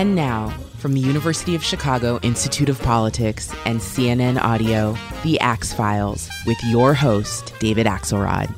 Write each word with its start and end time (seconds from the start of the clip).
And 0.00 0.14
now, 0.14 0.48
from 0.78 0.94
the 0.94 1.00
University 1.00 1.54
of 1.54 1.62
Chicago 1.62 2.18
Institute 2.22 2.70
of 2.70 2.80
Politics 2.80 3.52
and 3.66 3.80
CNN 3.80 4.40
Audio, 4.40 4.96
The 5.24 5.38
Axe 5.40 5.74
Files, 5.74 6.26
with 6.46 6.56
your 6.64 6.94
host, 6.94 7.52
David 7.58 7.86
Axelrod. 7.86 8.48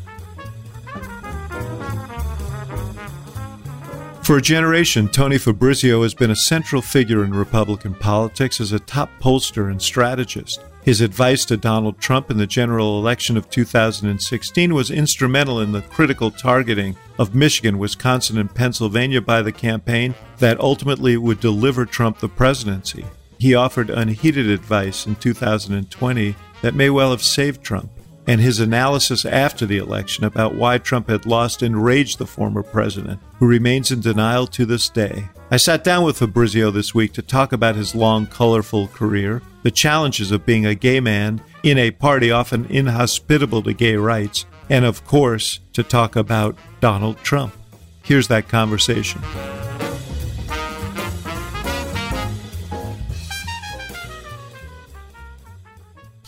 For 4.24 4.36
a 4.36 4.40
generation, 4.40 5.08
Tony 5.08 5.36
Fabrizio 5.36 6.04
has 6.04 6.14
been 6.14 6.30
a 6.30 6.36
central 6.36 6.80
figure 6.80 7.24
in 7.24 7.34
Republican 7.34 7.96
politics 7.96 8.60
as 8.60 8.70
a 8.70 8.78
top 8.78 9.10
pollster 9.20 9.68
and 9.68 9.82
strategist. 9.82 10.60
His 10.84 11.00
advice 11.00 11.44
to 11.44 11.56
Donald 11.56 12.00
Trump 12.00 12.28
in 12.28 12.38
the 12.38 12.46
general 12.46 12.98
election 12.98 13.36
of 13.36 13.48
2016 13.48 14.74
was 14.74 14.90
instrumental 14.90 15.60
in 15.60 15.70
the 15.70 15.82
critical 15.82 16.32
targeting 16.32 16.96
of 17.20 17.36
Michigan, 17.36 17.78
Wisconsin, 17.78 18.36
and 18.36 18.52
Pennsylvania 18.52 19.20
by 19.20 19.42
the 19.42 19.52
campaign 19.52 20.16
that 20.38 20.58
ultimately 20.58 21.16
would 21.16 21.38
deliver 21.38 21.86
Trump 21.86 22.18
the 22.18 22.28
presidency. 22.28 23.04
He 23.38 23.54
offered 23.54 23.90
unheeded 23.90 24.48
advice 24.48 25.06
in 25.06 25.14
2020 25.16 26.34
that 26.62 26.74
may 26.74 26.90
well 26.90 27.12
have 27.12 27.22
saved 27.22 27.62
Trump 27.62 27.90
and 28.26 28.40
his 28.40 28.60
analysis 28.60 29.24
after 29.24 29.66
the 29.66 29.78
election 29.78 30.24
about 30.24 30.54
why 30.54 30.78
Trump 30.78 31.08
had 31.08 31.26
lost 31.26 31.62
enraged 31.62 32.18
the 32.18 32.26
former 32.26 32.62
president, 32.62 33.20
who 33.38 33.46
remains 33.46 33.90
in 33.90 34.00
denial 34.00 34.46
to 34.46 34.64
this 34.64 34.88
day. 34.88 35.28
I 35.50 35.56
sat 35.56 35.84
down 35.84 36.04
with 36.04 36.18
Fabrizio 36.18 36.70
this 36.70 36.94
week 36.94 37.12
to 37.14 37.22
talk 37.22 37.52
about 37.52 37.74
his 37.74 37.94
long, 37.94 38.26
colorful 38.26 38.88
career, 38.88 39.42
the 39.62 39.70
challenges 39.70 40.30
of 40.30 40.46
being 40.46 40.66
a 40.66 40.74
gay 40.74 41.00
man 41.00 41.42
in 41.62 41.78
a 41.78 41.90
party 41.90 42.30
often 42.30 42.66
inhospitable 42.66 43.62
to 43.62 43.72
gay 43.72 43.96
rights, 43.96 44.46
and 44.68 44.84
of 44.84 45.04
course, 45.04 45.60
to 45.72 45.82
talk 45.82 46.16
about 46.16 46.56
Donald 46.80 47.18
Trump. 47.18 47.54
Here's 48.02 48.28
that 48.28 48.48
conversation. 48.48 49.22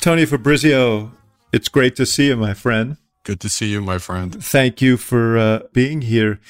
Tony 0.01 0.27
Fabrizio, 0.27 1.13
it's 1.51 1.69
great 1.69 1.97
to 1.97 2.05
see 2.05 2.27
you, 2.27 2.37
my 2.37 2.53
friend. 2.53 2.99
Good 3.23 3.41
to 3.41 3.49
see 3.49 3.71
you, 3.73 3.81
my 3.81 3.97
friend. 3.97 4.45
Thank 4.45 4.83
you 4.83 4.99
for 4.99 5.39
uh, 5.39 5.61
being 5.73 6.03
here. 6.03 6.41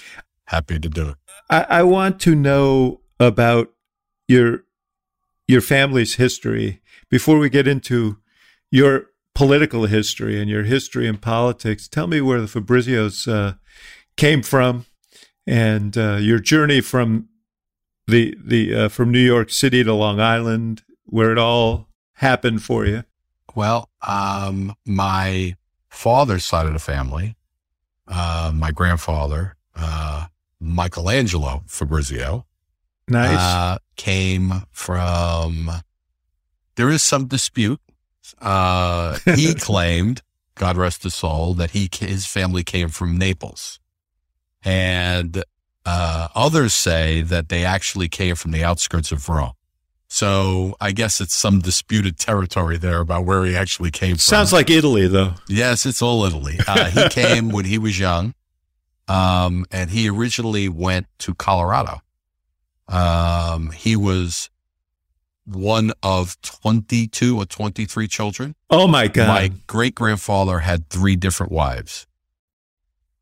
Happy 0.47 0.81
to 0.81 0.89
do 0.89 1.11
it. 1.11 1.17
I, 1.49 1.67
I 1.69 1.83
want 1.85 2.19
to 2.23 2.35
know 2.35 3.01
about 3.21 3.71
your 4.27 4.64
your 5.47 5.61
family's 5.61 6.15
history 6.15 6.81
before 7.11 7.39
we 7.39 7.49
get 7.49 7.69
into 7.69 8.19
your 8.71 9.07
political 9.35 9.87
history 9.87 10.41
and 10.41 10.49
your 10.49 10.63
history 10.63 11.07
in 11.07 11.19
politics. 11.19 11.89
Tell 11.89 12.07
me 12.07 12.21
where 12.21 12.41
the 12.41 12.47
Fabrizios 12.47 13.31
uh, 13.31 13.55
came 14.17 14.43
from 14.43 14.87
and 15.47 15.97
uh, 15.97 16.17
your 16.17 16.39
journey 16.39 16.81
from 16.81 17.29
the 18.07 18.37
the 18.43 18.75
uh, 18.75 18.89
from 18.89 19.11
New 19.11 19.19
York 19.19 19.51
City 19.51 19.83
to 19.85 19.93
Long 19.93 20.21
Island, 20.21 20.83
where 21.05 21.33
it 21.33 21.39
all 21.39 21.89
happened 22.15 22.63
for 22.63 22.87
you. 22.87 23.05
Well, 23.55 23.89
um, 24.07 24.75
my 24.85 25.57
father's 25.89 26.45
side 26.45 26.67
of 26.67 26.73
the 26.73 26.79
family, 26.79 27.37
uh, 28.09 28.53
my 28.55 28.73
grandfather, 28.73 29.57
uh, 29.77 30.27
Michelangelo 30.61 31.63
Fabrizio, 31.67 32.47
nice, 33.09 33.39
uh, 33.39 33.79
came 33.97 34.63
from. 34.71 35.71
There 36.77 36.91
is 36.91 37.03
some 37.03 37.27
dispute. 37.27 37.81
Uh, 38.41 39.19
he 39.37 39.55
claimed, 39.59 40.23
God 40.55 40.77
rest 40.77 41.03
his 41.03 41.15
soul, 41.15 41.55
that 41.55 41.71
he 41.71 41.89
his 41.99 42.27
family 42.27 42.65
came 42.65 42.89
from 42.89 43.19
Naples, 43.19 43.79
and 44.65 45.43
uh, 45.87 46.29
others 46.35 46.75
say 46.75 47.23
that 47.23 47.49
they 47.49 47.65
actually 47.65 48.09
came 48.09 48.35
from 48.35 48.51
the 48.51 48.65
outskirts 48.65 49.13
of 49.13 49.29
Rome. 49.29 49.53
So 50.09 50.77
I 50.81 50.93
guess 50.93 51.21
it's 51.21 51.35
some 51.35 51.59
disputed 51.59 52.19
territory 52.19 52.79
there 52.79 53.01
about 53.01 53.25
where 53.25 53.45
he 53.45 53.57
actually 53.57 53.91
came 53.91 54.13
from. 54.13 54.19
Sounds 54.21 54.53
like 54.53 54.71
Italy, 54.71 55.09
though. 55.09 55.35
Yes, 55.49 55.85
it's 55.87 56.01
all 56.01 56.25
Italy. 56.25 56.57
Uh, 56.69 56.91
he 56.91 57.09
came 57.11 57.49
when 57.49 57.65
he 57.65 57.79
was 57.79 57.99
young, 57.99 58.33
um, 59.09 59.67
and 59.73 59.91
he 59.91 60.09
originally 60.09 60.69
went 60.69 61.07
to 61.19 61.35
Colorado. 61.35 62.01
Um, 62.89 63.71
he 63.71 63.97
was 63.97 64.51
one 65.47 65.93
of 66.03 66.41
22 66.43 67.39
or 67.39 67.45
23 67.45 68.09
children. 68.09 68.55
Oh, 68.71 68.87
my 68.87 69.09
God. 69.09 69.29
My 69.29 69.53
great 69.67 69.95
grandfather 69.95 70.61
had 70.61 70.89
three 70.89 71.17
different 71.17 71.53
wives, 71.53 72.07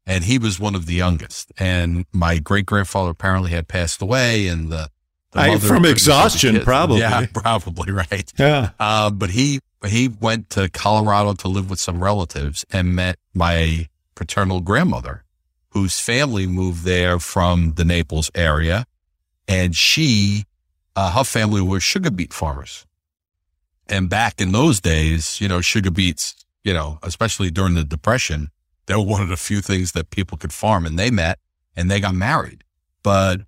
and 0.06 0.24
he 0.24 0.38
was 0.38 0.58
one 0.60 0.74
of 0.74 0.86
the 0.86 0.94
youngest. 0.94 1.52
And 1.58 2.06
my 2.12 2.38
great 2.38 2.66
grandfather 2.66 3.10
apparently 3.10 3.50
had 3.50 3.68
passed 3.68 4.02
away, 4.02 4.46
and 4.46 4.70
the 4.70 4.88
I, 5.34 5.58
from 5.58 5.84
exhaustion, 5.84 6.60
probably. 6.60 7.00
Yeah, 7.00 7.26
probably 7.34 7.92
right. 7.92 8.32
Yeah. 8.38 8.70
Uh, 8.78 9.10
but 9.10 9.30
he 9.30 9.60
he 9.86 10.08
went 10.08 10.50
to 10.50 10.68
Colorado 10.68 11.34
to 11.34 11.48
live 11.48 11.70
with 11.70 11.80
some 11.80 12.02
relatives 12.02 12.64
and 12.70 12.94
met 12.94 13.16
my 13.34 13.88
paternal 14.14 14.60
grandmother, 14.60 15.24
whose 15.70 15.98
family 15.98 16.46
moved 16.46 16.84
there 16.84 17.18
from 17.18 17.74
the 17.74 17.84
Naples 17.84 18.30
area, 18.34 18.84
and 19.52 19.76
she, 19.76 20.44
uh, 20.96 21.12
her 21.12 21.24
family 21.24 21.60
were 21.60 21.78
sugar 21.78 22.10
beet 22.10 22.32
farmers. 22.32 22.86
And 23.86 24.08
back 24.08 24.40
in 24.40 24.52
those 24.52 24.80
days, 24.80 25.40
you 25.42 25.48
know, 25.48 25.60
sugar 25.60 25.90
beets, 25.90 26.34
you 26.64 26.72
know, 26.72 26.98
especially 27.02 27.50
during 27.50 27.74
the 27.74 27.84
Depression, 27.84 28.48
they 28.86 28.94
were 28.94 29.02
one 29.02 29.20
of 29.20 29.28
the 29.28 29.36
few 29.36 29.60
things 29.60 29.92
that 29.92 30.08
people 30.08 30.38
could 30.38 30.54
farm. 30.54 30.86
And 30.86 30.98
they 30.98 31.10
met 31.10 31.38
and 31.76 31.90
they 31.90 32.00
got 32.00 32.14
married. 32.14 32.64
But 33.02 33.42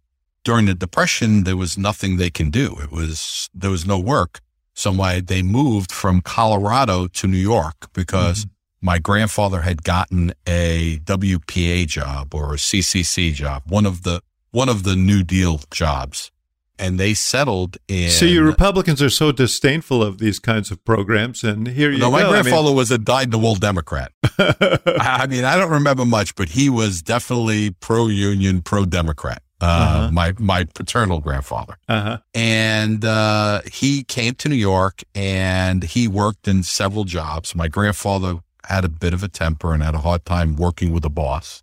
during 0.45 0.67
the 0.67 0.75
depression, 0.75 1.45
there 1.45 1.57
was 1.57 1.79
nothing 1.79 2.17
they 2.17 2.31
can 2.31 2.51
do. 2.51 2.77
It 2.83 2.91
was, 2.91 3.49
there 3.55 3.71
was 3.71 3.87
no 3.87 3.99
work. 3.99 4.41
So 4.75 4.93
my, 4.93 5.21
they 5.21 5.43
moved 5.43 5.91
from 5.91 6.21
Colorado 6.21 7.07
to 7.07 7.27
New 7.27 7.39
York 7.39 7.89
because 7.95 8.45
mm-hmm. 8.45 8.87
my 8.87 8.99
grandfather 8.99 9.63
had 9.63 9.85
gotten 9.85 10.35
a 10.47 10.99
WPA 10.99 11.87
job 11.87 12.35
or 12.35 12.53
a 12.53 12.59
CCC 12.59 13.33
job, 13.33 13.63
one 13.67 13.87
of 13.87 14.03
the, 14.03 14.21
one 14.55 14.69
of 14.69 14.83
the 14.85 14.97
New 14.97 15.23
Deal 15.23 15.61
jobs. 15.71 16.31
And 16.77 16.99
they 16.99 17.15
settled 17.15 17.77
in. 17.87 18.11
So 18.11 18.25
you 18.25 18.43
Republicans 18.43 19.01
are 19.01 19.11
so 19.11 19.31
disdainful 19.31 20.03
of 20.03 20.19
these 20.19 20.41
kinds 20.41 20.73
of 20.73 20.85
programs, 20.85 21.45
and 21.45 21.69
here 21.69 21.93
you 21.93 21.99
no, 21.99 22.07
go. 22.07 22.11
my 22.11 22.29
grandfather 22.29 22.67
I 22.67 22.71
mean, 22.71 22.77
was 22.77 22.91
a 22.91 22.99
dyed-in-the-wool 22.99 23.55
Democrat. 23.57 24.11
I 24.39 25.29
mean, 25.29 25.45
I 25.45 25.57
don't 25.57 25.71
remember 25.71 26.05
much, 26.05 26.35
but 26.35 26.49
he 26.49 26.69
was 26.69 27.01
definitely 27.01 27.71
pro-union, 27.71 28.63
pro-Democrat 28.63 29.45
uh, 29.61 29.67
uh-huh. 29.67 30.11
my 30.13 30.35
my 30.39 30.65
paternal 30.75 31.21
grandfather, 31.21 31.79
uh-huh. 31.89 32.19
and 32.35 33.05
uh, 33.05 33.63
he 33.73 34.05
came 34.05 34.35
to 34.35 34.49
New 34.49 34.57
York 34.57 35.03
and 35.15 35.85
he 35.85 36.09
worked 36.09 36.47
in 36.49 36.63
several 36.63 37.05
jobs. 37.05 37.55
My 37.55 37.69
grandfather 37.69 38.41
had 38.65 38.85
a 38.85 38.89
bit 38.89 39.15
of 39.15 39.23
a 39.23 39.29
temper 39.29 39.73
and 39.73 39.83
had 39.83 39.95
a 39.95 39.99
hard 39.99 40.25
time 40.25 40.57
working 40.57 40.93
with 40.93 41.05
a 41.05 41.11
boss, 41.11 41.63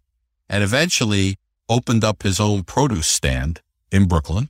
and 0.49 0.63
eventually 0.63 1.37
opened 1.71 2.03
up 2.03 2.23
his 2.23 2.39
own 2.39 2.63
produce 2.63 3.07
stand 3.07 3.61
in 3.91 4.07
Brooklyn 4.07 4.49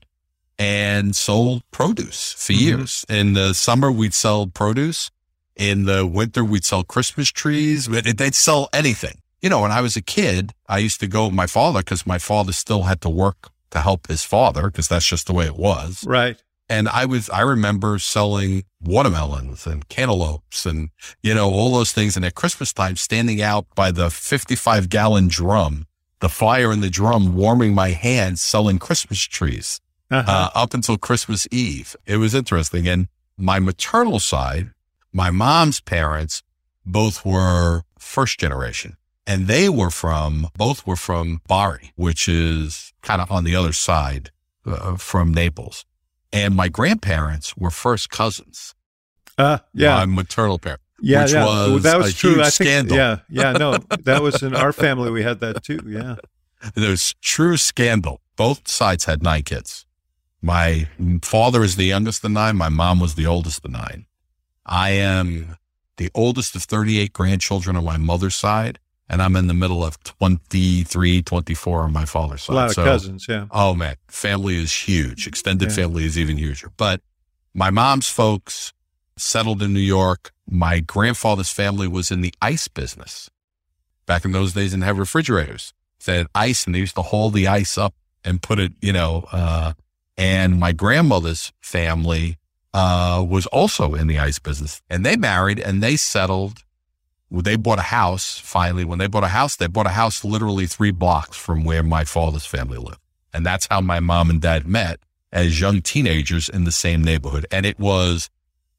and 0.60 1.16
sold 1.16 1.64
produce 1.72 2.34
for 2.34 2.54
mm-hmm. 2.54 2.62
years. 2.62 3.06
In 3.08 3.34
the 3.34 3.54
summer, 3.54 3.92
we'd 3.92 4.14
sell 4.14 4.48
produce. 4.48 5.12
In 5.56 5.86
the 5.86 6.06
winter, 6.06 6.44
we'd 6.44 6.66
sell 6.66 6.84
Christmas 6.84 7.30
trees. 7.30 7.88
They'd 7.88 8.36
sell 8.36 8.70
anything 8.74 9.22
you 9.42 9.50
know, 9.50 9.62
when 9.62 9.72
I 9.72 9.82
was 9.82 9.96
a 9.96 10.02
kid, 10.02 10.54
I 10.70 10.78
used 10.78 11.00
to 11.00 11.08
go 11.08 11.26
with 11.26 11.34
my 11.34 11.48
father 11.48 11.80
because 11.80 12.06
my 12.06 12.20
father 12.20 12.54
still 12.54 12.84
had 12.84 13.02
to 13.02 13.10
work 13.10 13.50
to 13.72 13.82
help 13.82 14.08
his 14.08 14.24
father 14.24 14.68
because 14.68 14.88
that's 14.88 15.06
just 15.06 15.28
the 15.28 15.34
way 15.34 15.46
it 15.46 15.56
was. 15.56 16.06
Right. 16.06 16.42
And 16.70 16.88
I 16.88 17.06
was, 17.06 17.30
I 17.30 17.42
remember 17.42 18.00
selling 18.00 18.64
watermelons 18.82 19.66
and 19.68 19.88
cantaloupes 19.90 20.66
and, 20.66 20.90
you 21.22 21.34
know, 21.34 21.50
all 21.50 21.74
those 21.74 21.92
things. 21.92 22.16
And 22.16 22.24
at 22.24 22.36
Christmas 22.36 22.72
time, 22.72 22.96
standing 22.96 23.42
out 23.42 23.66
by 23.76 23.92
the 23.92 24.10
55 24.10 24.88
gallon 24.90 25.28
drum, 25.28 25.88
the 26.22 26.30
fire 26.30 26.72
and 26.72 26.82
the 26.82 26.90
drum, 26.90 27.36
warming 27.36 27.76
my 27.76 27.90
hands, 27.90 28.42
selling 28.42 28.80
Christmas 28.80 29.20
trees 29.20 29.82
uh-huh. 30.10 30.32
uh, 30.32 30.50
up 30.58 30.74
until 30.74 30.98
Christmas 30.98 31.48
Eve. 31.52 31.96
It 32.06 32.18
was 32.18 32.34
interesting. 32.34 32.88
And 32.88 33.10
my 33.38 33.60
maternal 33.60 34.20
side, 34.20 34.72
my 35.12 35.32
mom's 35.32 35.82
parents 35.82 36.44
both 36.86 37.26
were 37.26 37.82
first 38.00 38.40
generation 38.40 38.98
and 39.28 39.48
they 39.48 39.68
were 39.68 39.90
from, 39.90 40.48
both 40.56 40.86
were 40.86 40.96
from 40.96 41.42
Bari, 41.48 41.92
which 41.96 42.30
is 42.30 42.94
kind 43.02 43.22
of 43.22 43.32
on 43.32 43.44
the 43.44 43.56
other 43.56 43.74
side 43.74 44.32
uh, 44.66 44.96
from 44.96 45.34
Naples. 45.34 45.86
And 46.32 46.56
my 46.56 46.70
grandparents 46.70 47.58
were 47.58 47.72
first 47.72 48.10
cousins. 48.10 48.74
Uh, 49.38 49.60
yeah. 49.74 49.98
My 49.98 50.06
maternal 50.06 50.60
parents. 50.60 50.84
Yeah, 51.02 51.24
which 51.24 51.34
yeah. 51.34 51.46
was 51.68 51.84
that 51.84 51.98
was 51.98 52.16
true. 52.16 52.40
I 52.42 52.50
think, 52.50 52.54
scandal. 52.70 52.98
Yeah, 52.98 53.18
yeah. 53.30 53.52
No, 53.54 53.78
that 54.04 54.22
was 54.22 54.42
in 54.44 54.56
our 54.56 54.72
family. 54.72 55.12
We 55.12 55.24
had 55.24 55.40
that 55.40 55.64
too. 55.64 55.80
Yeah. 55.86 56.16
There's 56.76 57.16
true 57.22 57.58
scandal. 57.58 58.22
Both 58.36 58.68
sides 58.68 59.06
had 59.06 59.24
nine 59.24 59.44
kids. 59.44 59.86
My 60.42 60.88
father 61.22 61.64
is 61.64 61.76
the 61.76 61.86
youngest 61.86 62.24
of 62.24 62.32
nine. 62.32 62.56
My 62.56 62.70
mom 62.70 63.00
was 63.00 63.16
the 63.16 63.26
oldest 63.26 63.66
of 63.66 63.72
nine. 63.72 64.06
I 64.66 64.92
am 64.92 65.58
the 65.98 66.10
oldest 66.16 66.56
of 66.56 66.64
38 66.64 67.14
grandchildren 67.14 67.76
on 67.76 67.84
my 67.84 67.98
mother's 67.98 68.36
side 68.36 68.80
and 69.10 69.22
I'm 69.22 69.36
in 69.36 69.48
the 69.48 69.54
middle 69.54 69.84
of 69.84 70.02
23, 70.04 71.22
24 71.22 71.82
on 71.84 71.92
my 71.94 72.06
father's 72.06 72.44
side. 72.44 72.54
A 72.54 72.56
lot 72.56 72.68
of 72.70 72.76
So- 72.76 72.84
cousins, 72.86 73.26
yeah. 73.28 73.48
Oh 73.52 73.74
man, 73.76 73.96
family 74.08 74.56
is 74.56 74.72
huge. 74.72 75.28
Extended 75.28 75.70
Yeah. 75.70 75.76
family 75.76 76.06
is 76.06 76.18
even 76.18 76.38
huger. 76.38 76.72
But 76.78 77.02
my 77.54 77.70
mom's 77.70 78.08
folks 78.08 78.72
settled 79.18 79.62
in 79.62 79.74
New 79.74 79.80
York. 79.82 80.32
My 80.54 80.82
grandfather's 80.82 81.50
family 81.50 81.88
was 81.88 82.12
in 82.12 82.20
the 82.20 82.34
ice 82.42 82.68
business. 82.68 83.30
Back 84.06 84.26
in 84.26 84.34
those 84.34 84.54
days, 84.54 84.72
didn't 84.72 84.84
have 84.84 85.00
refrigerators. 85.00 85.74
They 86.06 86.18
had 86.18 86.28
ice, 86.36 86.66
and 86.66 86.76
they 86.76 86.80
used 86.80 86.96
to 86.96 87.04
haul 87.04 87.30
the 87.30 87.48
ice 87.48 87.78
up 87.78 87.94
and 88.26 88.42
put 88.42 88.60
it, 88.60 88.74
you 88.82 88.92
know. 88.92 89.26
Uh, 89.32 89.74
and 90.18 90.60
my 90.60 90.74
grandmother's 90.74 91.54
family 91.62 92.38
uh, 92.74 93.26
was 93.28 93.46
also 93.48 93.94
in 93.94 94.08
the 94.08 94.20
ice 94.20 94.40
business, 94.40 94.82
and 94.90 95.06
they 95.06 95.16
married 95.16 95.58
and 95.60 95.82
they 95.82 95.96
settled. 95.96 96.64
They 97.32 97.56
bought 97.56 97.80
a 97.80 97.84
house 97.84 98.38
finally. 98.40 98.84
When 98.84 99.00
they 99.00 99.08
bought 99.08 99.24
a 99.24 99.30
house, 99.30 99.56
they 99.56 99.68
bought 99.68 99.86
a 99.88 99.92
house 99.92 100.26
literally 100.26 100.66
three 100.66 100.92
blocks 100.92 101.38
from 101.38 101.64
where 101.64 101.82
my 101.82 102.04
father's 102.04 102.46
family 102.46 102.78
lived. 102.78 103.00
And 103.34 103.46
that's 103.46 103.68
how 103.72 103.80
my 103.80 104.02
mom 104.02 104.30
and 104.30 104.42
dad 104.42 104.68
met 104.68 105.00
as 105.32 105.62
young 105.62 105.82
teenagers 105.82 106.50
in 106.50 106.66
the 106.66 106.74
same 106.74 107.02
neighborhood. 107.02 107.46
And 107.50 107.66
it 107.66 107.80
was 107.80 108.30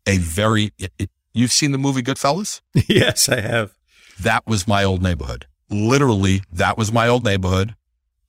a 0.06 0.18
very, 0.18 0.72
it, 0.78 0.92
it- 0.98 1.10
you've 1.32 1.52
seen 1.52 1.73
the 1.73 1.79
movie 1.79 2.02
Goodfellas? 2.02 2.61
yes, 2.88 3.29
I 3.29 3.40
have. 3.40 3.75
That 4.20 4.46
was 4.46 4.69
my 4.69 4.84
old 4.84 5.02
neighborhood. 5.02 5.46
Literally, 5.70 6.43
that 6.52 6.76
was 6.76 6.93
my 6.93 7.08
old 7.08 7.25
neighborhood. 7.25 7.75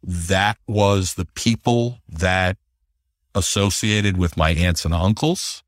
That 0.01 0.57
was 0.67 1.15
the 1.15 1.25
people 1.35 1.99
that 2.07 2.57
associated 3.35 4.17
with 4.17 4.37
my 4.37 4.51
aunts 4.51 4.85
and 4.85 4.93
uncles. 4.93 5.63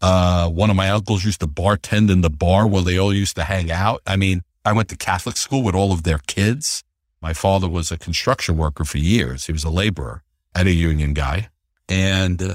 Uh, 0.00 0.48
one 0.48 0.70
of 0.70 0.76
my 0.76 0.90
uncles 0.90 1.24
used 1.24 1.40
to 1.40 1.46
bartend 1.46 2.10
in 2.10 2.22
the 2.22 2.30
bar 2.30 2.66
where 2.66 2.82
they 2.82 2.98
all 2.98 3.14
used 3.14 3.36
to 3.36 3.44
hang 3.44 3.70
out. 3.70 4.02
I 4.06 4.16
mean, 4.16 4.42
I 4.64 4.72
went 4.72 4.88
to 4.88 4.96
Catholic 4.96 5.36
school 5.36 5.62
with 5.62 5.74
all 5.74 5.92
of 5.92 6.02
their 6.02 6.18
kids. 6.26 6.82
My 7.20 7.32
father 7.32 7.68
was 7.68 7.92
a 7.92 7.98
construction 7.98 8.56
worker 8.56 8.84
for 8.84 8.98
years. 8.98 9.46
He 9.46 9.52
was 9.52 9.64
a 9.64 9.70
laborer 9.70 10.22
and 10.54 10.68
a 10.68 10.72
union 10.72 11.14
guy. 11.14 11.48
And 11.88 12.42
uh, 12.42 12.54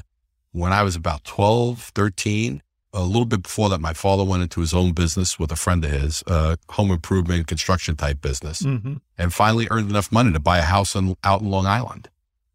when 0.52 0.74
I 0.74 0.84
was 0.84 0.96
about 0.96 1.24
12, 1.24 1.92
13, 1.96 2.62
a 2.98 3.04
little 3.06 3.26
bit 3.26 3.44
before 3.44 3.70
that, 3.70 3.80
my 3.80 3.94
father 3.94 4.24
went 4.24 4.42
into 4.44 4.60
his 4.60 4.74
own 4.74 4.92
business 4.92 5.38
with 5.38 5.52
a 5.52 5.56
friend 5.56 5.86
of 5.86 5.92
his, 5.92 6.24
uh, 6.28 6.56
home 6.70 6.92
improvement, 6.92 7.48
construction 7.48 7.96
type 7.96 8.22
business, 8.22 8.62
hmm 8.62 8.96
and 9.20 9.34
finally 9.34 9.68
earned 9.72 9.90
enough 9.90 10.12
money 10.12 10.32
to 10.32 10.40
buy 10.40 10.60
a 10.60 10.62
house 10.62 10.96
in, 10.96 11.16
out 11.24 11.42
in 11.42 11.50
Long 11.50 11.66
Island. 11.66 12.08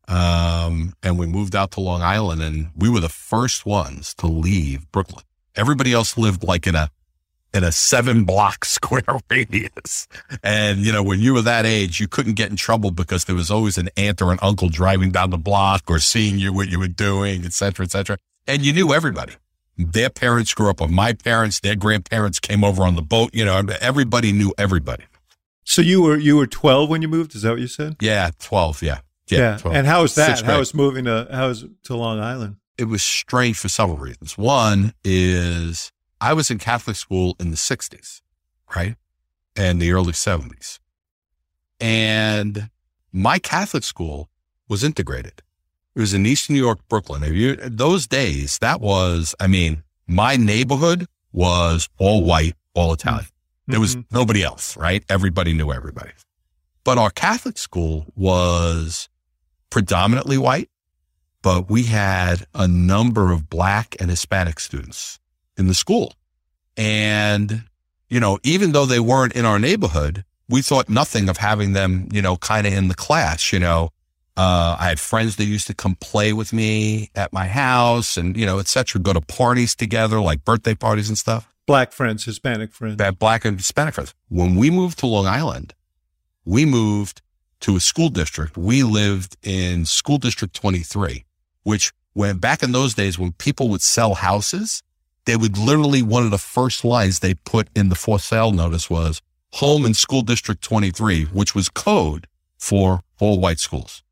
Um, 0.06 0.92
and 1.02 1.18
we 1.18 1.26
moved 1.26 1.56
out 1.56 1.72
to 1.72 1.80
Long 1.80 2.02
Island 2.02 2.40
and 2.40 2.70
we 2.76 2.88
were 2.88 3.00
the 3.00 3.08
first 3.08 3.66
ones 3.66 4.14
to 4.18 4.28
leave 4.28 4.90
Brooklyn. 4.92 5.24
Everybody 5.56 5.92
else 5.92 6.16
lived 6.16 6.44
like 6.44 6.68
in 6.68 6.76
a, 6.76 6.88
in 7.52 7.64
a 7.64 7.72
seven 7.72 8.22
block 8.24 8.64
square 8.76 9.18
radius. 9.28 10.06
And, 10.44 10.80
you 10.80 10.92
know, 10.92 11.02
when 11.02 11.18
you 11.18 11.34
were 11.34 11.42
that 11.42 11.66
age, 11.66 11.98
you 11.98 12.06
couldn't 12.06 12.34
get 12.34 12.50
in 12.50 12.56
trouble 12.56 12.92
because 12.92 13.24
there 13.24 13.36
was 13.36 13.50
always 13.50 13.76
an 13.76 13.88
aunt 13.96 14.22
or 14.22 14.30
an 14.30 14.38
uncle 14.40 14.68
driving 14.68 15.10
down 15.10 15.30
the 15.30 15.38
block 15.38 15.82
or 15.88 15.98
seeing 15.98 16.38
you, 16.38 16.52
what 16.52 16.68
you 16.68 16.78
were 16.78 16.86
doing, 16.86 17.44
et 17.44 17.52
cetera, 17.54 17.84
et 17.84 17.90
cetera. 17.90 18.18
And 18.46 18.62
you 18.62 18.72
knew 18.72 18.92
everybody. 18.92 19.34
Their 19.76 20.10
parents 20.10 20.54
grew 20.54 20.70
up 20.70 20.80
with 20.80 20.90
my 20.90 21.12
parents. 21.12 21.60
Their 21.60 21.76
grandparents 21.76 22.38
came 22.38 22.62
over 22.62 22.82
on 22.82 22.94
the 22.94 23.02
boat. 23.02 23.30
You 23.32 23.44
know, 23.44 23.62
everybody 23.80 24.32
knew 24.32 24.52
everybody. 24.58 25.04
So 25.64 25.80
you 25.82 26.02
were 26.02 26.16
you 26.16 26.36
were 26.36 26.46
twelve 26.46 26.90
when 26.90 27.02
you 27.02 27.08
moved? 27.08 27.34
Is 27.34 27.42
that 27.42 27.50
what 27.50 27.60
you 27.60 27.68
said? 27.68 27.96
Yeah. 28.00 28.30
12. 28.38 28.82
Yeah. 28.82 28.98
Yeah. 29.28 29.56
12. 29.58 29.76
And 29.76 29.86
how 29.86 30.02
was 30.02 30.14
that? 30.16 30.42
How 30.42 30.58
was 30.58 30.74
moving 30.74 31.04
to 31.06 31.28
how 31.30 31.48
was 31.48 31.64
to 31.84 31.96
Long 31.96 32.20
Island? 32.20 32.56
it 32.78 32.84
was 32.84 33.02
strange 33.02 33.58
for 33.58 33.68
several 33.68 33.98
reasons. 33.98 34.36
One 34.36 34.94
is 35.04 35.92
I 36.20 36.32
was 36.32 36.50
in 36.50 36.58
Catholic 36.58 36.96
school 36.96 37.36
in 37.38 37.50
the 37.50 37.56
60s, 37.56 38.22
right? 38.74 38.96
And 39.54 39.80
the 39.80 39.92
early 39.92 40.12
70s. 40.12 40.78
And 41.80 42.70
my 43.12 43.38
Catholic 43.38 43.84
school 43.84 44.30
was 44.68 44.82
integrated. 44.82 45.42
It 45.94 46.00
was 46.00 46.14
in 46.14 46.24
East 46.24 46.48
New 46.48 46.58
York, 46.58 46.78
Brooklyn. 46.88 47.22
If 47.22 47.32
you, 47.32 47.56
those 47.56 48.06
days, 48.06 48.58
that 48.60 48.80
was, 48.80 49.34
I 49.38 49.46
mean, 49.46 49.82
my 50.06 50.36
neighborhood 50.36 51.06
was 51.32 51.88
all 51.98 52.24
white, 52.24 52.54
all 52.74 52.92
Italian. 52.92 53.26
There 53.66 53.80
was 53.80 53.96
Mhm. 53.96 54.06
nobody 54.10 54.42
else, 54.42 54.76
right? 54.76 55.04
Everybody 55.08 55.52
knew 55.52 55.70
everybody. 55.72 56.10
But 56.84 56.98
our 56.98 57.10
Catholic 57.10 57.58
school 57.58 58.06
was 58.16 59.08
predominantly 59.70 60.36
white, 60.38 60.68
but 61.42 61.70
we 61.70 61.84
had 61.84 62.46
a 62.54 62.66
number 62.66 63.30
of 63.30 63.48
black 63.48 63.94
and 64.00 64.10
Hispanic 64.10 64.60
students 64.60 65.18
in 65.56 65.68
the 65.68 65.74
school. 65.74 66.14
And, 66.76 67.64
you 68.08 68.18
know, 68.18 68.38
even 68.42 68.72
though 68.72 68.86
they 68.86 69.00
weren't 69.00 69.34
in 69.34 69.44
our 69.44 69.58
neighborhood, 69.58 70.24
we 70.48 70.62
thought 70.62 70.88
nothing 70.88 71.28
of 71.28 71.36
having 71.36 71.72
them, 71.72 72.08
you 72.12 72.22
know, 72.22 72.36
kind 72.36 72.66
of 72.66 72.72
in 72.72 72.88
the 72.88 72.94
class, 72.94 73.52
you 73.52 73.58
know. 73.58 73.90
Uh, 74.36 74.76
I 74.78 74.88
had 74.88 74.98
friends 74.98 75.36
that 75.36 75.44
used 75.44 75.66
to 75.66 75.74
come 75.74 75.94
play 75.96 76.32
with 76.32 76.52
me 76.52 77.10
at 77.14 77.32
my 77.32 77.46
house 77.46 78.16
and, 78.16 78.36
you 78.36 78.46
know, 78.46 78.58
et 78.58 78.66
cetera, 78.66 79.00
go 79.00 79.12
to 79.12 79.20
parties 79.20 79.74
together, 79.74 80.20
like 80.20 80.44
birthday 80.44 80.74
parties 80.74 81.08
and 81.08 81.18
stuff 81.18 81.52
Black 81.66 81.92
friends, 81.92 82.24
Hispanic 82.24 82.72
friends. 82.72 82.96
that 82.96 83.18
black 83.18 83.44
and 83.44 83.56
Hispanic 83.56 83.94
friends. 83.94 84.14
When 84.28 84.56
we 84.56 84.70
moved 84.70 84.98
to 84.98 85.06
Long 85.06 85.26
Island, 85.26 85.74
we 86.44 86.64
moved 86.64 87.22
to 87.60 87.76
a 87.76 87.80
school 87.80 88.08
district. 88.08 88.56
We 88.56 88.82
lived 88.82 89.36
in 89.42 89.84
school 89.84 90.18
district 90.18 90.54
23, 90.54 91.24
which 91.62 91.92
when 92.14 92.38
back 92.38 92.62
in 92.62 92.72
those 92.72 92.94
days, 92.94 93.18
when 93.18 93.32
people 93.32 93.68
would 93.68 93.82
sell 93.82 94.14
houses, 94.14 94.82
they 95.24 95.36
would 95.36 95.56
literally, 95.56 96.02
one 96.02 96.24
of 96.24 96.32
the 96.32 96.38
first 96.38 96.84
lines 96.84 97.20
they 97.20 97.34
put 97.34 97.68
in 97.76 97.88
the 97.88 97.94
for 97.94 98.18
sale 98.18 98.50
notice 98.50 98.90
was 98.90 99.22
home 99.52 99.86
in 99.86 99.94
school 99.94 100.22
district 100.22 100.62
23, 100.62 101.26
which 101.26 101.54
was 101.54 101.68
code 101.68 102.26
for 102.58 103.02
all 103.20 103.38
white 103.38 103.60
schools. 103.60 104.02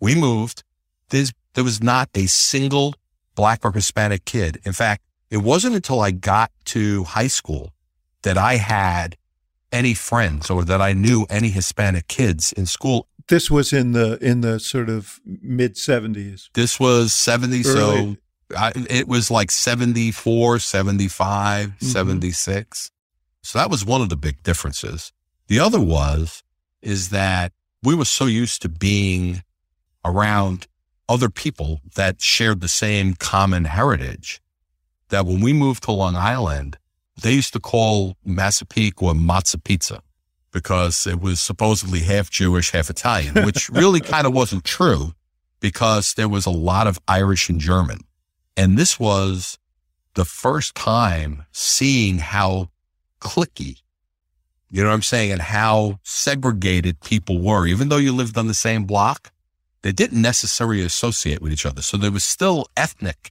We 0.00 0.14
moved. 0.14 0.62
There's, 1.10 1.32
there 1.54 1.64
was 1.64 1.82
not 1.82 2.08
a 2.14 2.26
single 2.26 2.94
black 3.34 3.64
or 3.64 3.72
Hispanic 3.72 4.24
kid. 4.24 4.60
In 4.64 4.72
fact, 4.72 5.02
it 5.30 5.38
wasn't 5.38 5.74
until 5.74 6.00
I 6.00 6.10
got 6.10 6.50
to 6.66 7.04
high 7.04 7.26
school 7.26 7.72
that 8.22 8.38
I 8.38 8.56
had 8.56 9.16
any 9.72 9.94
friends 9.94 10.50
or 10.50 10.64
that 10.64 10.80
I 10.80 10.92
knew 10.92 11.26
any 11.28 11.48
Hispanic 11.48 12.08
kids 12.08 12.52
in 12.52 12.66
school. 12.66 13.08
This 13.28 13.50
was 13.50 13.72
in 13.72 13.92
the 13.92 14.18
in 14.24 14.40
the 14.40 14.60
sort 14.60 14.88
of 14.88 15.18
mid 15.24 15.76
seventies. 15.76 16.48
This 16.54 16.78
was 16.78 17.12
70, 17.12 17.64
so 17.64 18.16
I, 18.56 18.72
it 18.88 19.08
was 19.08 19.30
like 19.32 19.50
74, 19.50 20.60
75, 20.60 21.70
Mhm. 21.70 21.82
76. 21.84 22.90
So 23.42 23.58
that 23.58 23.68
was 23.70 23.84
one 23.84 24.00
of 24.00 24.08
the 24.10 24.16
big 24.16 24.42
differences. 24.44 25.12
The 25.48 25.58
other 25.58 25.80
was, 25.80 26.44
is 26.82 27.08
that 27.10 27.52
we 27.82 27.94
were 27.96 28.04
so 28.04 28.26
used 28.26 28.62
to 28.62 28.68
being 28.68 29.42
around 30.06 30.66
other 31.08 31.28
people 31.28 31.80
that 31.94 32.20
shared 32.20 32.60
the 32.60 32.68
same 32.68 33.14
common 33.14 33.64
heritage 33.64 34.40
that 35.08 35.26
when 35.26 35.40
we 35.40 35.52
moved 35.52 35.82
to 35.84 35.92
Long 35.92 36.16
Island, 36.16 36.78
they 37.20 37.32
used 37.32 37.52
to 37.52 37.60
call 37.60 38.16
Massapequa 38.24 39.14
matzo 39.14 39.62
pizza 39.62 40.02
because 40.52 41.06
it 41.06 41.20
was 41.20 41.40
supposedly 41.40 42.00
half 42.00 42.30
Jewish, 42.30 42.70
half 42.70 42.90
Italian, 42.90 43.34
which 43.44 43.68
really 43.68 44.00
kind 44.00 44.26
of 44.26 44.34
wasn't 44.34 44.64
true 44.64 45.12
because 45.60 46.14
there 46.14 46.28
was 46.28 46.46
a 46.46 46.50
lot 46.50 46.86
of 46.86 46.98
Irish 47.08 47.48
and 47.48 47.60
German. 47.60 48.00
And 48.56 48.78
this 48.78 48.98
was 48.98 49.58
the 50.14 50.24
first 50.24 50.74
time 50.74 51.44
seeing 51.52 52.18
how 52.18 52.70
clicky, 53.20 53.82
you 54.70 54.82
know 54.82 54.88
what 54.88 54.94
I'm 54.94 55.02
saying, 55.02 55.32
and 55.32 55.42
how 55.42 56.00
segregated 56.02 57.00
people 57.00 57.40
were. 57.40 57.66
Even 57.66 57.88
though 57.88 57.96
you 57.96 58.12
lived 58.12 58.36
on 58.36 58.46
the 58.46 58.54
same 58.54 58.84
block, 58.84 59.30
they 59.86 59.92
didn't 59.92 60.20
necessarily 60.20 60.82
associate 60.82 61.40
with 61.40 61.52
each 61.52 61.64
other. 61.64 61.80
So 61.80 61.96
there 61.96 62.10
was 62.10 62.24
still 62.24 62.66
ethnic 62.76 63.30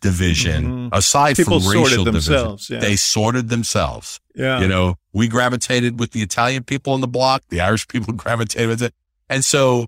division 0.00 0.88
Mhm. 0.90 0.96
aside 0.96 1.36
People 1.36 1.60
from 1.60 1.68
racial 1.82 2.04
division. 2.04 2.56
yeah. 2.70 2.78
They 2.80 2.96
sorted 2.96 3.50
themselves. 3.50 4.18
Yeah. 4.34 4.60
You 4.60 4.68
know, 4.68 4.94
we 5.12 5.28
gravitated 5.28 6.00
with 6.00 6.12
the 6.12 6.22
Italian 6.22 6.62
people 6.64 6.94
on 6.94 7.02
the 7.02 7.06
block, 7.08 7.42
the 7.50 7.60
Irish 7.60 7.86
people 7.86 8.14
gravitated 8.24 8.68
with 8.68 8.82
it. 8.82 8.94
And 9.28 9.44
so, 9.44 9.86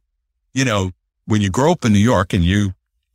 you 0.53 0.67
know, 0.67 0.91
when 1.25 1.41
you 1.41 1.49
grow 1.49 1.73
up 1.73 1.85
in 1.87 1.93
New 1.95 1.99
York 1.99 2.35
and 2.35 2.45
you 2.45 2.75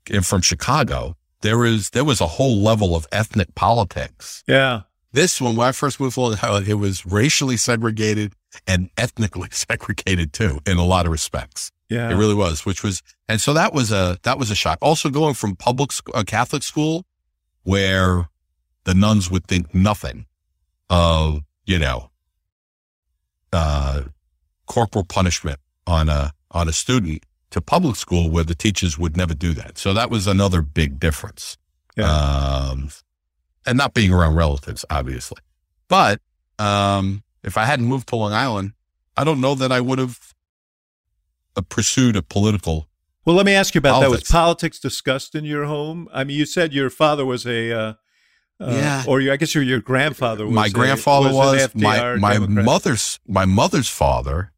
and 0.10 0.26
from 0.26 0.42
Chicago, 0.42 1.16
there 1.42 1.64
is 1.66 1.92
there 1.92 2.04
was 2.04 2.20
a 2.20 2.28
whole 2.28 2.58
level 2.62 2.96
of 2.96 3.06
ethnic 3.12 3.54
politics. 3.56 4.44
yeah. 4.48 4.82
This 5.14 5.40
one, 5.40 5.56
when 5.56 5.68
I 5.68 5.72
first 5.72 6.00
moved 6.00 6.16
to 6.16 6.22
Long 6.22 6.38
Island, 6.44 6.68
it 6.68 6.76
was 6.76 7.06
racially 7.06 7.58
segregated 7.58 8.34
and 8.66 8.90
ethnically 8.98 9.50
segregated 9.52 10.34
too, 10.34 10.60
in 10.66 10.78
a 10.78 10.86
lot 10.86 11.06
of 11.06 11.12
respects. 11.12 11.72
Yeah. 11.90 12.10
It 12.10 12.16
really 12.16 12.34
was, 12.34 12.66
which 12.66 12.84
was, 12.84 13.02
and 13.30 13.40
so 13.40 13.54
that 13.54 13.74
was 13.74 13.92
a 13.92 14.18
that 14.24 14.38
was 14.38 14.52
a 14.52 14.56
shock. 14.56 14.78
Also, 14.82 15.10
going 15.10 15.36
from 15.36 15.56
public 15.56 15.92
sc- 15.92 16.10
a 16.14 16.26
Catholic 16.26 16.64
school 16.64 17.06
where 17.64 18.28
the 18.84 18.94
nuns 18.94 19.32
would 19.32 19.46
think 19.48 19.74
nothing 19.74 20.26
of 20.90 21.42
you 21.66 21.80
know 21.80 22.10
uh, 23.54 24.04
corporal 24.66 25.06
punishment 25.06 25.60
on 25.86 26.10
a 26.10 26.32
on 26.52 26.68
a 26.68 26.74
student 26.74 27.24
to 27.52 27.62
public 27.62 27.96
school 27.96 28.30
where 28.30 28.44
the 28.44 28.56
teachers 28.56 28.98
would 28.98 29.16
never 29.16 29.34
do 29.34 29.54
that. 29.54 29.78
So 29.78 29.94
that 29.94 30.10
was 30.10 30.28
another 30.28 30.62
big 30.62 31.00
difference. 31.00 31.58
Yeah. 31.96 32.12
Um, 32.12 32.90
and 33.66 33.78
not 33.78 33.94
being 33.94 34.12
around 34.12 34.36
relatives, 34.36 34.86
obviously, 34.90 35.40
but 35.88 36.22
um, 36.60 37.24
if 37.44 37.58
I 37.58 37.66
hadn't 37.66 37.86
moved 37.86 38.08
to 38.10 38.16
Long 38.16 38.34
Island, 38.34 38.74
I 39.16 39.24
don't 39.24 39.42
know 39.42 39.56
that 39.56 39.72
I 39.72 39.82
would 39.82 40.00
have 40.00 40.34
uh, 41.56 41.62
pursued 41.62 42.16
a 42.16 42.22
political. 42.22 42.88
Well, 43.26 43.36
let 43.36 43.46
me 43.46 43.54
ask 43.54 43.76
you 43.76 43.80
about 43.80 43.96
Politics. 44.02 44.12
that. 44.30 44.38
Was 44.38 44.42
politics 44.44 44.80
discussed 44.80 45.36
in 45.36 45.44
your 45.44 45.66
home? 45.66 46.08
I 46.14 46.24
mean, 46.24 46.38
you 46.38 46.46
said 46.46 46.74
your 46.74 46.90
father 46.90 47.26
was 47.26 47.46
a, 47.46 47.72
uh, 47.72 47.94
uh, 48.60 48.72
Yeah. 48.72 49.04
or 49.08 49.20
your, 49.20 49.34
I 49.34 49.38
guess 49.38 49.54
your 49.54 49.64
your 49.64 49.82
grandfather 49.82 50.46
was. 50.46 50.54
my 50.56 50.68
a- 50.68 50.70
grandfather 50.70 51.34
was, 51.34 51.76
my 51.76 52.16
my 52.16 52.34
Democrat. 52.34 52.66
mother's 52.66 53.20
my 53.28 53.46
mother's 53.46 53.90
father 53.90 54.52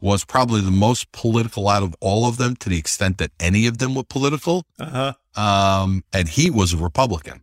was 0.00 0.24
probably 0.24 0.60
the 0.60 0.70
most 0.70 1.10
political 1.12 1.66
out 1.68 1.82
of 1.82 1.94
all 2.00 2.26
of 2.28 2.36
them 2.36 2.54
to 2.56 2.68
the 2.68 2.78
extent 2.78 3.16
that 3.18 3.30
any 3.40 3.66
of 3.66 3.78
them 3.78 3.94
were 3.94 4.04
political. 4.04 4.64
Uh-huh. 4.78 5.14
Um, 5.34 6.04
and 6.12 6.28
he 6.28 6.50
was 6.50 6.72
a 6.74 6.76
Republican. 6.76 7.42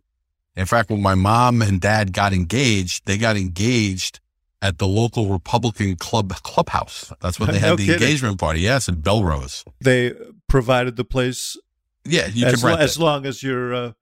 In 0.56 0.66
fact, 0.66 0.88
when 0.90 1.02
my 1.02 1.14
mom 1.16 1.60
and 1.60 1.80
dad 1.80 2.12
got 2.12 2.32
engaged, 2.32 3.04
they 3.06 3.18
got 3.18 3.36
engaged 3.36 4.20
at 4.62 4.78
the 4.78 4.86
local 4.86 5.28
Republican 5.28 5.96
club 5.96 6.32
clubhouse. 6.42 7.12
That's 7.20 7.38
when 7.38 7.50
they 7.50 7.58
had 7.58 7.68
No 7.70 7.76
the 7.76 7.86
kidding. 7.86 8.02
engagement 8.02 8.38
party. 8.40 8.60
Yes, 8.60 8.88
in 8.88 8.96
Bellerose. 9.02 9.64
They 9.80 10.12
provided 10.48 10.96
the 10.96 11.04
place 11.04 11.56
Yeah, 12.04 12.28
you 12.32 12.46
as, 12.46 12.60
can 12.60 12.66
rent 12.68 12.80
as 12.80 12.98
long 12.98 13.26
as 13.26 13.42
your 13.42 13.74
uh, 13.74 13.92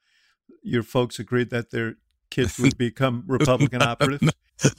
your 0.62 0.83
folks 0.83 1.19
agreed 1.19 1.50
that 1.50 1.71
their 1.71 1.95
kids 2.31 2.59
would 2.59 2.76
become 2.79 3.25
Republican 3.26 3.83
operatives. 3.83 4.33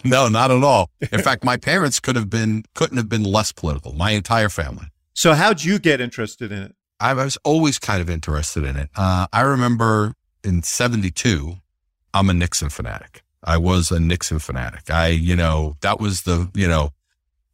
No, 0.05 0.27
not 0.29 0.51
at 0.51 0.63
all. 0.63 0.91
In 1.11 1.21
fact, 1.23 1.43
my 1.43 1.57
parents 1.57 1.99
could 1.99 2.15
have 2.15 2.29
been 2.29 2.63
couldn't 2.75 2.97
have 2.97 3.09
been 3.09 3.23
less 3.23 3.51
political. 3.51 3.93
My 3.93 4.11
entire 4.11 4.49
family. 4.49 4.85
So 5.13 5.33
how'd 5.33 5.63
you 5.63 5.79
get 5.79 5.99
interested 5.99 6.51
in 6.51 6.59
it? 6.61 6.75
I 6.99 7.13
was 7.15 7.37
always 7.43 7.79
kind 7.79 7.99
of 7.99 8.09
interested 8.09 8.63
in 8.63 8.77
it. 8.77 8.89
Uh, 8.95 9.25
I 9.33 9.41
remember 9.41 10.13
in 10.43 10.61
72, 10.61 11.55
I'm 12.13 12.29
a 12.29 12.33
Nixon 12.33 12.69
fanatic. 12.69 13.23
I 13.43 13.57
was 13.57 13.91
a 13.91 13.99
Nixon 13.99 14.39
fanatic. 14.39 14.89
I, 14.89 15.07
you 15.07 15.35
know, 15.35 15.77
that 15.81 15.99
was 15.99 16.23
the, 16.23 16.49
you 16.53 16.67
know, 16.67 16.91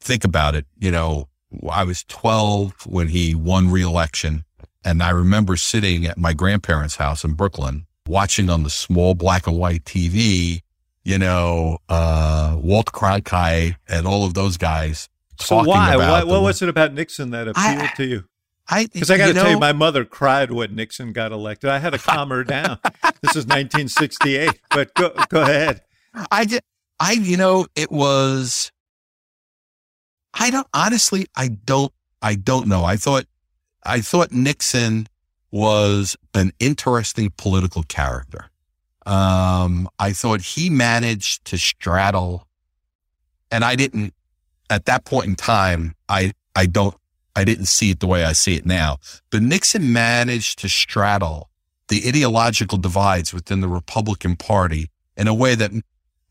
think 0.02 0.24
about 0.24 0.56
it. 0.56 0.66
You 0.78 0.92
know, 0.92 1.28
I 1.70 1.84
was 1.84 2.04
12 2.06 2.86
when 2.88 3.08
he 3.10 3.34
won 3.36 3.70
reelection. 3.72 4.44
And 4.84 5.02
I 5.04 5.10
remember 5.10 5.56
sitting 5.58 6.06
at 6.06 6.18
my 6.18 6.34
grandparents' 6.34 6.96
house 6.96 7.24
in 7.24 7.34
Brooklyn, 7.34 7.86
watching 8.08 8.50
on 8.50 8.64
the 8.64 8.70
small 8.70 9.16
black 9.16 9.48
and 9.48 9.58
white 9.58 9.84
TV, 9.86 10.62
you 11.04 11.18
know, 11.18 11.78
uh, 11.90 12.56
Walt 12.60 12.88
Cronkite 12.88 13.76
and 13.88 14.08
all 14.08 14.26
of 14.26 14.34
those 14.34 14.56
guys 14.58 15.10
So 15.40 15.56
talking 15.58 15.70
why? 15.72 15.94
about 15.96 16.10
why 16.12 16.20
the- 16.22 16.26
what 16.28 16.42
was 16.42 16.62
it 16.62 16.70
about 16.70 16.94
Nixon 16.94 17.32
that 17.32 17.48
appealed 17.48 17.56
I- 17.82 17.94
to 17.98 18.06
you? 18.06 18.24
I, 18.70 18.88
Because 18.92 19.10
I 19.10 19.18
got 19.18 19.28
to 19.28 19.34
tell 19.34 19.50
you, 19.50 19.60
my 19.60 19.74
mother 19.74 20.04
cried 20.04 20.52
when 20.52 20.76
Nixon 20.76 21.14
got 21.14 21.32
elected. 21.32 21.70
I 21.70 21.80
had 21.80 21.92
to 21.92 22.00
calm 22.00 22.30
her 22.30 22.44
down. 22.44 22.80
This 23.24 23.36
is 23.36 23.48
1968, 23.48 24.60
but 24.70 24.94
go 24.94 25.12
go 25.30 25.42
ahead. 25.42 25.82
I 26.30 26.46
did. 26.46 26.62
I, 27.00 27.14
you 27.14 27.36
know, 27.36 27.66
it 27.76 27.92
was, 27.92 28.72
I 30.34 30.50
don't, 30.50 30.68
honestly, 30.74 31.26
I 31.36 31.48
don't, 31.48 31.92
I 32.22 32.36
don't 32.36 32.68
know. 32.68 32.84
I 32.84 32.96
thought, 32.96 33.26
I 33.84 34.02
thought 34.02 34.32
Nixon 34.32 35.08
was 35.52 36.16
an 36.34 36.52
interesting 36.60 37.32
political 37.38 37.84
character. 37.84 38.50
Um, 39.06 39.90
I 40.00 40.12
thought 40.12 40.42
he 40.42 40.70
managed 40.70 41.46
to 41.46 41.58
straddle, 41.58 42.48
and 43.52 43.64
I 43.64 43.76
didn't, 43.76 44.14
at 44.70 44.86
that 44.86 45.06
point 45.06 45.28
in 45.28 45.36
time, 45.36 45.96
I, 46.10 46.34
I 46.56 46.66
don't, 46.66 46.96
I 47.38 47.44
didn't 47.44 47.68
see 47.68 47.92
it 47.92 48.00
the 48.00 48.08
way 48.08 48.24
I 48.26 48.34
see 48.34 48.56
it 48.56 48.66
now, 48.66 48.98
but 49.32 49.42
Nixon 49.44 49.94
managed 49.94 50.60
to 50.60 50.68
straddle 50.70 51.50
the 51.88 52.02
ideological 52.08 52.78
divides 52.78 53.34
within 53.34 53.62
the 53.62 53.68
Republican 53.68 54.36
Party 54.36 54.90
in 55.16 55.28
a 55.28 55.34
way 55.34 55.56
that 55.56 55.72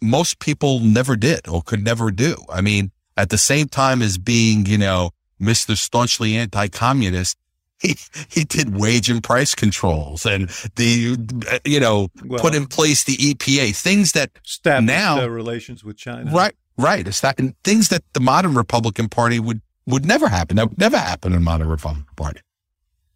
most 0.02 0.38
people 0.40 0.80
never 0.80 1.16
did 1.16 1.46
or 1.48 1.62
could 1.62 1.82
never 1.84 2.10
do. 2.10 2.34
I 2.50 2.60
mean, 2.60 2.90
at 3.16 3.30
the 3.30 3.38
same 3.38 3.68
time 3.68 4.02
as 4.02 4.18
being, 4.18 4.66
you 4.66 4.78
know, 4.78 5.10
Mr. 5.40 5.76
staunchly 5.76 6.36
anti-communist, 6.36 7.38
he, 7.80 7.96
he 8.28 8.44
did 8.44 8.76
wage 8.78 9.08
and 9.10 9.22
price 9.22 9.54
controls 9.54 10.26
and 10.26 10.48
the, 10.76 11.16
uh, 11.50 11.58
you 11.64 11.78
know, 11.78 12.08
Well, 12.24 12.40
put 12.40 12.54
in 12.54 12.66
place 12.66 13.04
the 13.04 13.16
EPA, 13.16 13.76
things 13.76 14.12
that, 14.12 14.30
now- 14.64 15.22
uh, 15.22 15.26
relations 15.28 15.84
with 15.84 15.96
China. 15.96 16.30
right, 16.32 16.54
right. 16.78 17.06
It's 17.06 17.20
that, 17.20 17.38
and 17.38 17.54
things 17.64 17.88
that 17.90 18.02
the 18.12 18.20
modern 18.20 18.54
Republican 18.54 19.08
Party 19.08 19.38
would, 19.38 19.60
would 19.86 20.04
never 20.04 20.28
happen. 20.28 20.56
That 20.56 20.70
would 20.70 20.78
never 20.78 20.98
happen 20.98 21.32
in 21.32 21.38
the 21.38 21.44
modern 21.44 21.68
Republican 21.68 22.06
Party. 22.16 22.40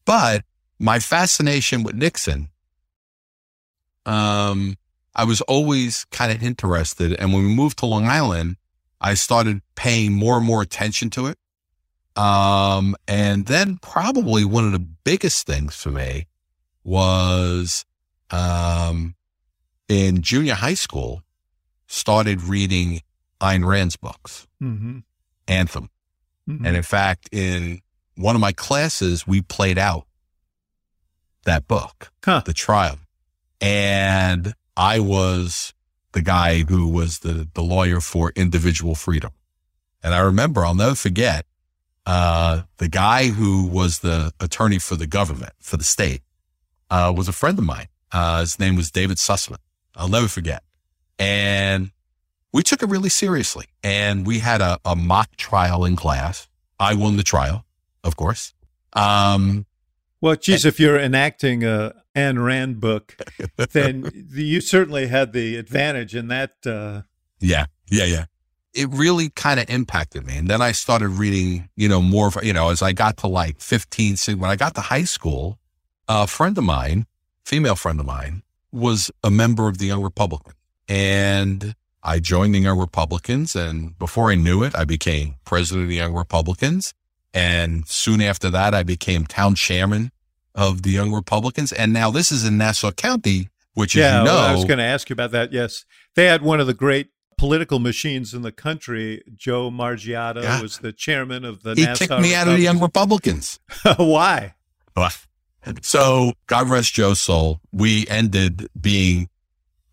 But 0.04 0.44
my 0.78 0.98
fascination 0.98 1.82
with 1.82 1.94
Nixon, 1.94 2.48
um, 4.06 4.76
I 5.14 5.24
was 5.24 5.40
always 5.42 6.04
kind 6.06 6.32
of 6.32 6.42
interested. 6.42 7.12
And 7.14 7.32
when 7.32 7.42
we 7.44 7.54
moved 7.54 7.78
to 7.78 7.86
Long 7.86 8.06
Island, 8.06 8.56
I 9.00 9.14
started 9.14 9.60
paying 9.74 10.12
more 10.12 10.36
and 10.36 10.46
more 10.46 10.62
attention 10.62 11.10
to 11.10 11.26
it. 11.26 11.38
Um, 12.16 12.96
and 13.06 13.46
then 13.46 13.78
probably 13.80 14.44
one 14.44 14.64
of 14.66 14.72
the 14.72 14.78
biggest 14.78 15.46
things 15.46 15.74
for 15.74 15.90
me 15.90 16.26
was, 16.84 17.84
um, 18.30 19.14
in 19.88 20.22
junior 20.22 20.54
high 20.54 20.74
school, 20.74 21.22
started 21.86 22.42
reading 22.42 23.00
Ayn 23.40 23.64
Rand's 23.66 23.96
books, 23.96 24.46
Mm-hmm. 24.62 24.98
Anthem. 25.48 25.88
Mhm. 26.58 26.66
And 26.66 26.76
in 26.76 26.82
fact, 26.82 27.28
in 27.32 27.80
one 28.16 28.34
of 28.34 28.40
my 28.40 28.52
classes, 28.52 29.26
we 29.26 29.40
played 29.42 29.78
out 29.78 30.06
that 31.44 31.66
book 31.68 32.10
Huh. 32.24 32.42
the 32.44 32.52
trial. 32.52 32.98
And 33.60 34.54
I 34.76 35.00
was 35.00 35.72
the 36.12 36.22
guy 36.22 36.62
who 36.68 36.88
was 36.88 37.20
the, 37.20 37.48
the 37.54 37.62
lawyer 37.62 38.00
for 38.00 38.32
individual 38.34 38.94
freedom. 38.94 39.30
And 40.02 40.14
I 40.14 40.18
remember, 40.18 40.64
I'll 40.64 40.74
never 40.74 40.94
forget, 40.94 41.46
uh, 42.06 42.62
the 42.78 42.88
guy 42.88 43.28
who 43.28 43.66
was 43.66 44.00
the 44.00 44.32
attorney 44.40 44.78
for 44.78 44.96
the 44.96 45.06
government, 45.06 45.52
for 45.60 45.76
the 45.76 45.84
state, 45.84 46.22
uh, 46.90 47.12
was 47.14 47.28
a 47.28 47.32
friend 47.32 47.58
of 47.58 47.64
mine. 47.64 47.88
Uh, 48.10 48.40
his 48.40 48.58
name 48.58 48.74
was 48.76 48.90
David 48.90 49.18
Sussman. 49.18 49.58
I'll 49.94 50.08
never 50.08 50.26
forget. 50.28 50.62
And 51.18 51.92
we 52.52 52.62
took 52.62 52.82
it 52.82 52.88
really 52.88 53.08
seriously. 53.08 53.66
And 53.82 54.26
we 54.26 54.40
had 54.40 54.60
a, 54.60 54.78
a 54.84 54.96
mock 54.96 55.36
trial 55.36 55.84
in 55.84 55.96
class. 55.96 56.48
I 56.78 56.94
won 56.94 57.16
the 57.16 57.22
trial, 57.22 57.64
of 58.02 58.16
course. 58.16 58.54
Um, 58.92 59.66
Well, 60.20 60.36
geez, 60.36 60.64
if 60.64 60.80
you're 60.80 60.98
enacting 60.98 61.64
a 61.64 61.94
Ayn 62.16 62.44
Rand 62.44 62.80
book, 62.80 63.16
then 63.72 64.10
you 64.32 64.60
certainly 64.60 65.06
had 65.06 65.32
the 65.32 65.56
advantage 65.56 66.14
in 66.14 66.28
that. 66.28 66.54
Uh, 66.66 67.02
Yeah, 67.40 67.66
yeah, 67.90 68.04
yeah. 68.04 68.24
It 68.72 68.88
really 68.90 69.30
kind 69.30 69.58
of 69.58 69.68
impacted 69.68 70.24
me. 70.26 70.36
And 70.36 70.48
then 70.48 70.62
I 70.62 70.72
started 70.72 71.08
reading, 71.08 71.68
you 71.76 71.88
know, 71.88 72.00
more 72.00 72.28
of, 72.28 72.38
you 72.42 72.52
know, 72.52 72.70
as 72.70 72.82
I 72.82 72.92
got 72.92 73.16
to 73.18 73.26
like 73.26 73.60
15, 73.60 74.16
so 74.16 74.32
when 74.34 74.50
I 74.50 74.56
got 74.56 74.74
to 74.76 74.80
high 74.80 75.04
school, 75.04 75.58
a 76.06 76.26
friend 76.26 76.56
of 76.56 76.64
mine, 76.64 77.06
female 77.44 77.74
friend 77.74 77.98
of 77.98 78.06
mine, 78.06 78.42
was 78.70 79.10
a 79.24 79.30
member 79.30 79.68
of 79.68 79.78
the 79.78 79.86
Young 79.86 80.02
Republican. 80.02 80.52
And 80.88 81.74
I 82.02 82.18
joined 82.18 82.54
the 82.54 82.60
Young 82.60 82.78
Republicans. 82.78 83.54
And 83.56 83.98
before 83.98 84.30
I 84.30 84.34
knew 84.34 84.62
it, 84.62 84.74
I 84.74 84.84
became 84.84 85.36
president 85.44 85.84
of 85.84 85.88
the 85.88 85.96
Young 85.96 86.14
Republicans. 86.14 86.94
And 87.32 87.86
soon 87.86 88.20
after 88.20 88.50
that, 88.50 88.74
I 88.74 88.82
became 88.82 89.24
town 89.26 89.54
chairman 89.54 90.10
of 90.54 90.82
the 90.82 90.90
Young 90.90 91.12
Republicans. 91.12 91.72
And 91.72 91.92
now 91.92 92.10
this 92.10 92.32
is 92.32 92.44
in 92.44 92.58
Nassau 92.58 92.90
County, 92.90 93.48
which, 93.74 93.94
yeah, 93.94 94.18
you 94.20 94.24
know, 94.24 94.36
I 94.36 94.52
was 94.52 94.64
going 94.64 94.78
to 94.78 94.84
ask 94.84 95.08
you 95.08 95.14
about 95.14 95.30
that. 95.30 95.52
Yes, 95.52 95.84
they 96.16 96.26
had 96.26 96.42
one 96.42 96.60
of 96.60 96.66
the 96.66 96.74
great 96.74 97.08
political 97.38 97.78
machines 97.78 98.34
in 98.34 98.42
the 98.42 98.52
country. 98.52 99.22
Joe 99.34 99.70
Margiotta 99.70 100.42
Yeah. 100.42 100.60
was 100.60 100.78
the 100.78 100.92
chairman 100.92 101.44
of 101.44 101.62
the 101.62 101.74
he 101.74 101.84
Nassau 101.84 102.06
kicked 102.06 102.20
me 102.20 102.34
out 102.34 102.48
of 102.48 102.54
the 102.54 102.60
Young 102.62 102.80
Republicans. 102.80 103.58
Republicans. 103.84 104.12
Why? 104.12 104.54
So, 105.82 106.32
God 106.46 106.68
rest 106.68 106.92
Joe's 106.94 107.20
soul, 107.20 107.60
we 107.72 108.06
ended 108.08 108.68
being 108.78 109.28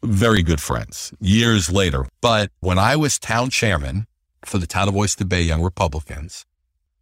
very 0.03 0.43
good 0.43 0.61
friends 0.61 1.13
years 1.19 1.71
later. 1.71 2.05
But 2.21 2.51
when 2.59 2.77
I 2.77 2.95
was 2.95 3.19
town 3.19 3.49
chairman 3.49 4.07
for 4.45 4.57
the 4.57 4.67
town 4.67 4.87
of 4.87 4.95
Oyster 4.95 5.25
Bay 5.25 5.41
Young 5.41 5.61
Republicans, 5.61 6.45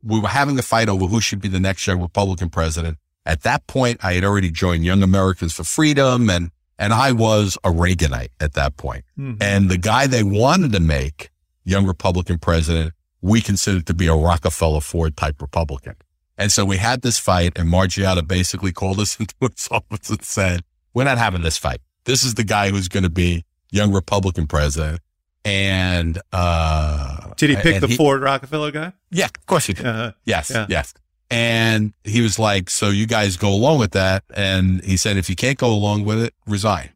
we 0.04 0.20
were 0.20 0.28
having 0.28 0.58
a 0.60 0.62
fight 0.62 0.90
over 0.90 1.06
who 1.08 1.20
should 1.20 1.42
be 1.42 1.48
the 1.48 1.60
next 1.60 1.86
Young 1.88 2.02
Republican 2.02 2.50
president. 2.50 2.98
At 3.26 3.42
that 3.42 3.66
point, 3.68 4.00
I 4.04 4.14
had 4.14 4.24
already 4.24 4.52
joined 4.52 4.86
Young 4.86 5.02
Americans 5.02 5.54
for 5.54 5.64
Freedom 5.64 6.30
and, 6.30 6.52
and 6.78 6.94
I 6.94 7.12
was 7.12 7.58
a 7.64 7.70
Reaganite 7.70 8.30
at 8.40 8.54
that 8.54 8.78
point. 8.78 9.04
Mhm. 9.18 9.38
And 9.42 9.70
the 9.70 9.78
guy 9.78 10.08
they 10.08 10.24
wanted 10.24 10.72
to 10.74 10.80
make 10.80 11.32
young 11.64 11.88
Republican 11.88 12.38
president, 12.38 12.94
we 13.22 13.42
considered 13.42 13.88
to 13.88 13.94
be 13.94 14.08
a 14.08 14.14
Rockefeller 14.14 14.82
Ford 14.82 15.18
type 15.18 15.42
Republican. 15.42 15.96
And 16.38 16.52
so 16.52 16.66
we 16.66 16.78
had 16.78 17.02
this 17.02 17.18
fight 17.18 17.54
and 17.58 17.68
Margiotta 17.70 18.28
basically 18.28 18.72
called 18.72 19.00
us 19.00 19.18
into 19.20 19.34
his 19.42 19.68
office 19.72 20.10
and 20.10 20.24
said, 20.24 20.64
we're 20.94 21.04
not 21.04 21.18
having 21.18 21.42
this 21.42 21.58
fight. 21.58 21.82
This 22.06 22.24
is 22.24 22.36
the 22.36 22.44
guy 22.44 22.70
who's 22.70 22.88
going 22.88 23.04
to 23.04 23.10
be 23.10 23.44
young 23.72 23.92
Republican 23.92 24.48
president. 24.48 25.02
And, 25.44 26.20
uh, 26.32 27.34
Did 27.38 27.52
he 27.52 27.56
pick 27.58 27.82
the 27.82 27.90
Ford 27.90 28.22
Rockefeller 28.22 28.72
guy? 28.72 28.94
Yeah, 29.12 29.26
of 29.26 29.46
course 29.46 29.66
he 29.68 29.74
did. 29.74 29.86
Uh, 29.86 30.14
Yes, 30.26 30.50
Yeah. 30.50 30.66
yes. 30.70 30.94
And 31.30 31.94
he 32.04 32.22
was 32.22 32.38
like, 32.40 32.70
so 32.70 32.90
you 32.90 33.06
guys 33.08 33.36
go 33.38 33.50
along 33.50 33.80
with 33.80 33.92
that. 33.92 34.24
And 34.34 34.84
he 34.84 34.96
said, 34.98 35.18
if 35.18 35.30
you 35.30 35.36
can't 35.36 35.58
go 35.58 35.72
along 35.72 36.06
with 36.06 36.22
it, 36.22 36.34
resign. 36.48 36.92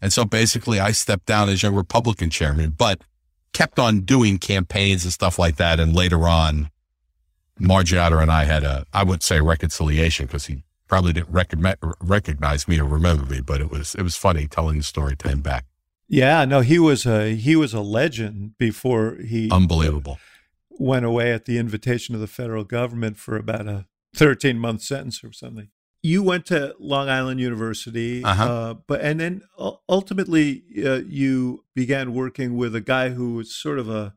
And 0.00 0.12
so 0.12 0.24
basically 0.24 0.80
I 0.80 0.92
stepped 0.92 1.26
down 1.26 1.48
as 1.48 1.62
young 1.62 1.74
Republican 1.74 2.30
chairman. 2.30 2.70
But 2.70 3.02
kept 3.52 3.78
on 3.78 4.00
doing 4.00 4.38
campaigns 4.38 5.04
and 5.04 5.12
stuff 5.12 5.38
like 5.38 5.56
that. 5.56 5.78
And 5.78 5.94
later 5.94 6.26
on, 6.26 6.70
Margiotta 7.60 8.20
and 8.22 8.30
I 8.32 8.44
had 8.44 8.64
a, 8.64 8.86
I 8.92 9.04
would 9.04 9.22
say 9.22 9.40
reconciliation 9.40 10.26
because 10.26 10.46
he 10.46 10.62
probably 10.92 11.14
didn't 11.14 11.32
recognize, 11.32 11.76
recognize 12.02 12.68
me 12.68 12.78
or 12.78 12.84
remember 12.84 13.24
me, 13.24 13.40
but 13.40 13.62
it 13.62 13.70
was, 13.70 13.94
it 13.94 14.02
was 14.02 14.14
funny 14.14 14.46
telling 14.46 14.76
the 14.76 14.82
story 14.84 15.16
to 15.16 15.26
him 15.26 15.40
back. 15.40 15.64
Yeah, 16.06 16.44
no, 16.44 16.60
he 16.60 16.78
was 16.78 17.06
a, 17.06 17.34
he 17.34 17.56
was 17.56 17.72
a 17.72 17.80
legend 17.80 18.58
before 18.58 19.16
he 19.26 19.50
unbelievable 19.50 20.18
went 20.68 21.06
away 21.06 21.32
at 21.32 21.46
the 21.46 21.56
invitation 21.56 22.14
of 22.14 22.20
the 22.20 22.26
federal 22.26 22.64
government 22.64 23.16
for 23.16 23.36
about 23.38 23.66
a 23.66 23.86
13 24.16 24.58
month 24.58 24.82
sentence 24.82 25.24
or 25.24 25.32
something. 25.32 25.68
You 26.02 26.22
went 26.22 26.44
to 26.46 26.74
Long 26.78 27.08
Island 27.08 27.40
University, 27.40 28.22
Uh-huh. 28.22 28.44
uh, 28.44 28.74
but 28.86 29.00
and 29.00 29.18
then 29.18 29.42
ultimately 29.88 30.62
uh, 30.84 31.00
you 31.06 31.64
began 31.74 32.12
working 32.12 32.54
with 32.58 32.74
a 32.76 32.82
guy 32.82 33.10
who 33.10 33.32
was 33.36 33.54
sort 33.54 33.78
of 33.78 33.88
a 33.88 34.12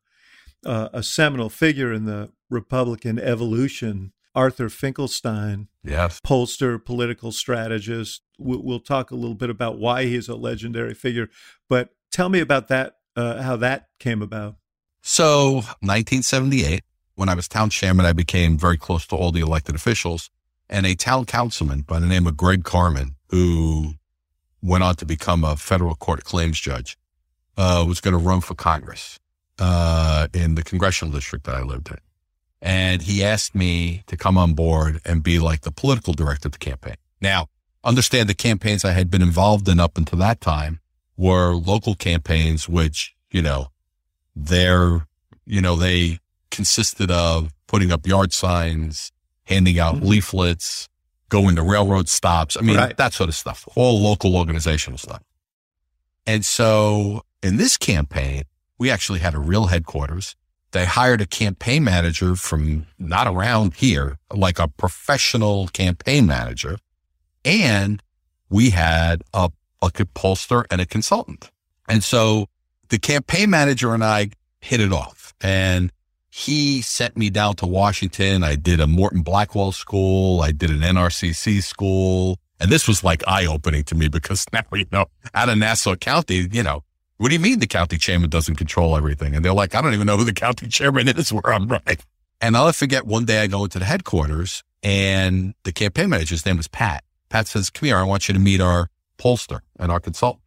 uh, 0.65 0.89
a 0.91 1.03
seminal 1.03 1.49
figure 1.49 1.93
in 1.93 2.03
the 2.03 2.31
Republican 2.49 3.17
evolution, 3.17 4.11
Arthur 4.35 4.69
Finkelstein, 4.69 5.67
Yes. 5.83 6.19
pollster, 6.25 6.83
political 6.83 7.31
strategist. 7.31 8.21
We'll, 8.37 8.61
we'll 8.61 8.79
talk 8.79 9.11
a 9.11 9.15
little 9.15 9.35
bit 9.35 9.49
about 9.49 9.77
why 9.77 10.05
he's 10.05 10.27
a 10.27 10.35
legendary 10.35 10.93
figure, 10.93 11.29
but 11.69 11.89
tell 12.11 12.29
me 12.29 12.39
about 12.39 12.67
that, 12.67 12.97
uh, 13.15 13.41
how 13.41 13.55
that 13.57 13.87
came 13.99 14.21
about. 14.21 14.55
So 15.01 15.55
1978, 15.81 16.83
when 17.15 17.29
I 17.29 17.35
was 17.35 17.47
town 17.47 17.69
chairman, 17.69 18.05
I 18.05 18.13
became 18.13 18.57
very 18.57 18.77
close 18.77 19.05
to 19.07 19.15
all 19.15 19.31
the 19.31 19.39
elected 19.41 19.75
officials 19.75 20.29
and 20.69 20.85
a 20.85 20.95
town 20.95 21.25
councilman 21.25 21.81
by 21.81 21.99
the 21.99 22.07
name 22.07 22.27
of 22.27 22.35
Greg 22.35 22.63
Carman, 22.63 23.15
who 23.29 23.93
went 24.61 24.83
on 24.83 24.95
to 24.95 25.05
become 25.05 25.43
a 25.43 25.55
federal 25.55 25.95
court 25.95 26.23
claims 26.23 26.59
judge, 26.59 26.97
uh, 27.57 27.85
was 27.87 28.01
going 28.01 28.13
to 28.13 28.17
run 28.17 28.41
for 28.41 28.55
Congress, 28.55 29.19
uh, 29.59 30.27
in 30.33 30.55
the 30.55 30.63
congressional 30.63 31.13
district 31.13 31.45
that 31.45 31.55
I 31.55 31.61
lived 31.61 31.89
in. 31.89 31.97
And 32.65 33.03
he 33.03 33.23
asked 33.23 33.53
me 33.53 34.01
to 34.07 34.17
come 34.17 34.39
on 34.39 34.53
board 34.55 34.99
and 35.05 35.21
be 35.21 35.37
like 35.37 35.61
the 35.61 35.71
political 35.71 36.13
director 36.13 36.47
of 36.47 36.53
the 36.53 36.57
campaign. 36.57 36.95
Now, 37.21 37.47
understand 37.83 38.27
the 38.27 38.33
campaigns 38.33 38.83
I 38.83 38.91
had 38.93 39.11
been 39.11 39.21
involved 39.21 39.69
in 39.69 39.79
up 39.79 39.99
until 39.99 40.17
that 40.19 40.41
time 40.41 40.79
were 41.15 41.53
local 41.53 41.93
campaigns, 41.93 42.67
which, 42.67 43.13
you 43.29 43.43
know, 43.43 43.67
they're, 44.35 45.05
you 45.45 45.61
know, 45.61 45.75
they 45.75 46.17
consisted 46.49 47.11
of 47.11 47.53
putting 47.67 47.91
up 47.91 48.07
yard 48.07 48.33
signs, 48.33 49.11
handing 49.43 49.77
out 49.79 49.97
Mhm. 49.97 50.05
leaflets, 50.05 50.89
going 51.29 51.55
to 51.57 51.61
railroad 51.61 52.09
stops. 52.09 52.57
I 52.57 52.61
mean, 52.61 52.77
Right. 52.77 52.97
that 52.97 53.13
sort 53.13 53.29
of 53.29 53.35
stuff, 53.35 53.67
all 53.75 54.01
local 54.01 54.35
organizational 54.35 54.97
stuff. 54.97 55.21
And 56.25 56.43
so 56.43 57.23
in 57.43 57.57
this 57.57 57.77
campaign, 57.77 58.43
we 58.79 58.89
actually 58.89 59.19
had 59.19 59.35
a 59.35 59.39
real 59.39 59.67
headquarters. 59.67 60.35
They 60.75 60.83
hired 60.83 61.21
a 61.21 61.25
campaign 61.25 61.85
manager 61.85 62.35
from 62.35 62.85
not 62.99 63.27
around 63.27 63.75
here, 63.75 64.17
like 64.29 64.59
a 64.59 64.67
professional 64.67 65.69
campaign 65.69 66.25
manager. 66.25 66.79
And 67.45 68.03
we 68.49 68.71
had 68.71 69.23
a, 69.33 69.49
a 69.81 69.89
pollster 69.89 70.65
and 70.69 70.81
a 70.81 70.85
consultant. 70.85 71.49
And 71.87 72.03
so 72.03 72.47
the 72.89 72.99
campaign 72.99 73.51
manager 73.51 73.93
and 73.93 74.03
I 74.03 74.31
hit 74.59 74.81
it 74.81 74.91
off 74.91 75.33
and 75.39 75.93
he 76.29 76.81
sent 76.81 77.15
me 77.15 77.29
down 77.29 77.55
to 77.55 77.65
Washington. 77.65 78.43
I 78.43 78.55
did 78.55 78.81
a 78.81 78.85
Morton 78.85 79.21
Blackwell 79.21 79.71
school. 79.71 80.41
I 80.41 80.51
did 80.51 80.71
an 80.71 80.81
NRCC 80.81 81.63
school. 81.63 82.37
And 82.59 82.69
this 82.69 82.85
was 82.85 83.01
like 83.01 83.23
eye 83.25 83.45
opening 83.45 83.85
to 83.85 83.95
me 83.95 84.09
because 84.09 84.45
now, 84.51 84.63
you 84.73 84.87
know, 84.91 85.05
out 85.33 85.47
of 85.47 85.57
Nassau 85.57 85.95
County, 85.95 86.49
you 86.51 86.63
know, 86.63 86.83
what 87.17 87.29
do 87.29 87.33
you 87.35 87.39
mean 87.39 87.59
the 87.59 87.67
county 87.67 87.97
chairman 87.97 88.29
doesn't 88.29 88.55
control 88.55 88.95
everything? 88.97 89.35
And 89.35 89.43
they're 89.45 89.53
like, 89.53 89.73
I 89.75 89.81
don't 89.81 89.93
even 89.93 90.07
know 90.07 90.17
who 90.17 90.23
the 90.25 90.33
county 90.33 90.67
chairman 90.67 91.07
is 91.07 91.31
where 91.31 91.53
I'm 91.53 91.67
running. 91.67 91.97
And 92.41 92.57
I'll 92.57 92.71
forget 92.73 93.05
one 93.05 93.25
day 93.25 93.41
I 93.41 93.47
go 93.47 93.63
into 93.63 93.79
the 93.79 93.85
headquarters 93.85 94.63
and 94.83 95.53
the 95.63 95.71
campaign 95.71 96.09
manager's 96.09 96.45
name 96.45 96.57
was 96.57 96.67
Pat. 96.67 97.03
Pat 97.29 97.47
says, 97.47 97.69
come 97.69 97.87
here. 97.87 97.97
I 97.97 98.03
want 98.03 98.27
you 98.27 98.33
to 98.33 98.39
meet 98.39 98.61
our 98.61 98.89
pollster 99.17 99.61
and 99.79 99.91
our 99.91 99.99
consultant. 99.99 100.43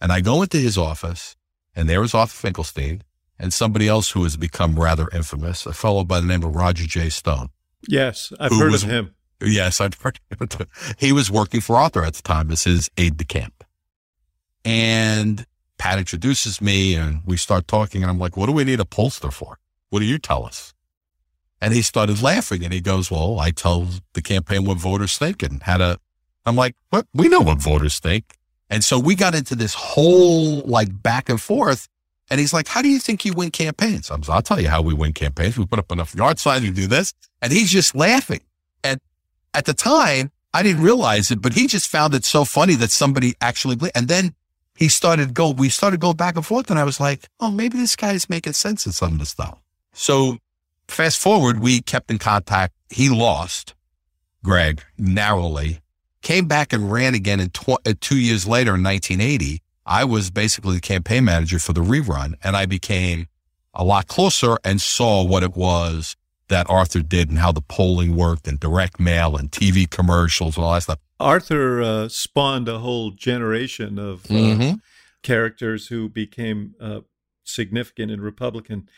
And 0.00 0.12
I 0.12 0.20
go 0.20 0.42
into 0.42 0.56
his 0.58 0.78
office 0.78 1.36
and 1.74 1.88
there 1.88 2.02
is 2.02 2.14
Arthur 2.14 2.36
Finkelstein 2.36 3.02
and 3.38 3.52
somebody 3.52 3.88
else 3.88 4.10
who 4.10 4.22
has 4.22 4.36
become 4.36 4.78
rather 4.78 5.08
infamous, 5.12 5.66
a 5.66 5.72
fellow 5.72 6.04
by 6.04 6.20
the 6.20 6.26
name 6.26 6.42
of 6.44 6.54
Roger 6.54 6.86
J. 6.86 7.08
Stone. 7.08 7.48
Yes, 7.88 8.32
I've 8.38 8.52
heard 8.52 8.72
was- 8.72 8.84
of 8.84 8.90
him. 8.90 9.14
Yes, 9.42 9.80
I'd 9.80 9.94
heard 9.94 10.20
of 10.38 10.60
it. 10.60 10.68
He 10.98 11.12
was 11.12 11.30
working 11.30 11.62
for 11.62 11.76
Arthur 11.76 12.04
at 12.04 12.12
the 12.12 12.20
time 12.22 12.50
as 12.50 12.64
his 12.64 12.90
aide 12.98 13.16
de 13.16 13.24
camp. 13.24 13.64
And 14.64 15.46
Pat 15.80 15.98
introduces 15.98 16.60
me 16.60 16.94
and 16.94 17.22
we 17.24 17.38
start 17.38 17.66
talking 17.66 18.02
and 18.02 18.10
I'm 18.10 18.18
like, 18.18 18.36
what 18.36 18.44
do 18.44 18.52
we 18.52 18.64
need 18.64 18.80
a 18.80 18.84
pollster 18.84 19.32
for? 19.32 19.58
What 19.88 20.00
do 20.00 20.04
you 20.04 20.18
tell 20.18 20.44
us? 20.44 20.74
And 21.58 21.72
he 21.72 21.80
started 21.80 22.20
laughing 22.20 22.62
and 22.64 22.72
he 22.72 22.82
goes, 22.82 23.10
well, 23.10 23.40
I 23.40 23.50
tell 23.50 23.88
the 24.12 24.20
campaign 24.20 24.66
what 24.66 24.76
voters 24.76 25.16
think 25.16 25.42
and 25.42 25.62
how 25.62 25.78
to, 25.78 25.98
I'm 26.44 26.54
like, 26.54 26.76
what? 26.90 27.06
We 27.14 27.28
know 27.28 27.40
what 27.40 27.62
voters 27.62 27.98
think. 27.98 28.36
And 28.68 28.84
so 28.84 28.98
we 28.98 29.14
got 29.14 29.34
into 29.34 29.54
this 29.54 29.72
whole 29.72 30.60
like 30.60 31.02
back 31.02 31.30
and 31.30 31.40
forth. 31.40 31.88
And 32.28 32.38
he's 32.38 32.52
like, 32.52 32.68
how 32.68 32.82
do 32.82 32.88
you 32.90 32.98
think 32.98 33.24
you 33.24 33.32
win 33.32 33.50
campaigns? 33.50 34.10
I'm, 34.10 34.22
I'll 34.28 34.42
tell 34.42 34.60
you 34.60 34.68
how 34.68 34.82
we 34.82 34.92
win 34.92 35.14
campaigns. 35.14 35.56
We 35.56 35.64
put 35.64 35.78
up 35.78 35.90
enough 35.90 36.14
yard 36.14 36.38
signs, 36.38 36.62
we 36.62 36.72
do 36.72 36.88
this. 36.88 37.14
And 37.40 37.54
he's 37.54 37.70
just 37.70 37.94
laughing. 37.94 38.40
And 38.84 39.00
at 39.54 39.64
the 39.64 39.72
time, 39.72 40.30
I 40.52 40.62
didn't 40.62 40.82
realize 40.82 41.30
it, 41.30 41.40
but 41.40 41.54
he 41.54 41.66
just 41.66 41.88
found 41.88 42.14
it 42.14 42.26
so 42.26 42.44
funny 42.44 42.74
that 42.74 42.90
somebody 42.90 43.34
actually, 43.40 43.78
and 43.94 44.08
then 44.08 44.34
he 44.80 44.88
started 44.88 45.34
go, 45.34 45.50
we 45.50 45.68
started 45.68 46.00
going 46.00 46.16
back 46.16 46.36
and 46.36 46.44
forth. 46.44 46.70
And 46.70 46.78
I 46.78 46.84
was 46.84 46.98
like, 46.98 47.28
oh, 47.38 47.50
maybe 47.50 47.76
this 47.76 47.94
guy's 47.94 48.30
making 48.30 48.54
sense 48.54 48.86
in 48.86 48.92
some 48.92 49.12
of 49.12 49.18
the 49.18 49.26
stuff. 49.26 49.60
So 49.92 50.38
fast 50.88 51.18
forward, 51.18 51.60
we 51.60 51.82
kept 51.82 52.10
in 52.10 52.18
contact. 52.18 52.72
He 52.88 53.10
lost 53.10 53.74
Greg 54.42 54.82
narrowly, 54.96 55.80
came 56.22 56.46
back 56.48 56.72
and 56.72 56.90
ran 56.90 57.14
again 57.14 57.40
in 57.40 57.50
tw- 57.50 57.86
uh, 57.86 57.92
two 58.00 58.16
years 58.16 58.48
later 58.48 58.74
in 58.74 58.82
1980. 58.82 59.60
I 59.84 60.04
was 60.04 60.30
basically 60.30 60.76
the 60.76 60.80
campaign 60.80 61.26
manager 61.26 61.58
for 61.58 61.74
the 61.74 61.82
rerun 61.82 62.34
and 62.42 62.56
I 62.56 62.64
became 62.64 63.26
a 63.74 63.84
lot 63.84 64.06
closer 64.06 64.56
and 64.64 64.80
saw 64.80 65.22
what 65.22 65.42
it 65.42 65.54
was 65.54 66.16
that 66.48 66.68
Arthur 66.70 67.02
did 67.02 67.28
and 67.28 67.38
how 67.38 67.52
the 67.52 67.60
polling 67.60 68.16
worked 68.16 68.48
and 68.48 68.58
direct 68.58 68.98
mail 68.98 69.36
and 69.36 69.50
TV 69.50 69.88
commercials 69.88 70.56
and 70.56 70.64
all 70.64 70.72
that 70.72 70.84
stuff. 70.84 70.98
Arthur 71.20 71.82
uh, 71.82 72.08
spawned 72.08 72.68
a 72.68 72.78
whole 72.80 73.10
generation 73.10 73.98
of 73.98 74.24
uh, 74.26 74.34
Mhm. 74.34 74.80
characters 75.22 75.88
who 75.88 76.08
became 76.08 76.74
uh, 76.80 77.00
significant 77.44 78.10
in 78.10 78.20
Republican 78.20 78.88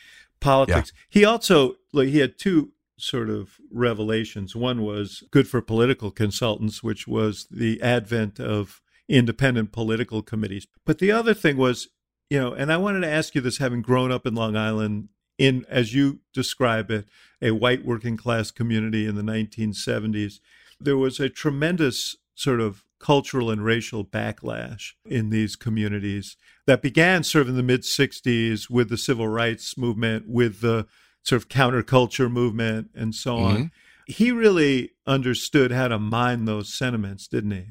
politics. 0.40 0.92
He 1.08 1.24
also 1.24 1.76
like 1.92 2.08
he 2.08 2.18
had 2.18 2.38
two 2.38 2.72
sort 2.98 3.28
of 3.28 3.58
revelations. 3.70 4.54
One 4.54 4.82
was 4.82 5.24
good 5.30 5.48
for 5.48 5.60
political 5.60 6.10
consultants, 6.10 6.82
which 6.82 7.08
was 7.08 7.46
the 7.50 7.80
advent 7.82 8.38
of 8.38 8.80
independent 9.08 9.72
political 9.72 10.22
committees. 10.22 10.66
But 10.84 10.98
the 10.98 11.10
other 11.10 11.34
thing 11.34 11.56
was, 11.56 11.88
you 12.30 12.38
know, 12.38 12.52
and 12.52 12.72
I 12.72 12.76
wanted 12.76 13.00
to 13.00 13.08
ask 13.10 13.34
you 13.34 13.40
this 13.40 13.58
having 13.58 13.82
grown 13.82 14.12
up 14.12 14.26
in 14.26 14.34
Long 14.34 14.56
Island 14.56 15.08
in 15.38 15.64
as 15.68 15.92
you 15.94 16.20
describe 16.32 16.90
it, 16.90 17.06
a 17.40 17.50
white 17.50 17.84
working 17.84 18.16
class 18.16 18.50
community 18.52 19.06
in 19.06 19.16
the 19.16 19.22
1970s, 19.22 20.38
there 20.84 20.96
was 20.96 21.20
a 21.20 21.28
tremendous 21.28 22.16
sort 22.34 22.60
of 22.60 22.84
cultural 22.98 23.50
and 23.50 23.64
racial 23.64 24.04
backlash 24.04 24.92
in 25.04 25.30
these 25.30 25.56
communities 25.56 26.36
that 26.66 26.80
began 26.80 27.24
sort 27.24 27.42
of 27.42 27.48
in 27.48 27.56
the 27.56 27.62
mid 27.62 27.82
60s 27.82 28.70
with 28.70 28.88
the 28.88 28.96
civil 28.96 29.28
rights 29.28 29.76
movement, 29.76 30.28
with 30.28 30.60
the 30.60 30.86
sort 31.22 31.42
of 31.42 31.48
counterculture 31.48 32.30
movement, 32.30 32.90
and 32.94 33.14
so 33.14 33.36
mm-hmm. 33.36 33.56
on. 33.56 33.70
He 34.06 34.32
really 34.32 34.90
understood 35.06 35.70
how 35.70 35.88
to 35.88 35.98
mine 35.98 36.44
those 36.44 36.72
sentiments, 36.72 37.28
didn't 37.28 37.52
he? 37.52 37.66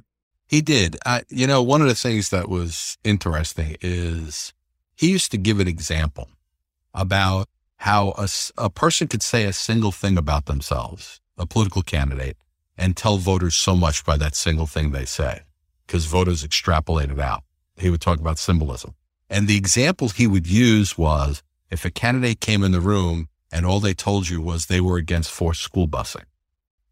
He 0.48 0.62
did. 0.62 0.98
I, 1.06 1.24
you 1.30 1.48
know, 1.48 1.62
one 1.62 1.82
of 1.82 1.88
the 1.88 1.96
things 1.96 2.30
that 2.30 2.50
was 2.50 2.98
interesting 3.04 3.78
is 3.82 4.54
he 4.96 5.12
used 5.12 5.32
to 5.32 5.38
give 5.38 5.60
an 5.60 5.68
example 5.68 6.30
about 6.94 7.48
how 7.78 8.14
a, 8.18 8.28
a 8.58 8.70
person 8.70 9.08
could 9.08 9.24
say 9.24 9.46
a 9.46 9.54
single 9.54 9.92
thing 9.92 10.18
about 10.18 10.46
themselves, 10.46 11.20
a 11.38 11.46
political 11.46 11.82
candidate, 11.82 12.38
and 12.82 12.98
tell 12.98 13.18
voters 13.18 13.56
so 13.56 13.76
much 13.76 14.04
by 14.04 14.18
that 14.18 14.36
single 14.36 14.66
thing 14.66 14.90
they 14.90 15.06
say, 15.06 15.42
because 15.86 16.06
voters 16.06 16.44
extrapolate 16.44 17.12
it 17.12 17.20
out. 17.20 17.44
He 17.78 17.92
would 17.92 18.02
talk 18.02 18.20
about 18.20 18.40
symbolism. 18.40 18.96
And 19.30 19.48
the 19.48 19.56
example 19.56 20.10
he 20.10 20.26
would 20.26 20.48
use 20.48 20.98
was 20.98 21.44
if 21.70 21.86
a 21.86 21.92
candidate 21.92 22.42
came 22.42 22.64
in 22.64 22.72
the 22.72 22.82
room 22.82 23.30
and 23.52 23.66
all 23.66 23.80
they 23.80 23.94
told 23.94 24.30
you 24.30 24.42
was 24.42 24.66
they 24.66 24.82
were 24.82 24.98
against 24.98 25.30
forced 25.30 25.62
school 25.62 25.88
busing. 25.88 26.26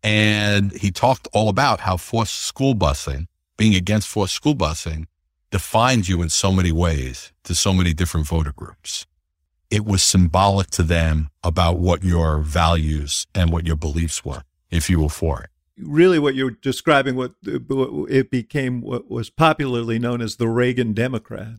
And 0.03 0.71
he 0.73 0.91
talked 0.91 1.27
all 1.33 1.49
about 1.49 1.81
how 1.81 1.97
forced 1.97 2.35
school 2.35 2.75
busing, 2.75 3.25
being 3.57 3.73
against 3.73 4.07
forced 4.07 4.35
school 4.35 4.55
busing, 4.55 5.05
defines 5.49 6.07
you 6.07 6.21
in 6.21 6.29
so 6.29 6.51
many 6.51 6.71
ways 6.71 7.33
to 7.45 7.55
so 7.55 7.73
many 7.73 7.93
different 7.93 8.27
voter 8.27 8.53
groups. 8.53 9.07
It 9.71 9.85
was 9.85 10.03
symbolic 10.03 10.69
to 10.71 10.83
them 10.83 11.29
about 11.43 11.79
what 11.79 12.03
your 12.03 12.39
values 12.39 13.25
and 13.33 13.51
what 13.51 13.65
your 13.65 13.75
beliefs 13.75 14.23
were, 14.23 14.43
if 14.69 14.87
you 14.89 15.01
were 15.01 15.09
for 15.09 15.41
it. 15.41 15.49
Really, 15.81 16.19
what 16.19 16.35
you're 16.35 16.51
describing, 16.51 17.15
what 17.15 17.33
what 17.67 18.11
it 18.11 18.29
became 18.29 18.81
what 18.81 19.09
was 19.09 19.29
popularly 19.29 19.99
known 19.99 20.21
as 20.21 20.35
the 20.35 20.47
Reagan 20.47 20.93
Democrat. 20.93 21.55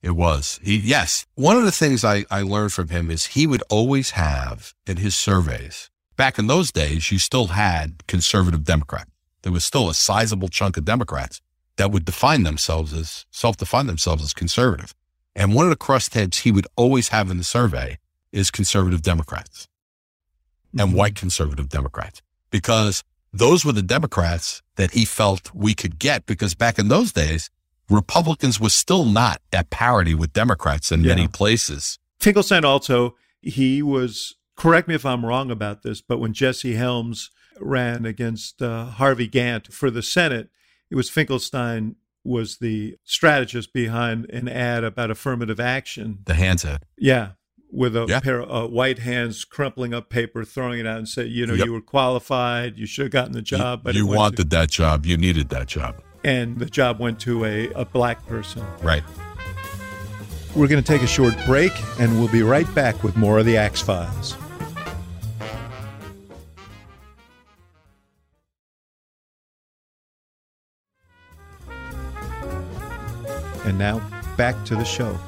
It 0.00 0.12
was. 0.12 0.60
He, 0.62 0.76
yes. 0.76 1.26
One 1.34 1.56
of 1.56 1.64
the 1.64 1.72
things 1.72 2.04
I, 2.04 2.24
I 2.30 2.42
learned 2.42 2.72
from 2.72 2.88
him 2.88 3.10
is 3.10 3.26
he 3.26 3.46
would 3.46 3.62
always 3.68 4.10
have 4.10 4.72
in 4.86 4.98
his 4.98 5.16
surveys, 5.16 5.90
back 6.16 6.38
in 6.38 6.46
those 6.46 6.70
days, 6.70 7.10
you 7.10 7.18
still 7.18 7.48
had 7.48 8.06
conservative 8.06 8.64
Democrats. 8.64 9.10
There 9.42 9.52
was 9.52 9.64
still 9.64 9.88
a 9.88 9.94
sizable 9.94 10.48
chunk 10.48 10.76
of 10.76 10.84
Democrats 10.84 11.40
that 11.76 11.90
would 11.90 12.04
define 12.04 12.42
themselves 12.44 12.92
as 12.92 13.26
self 13.30 13.56
define 13.56 13.86
themselves 13.86 14.22
as 14.22 14.32
conservative. 14.32 14.94
And 15.34 15.54
one 15.54 15.64
of 15.66 15.70
the 15.70 15.76
crossheads 15.76 16.40
he 16.40 16.52
would 16.52 16.66
always 16.76 17.08
have 17.08 17.30
in 17.30 17.38
the 17.38 17.44
survey 17.44 17.98
is 18.32 18.50
conservative 18.50 19.02
Democrats 19.02 19.68
and 20.72 20.88
Mm-hmm. 20.88 20.96
white 20.96 21.14
conservative 21.14 21.68
Democrats, 21.68 22.20
because 22.50 23.02
those 23.32 23.64
were 23.64 23.72
the 23.72 23.82
Democrats 23.82 24.62
that 24.76 24.92
he 24.92 25.04
felt 25.04 25.50
we 25.54 25.74
could 25.74 25.98
get. 25.98 26.26
Because 26.26 26.54
back 26.54 26.78
in 26.78 26.88
those 26.88 27.12
days, 27.12 27.50
Republicans 27.90 28.60
was 28.60 28.74
still 28.74 29.04
not 29.04 29.40
at 29.52 29.70
parity 29.70 30.14
with 30.14 30.32
Democrats 30.32 30.92
in 30.92 31.02
Yeah. 31.02 31.14
many 31.14 31.28
places. 31.28 31.98
Finkelstein 32.20 32.64
also, 32.64 33.16
he 33.40 33.82
was, 33.82 34.34
correct 34.56 34.88
me 34.88 34.94
if 34.94 35.06
I'm 35.06 35.24
wrong 35.24 35.50
about 35.50 35.82
this, 35.82 36.00
but 36.00 36.18
when 36.18 36.32
Jesse 36.32 36.74
Helms 36.74 37.30
ran 37.60 38.04
against 38.04 38.60
uh, 38.62 38.86
Harvey 38.86 39.28
Gantt 39.28 39.72
for 39.72 39.90
the 39.90 40.02
Senate, 40.02 40.50
it 40.90 40.96
was 40.96 41.10
Finkelstein 41.10 41.96
was 42.24 42.58
the 42.58 42.96
strategist 43.04 43.72
behind 43.72 44.28
an 44.30 44.48
ad 44.48 44.84
about 44.84 45.10
affirmative 45.10 45.58
action. 45.60 46.18
The 46.26 46.34
hands 46.34 46.64
ad. 46.64 46.82
Yeah. 46.98 47.32
With 47.70 47.94
a 47.96 48.06
Yeah. 48.08 48.20
pair 48.20 48.40
of 48.40 48.50
uh, 48.50 48.66
white 48.68 49.00
hands 49.00 49.44
crumpling 49.44 49.92
up 49.92 50.08
paper, 50.08 50.42
throwing 50.44 50.80
it 50.80 50.86
out, 50.86 50.96
and 50.98 51.08
say, 51.08 51.26
you 51.26 51.46
know, 51.46 51.52
Yep. 51.52 51.66
you 51.66 51.72
were 51.74 51.82
qualified, 51.82 52.78
you 52.78 52.86
should 52.86 53.04
have 53.04 53.12
gotten 53.12 53.32
the 53.32 53.42
job, 53.42 53.80
but 53.84 53.94
you 53.94 54.06
went 54.06 54.14
to- 54.14 54.18
wanted 54.18 54.50
that 54.50 54.70
job. 54.70 55.04
You 55.04 55.16
needed 55.18 55.50
that 55.50 55.66
job. 55.68 55.96
and 56.24 56.58
the 56.58 56.66
job 56.66 56.98
went 56.98 57.20
to 57.20 57.44
a, 57.44 57.68
a 57.74 57.84
black 57.84 58.26
person. 58.26 58.62
Right. 58.82 59.04
We're 60.56 60.66
going 60.66 60.82
to 60.82 60.86
take 60.92 61.02
a 61.02 61.06
short 61.06 61.34
break, 61.46 61.70
and 62.00 62.18
we'll 62.18 62.28
be 62.32 62.42
right 62.42 62.72
back 62.74 63.04
with 63.04 63.16
more 63.16 63.38
of 63.38 63.46
the 63.46 63.56
Axe 63.56 63.80
Files. 63.82 64.34
And 73.64 73.78
now, 73.78 74.00
back 74.36 74.62
to 74.66 74.76
the 74.76 74.84
show. 74.84 75.18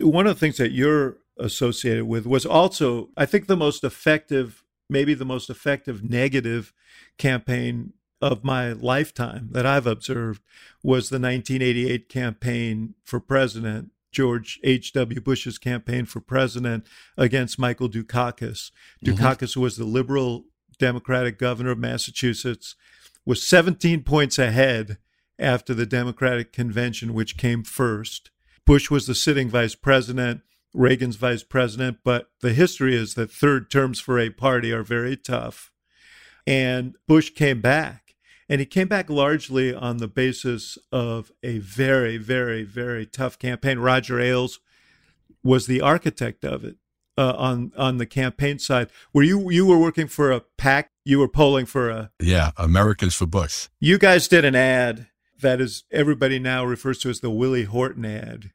One 0.00 0.26
of 0.26 0.34
the 0.34 0.40
things 0.40 0.56
that 0.56 0.72
you're 0.72 1.18
associated 1.38 2.04
with 2.04 2.26
was 2.26 2.46
also, 2.46 3.08
I 3.16 3.26
think, 3.26 3.46
the 3.46 3.56
most 3.56 3.84
effective, 3.84 4.64
maybe 4.88 5.14
the 5.14 5.24
most 5.24 5.50
effective 5.50 6.08
negative 6.08 6.72
campaign 7.18 7.92
of 8.20 8.44
my 8.44 8.72
lifetime 8.72 9.48
that 9.52 9.64
I've 9.64 9.86
observed 9.86 10.42
was 10.82 11.08
the 11.08 11.18
1988 11.18 12.08
campaign 12.08 12.94
for 13.04 13.18
president, 13.18 13.90
George 14.12 14.60
H.W. 14.62 15.20
Bush's 15.20 15.58
campaign 15.58 16.04
for 16.04 16.20
president 16.20 16.86
against 17.16 17.58
Michael 17.58 17.88
Dukakis. 17.88 18.70
Mm-hmm. 19.04 19.10
Dukakis 19.12 19.56
was 19.56 19.76
the 19.76 19.84
liberal 19.84 20.44
Democratic 20.78 21.38
governor 21.38 21.70
of 21.70 21.78
Massachusetts, 21.78 22.74
was 23.24 23.46
17 23.46 24.02
points 24.02 24.38
ahead 24.38 24.98
after 25.38 25.72
the 25.72 25.86
Democratic 25.86 26.52
convention, 26.52 27.14
which 27.14 27.36
came 27.36 27.62
first. 27.62 28.30
Bush 28.70 28.88
was 28.88 29.08
the 29.08 29.16
sitting 29.16 29.48
vice 29.48 29.74
president, 29.74 30.42
Reagan's 30.72 31.16
vice 31.16 31.42
president, 31.42 31.98
but 32.04 32.30
the 32.40 32.52
history 32.52 32.94
is 32.94 33.14
that 33.14 33.28
third 33.28 33.68
terms 33.68 33.98
for 33.98 34.16
a 34.16 34.30
party 34.30 34.70
are 34.70 34.84
very 34.84 35.16
tough. 35.16 35.72
And 36.46 36.94
Bush 37.08 37.30
came 37.30 37.60
back. 37.60 38.14
And 38.48 38.60
he 38.60 38.66
came 38.66 38.86
back 38.86 39.10
largely 39.10 39.74
on 39.74 39.96
the 39.96 40.06
basis 40.06 40.78
of 40.92 41.32
a 41.42 41.58
very, 41.58 42.16
very, 42.16 42.62
very 42.62 43.06
tough 43.06 43.40
campaign. 43.40 43.80
Roger 43.80 44.20
Ailes 44.20 44.60
was 45.42 45.66
the 45.66 45.80
architect 45.80 46.44
of 46.44 46.64
it 46.64 46.76
uh, 47.18 47.34
on 47.36 47.72
on 47.76 47.98
the 47.98 48.06
campaign 48.06 48.60
side. 48.60 48.88
Were 49.12 49.24
you 49.24 49.50
you 49.50 49.66
were 49.66 49.78
working 49.78 50.06
for 50.06 50.30
a 50.30 50.42
PAC? 50.58 50.90
You 51.04 51.18
were 51.18 51.28
polling 51.28 51.66
for 51.66 51.90
a. 51.90 52.12
Yeah. 52.20 52.52
Americans 52.56 53.16
for 53.16 53.26
Bush. 53.26 53.66
You 53.80 53.98
guys 53.98 54.28
did 54.28 54.44
an 54.44 54.54
ad 54.54 55.08
that 55.40 55.60
is 55.60 55.82
everybody 55.90 56.38
now 56.38 56.64
refers 56.64 56.98
to 56.98 57.10
as 57.10 57.18
the 57.18 57.30
Willie 57.30 57.64
Horton 57.64 58.04
ad, 58.04 58.52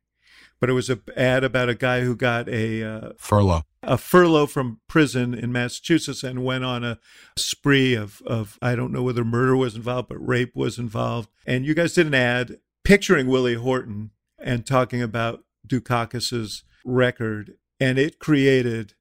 but 0.60 0.70
it 0.70 0.74
was 0.74 0.90
a 0.90 1.00
ad 1.16 1.44
about 1.44 1.70
a 1.70 1.76
guy 1.76 2.02
who 2.02 2.16
got 2.16 2.48
a 2.50 2.84
uh, 2.84 3.10
Furlough. 3.18 3.64
a 3.84 3.98
furlough 3.98 4.48
from 4.48 4.80
prison 4.88 5.34
in 5.34 5.52
Massachusetts 5.52 6.24
and 6.24 6.44
went 6.44 6.64
on 6.64 6.84
a 6.84 7.00
spree 7.38 7.94
of, 7.94 8.22
of 8.26 8.58
I 8.62 8.76
don't 8.76 8.92
know 8.92 9.04
whether 9.04 9.24
murder 9.24 9.56
was 9.56 9.76
involved, 9.76 10.10
but 10.10 10.26
rape 10.26 10.56
was 10.56 10.80
involved. 10.80 11.30
And 11.46 11.66
you 11.66 11.74
guys 11.74 11.94
did 11.94 12.08
an 12.08 12.14
ad 12.14 12.60
picturing 12.84 13.28
Willie 13.28 13.56
Horton 13.56 14.12
and 14.40 14.66
talking 14.66 15.02
about 15.02 15.44
Dukakis's 15.68 16.64
record, 16.84 17.56
and 17.80 17.98
it 17.98 18.20
created 18.20 18.94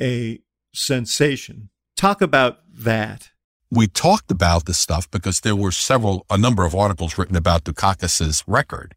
a 0.00 0.40
sensation. 0.74 1.70
Talk 1.96 2.20
about 2.20 2.60
that. 2.72 3.30
we 3.70 3.86
talked 3.86 4.30
about 4.30 4.66
this 4.66 4.78
stuff 4.78 5.10
because 5.10 5.40
there 5.40 5.56
were 5.56 5.72
several, 5.72 6.26
a 6.28 6.36
number 6.36 6.64
of 6.64 6.74
articles 6.74 7.16
written 7.16 7.36
about 7.36 7.64
Dukakis's 7.64 8.44
record. 8.46 8.94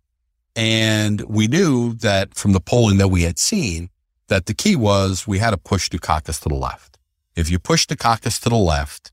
And 0.55 1.21
we 1.21 1.47
knew 1.47 1.93
that 1.95 2.35
from 2.35 2.53
the 2.53 2.59
polling 2.59 2.97
that 2.97 3.09
we 3.09 3.23
had 3.23 3.37
seen 3.37 3.89
that 4.27 4.45
the 4.45 4.53
key 4.53 4.75
was 4.75 5.27
we 5.27 5.39
had 5.39 5.51
to 5.51 5.57
push 5.57 5.89
Dukakis 5.89 6.41
to 6.43 6.49
the 6.49 6.55
left. 6.55 6.97
If 7.35 7.49
you 7.49 7.59
push 7.59 7.85
Dukakis 7.85 8.41
to 8.43 8.49
the 8.49 8.55
left, 8.55 9.11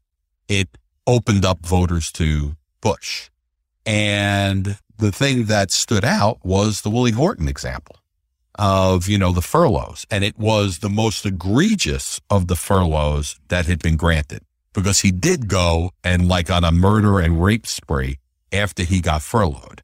it 0.48 0.68
opened 1.06 1.44
up 1.44 1.66
voters 1.66 2.12
to 2.12 2.56
Bush. 2.80 3.30
And 3.84 4.78
the 4.98 5.10
thing 5.12 5.46
that 5.46 5.70
stood 5.70 6.04
out 6.04 6.38
was 6.44 6.82
the 6.82 6.90
Willie 6.90 7.10
Horton 7.10 7.48
example 7.48 7.96
of, 8.54 9.08
you 9.08 9.18
know, 9.18 9.32
the 9.32 9.42
furloughs. 9.42 10.06
And 10.10 10.22
it 10.22 10.38
was 10.38 10.78
the 10.78 10.90
most 10.90 11.26
egregious 11.26 12.20
of 12.30 12.46
the 12.46 12.56
furloughs 12.56 13.40
that 13.48 13.66
had 13.66 13.82
been 13.82 13.96
granted 13.96 14.42
because 14.72 15.00
he 15.00 15.10
did 15.10 15.48
go 15.48 15.90
and 16.04 16.28
like 16.28 16.50
on 16.50 16.64
a 16.64 16.70
murder 16.72 17.18
and 17.18 17.42
rape 17.42 17.66
spree 17.66 18.18
after 18.52 18.84
he 18.84 19.00
got 19.00 19.22
furloughed. 19.22 19.82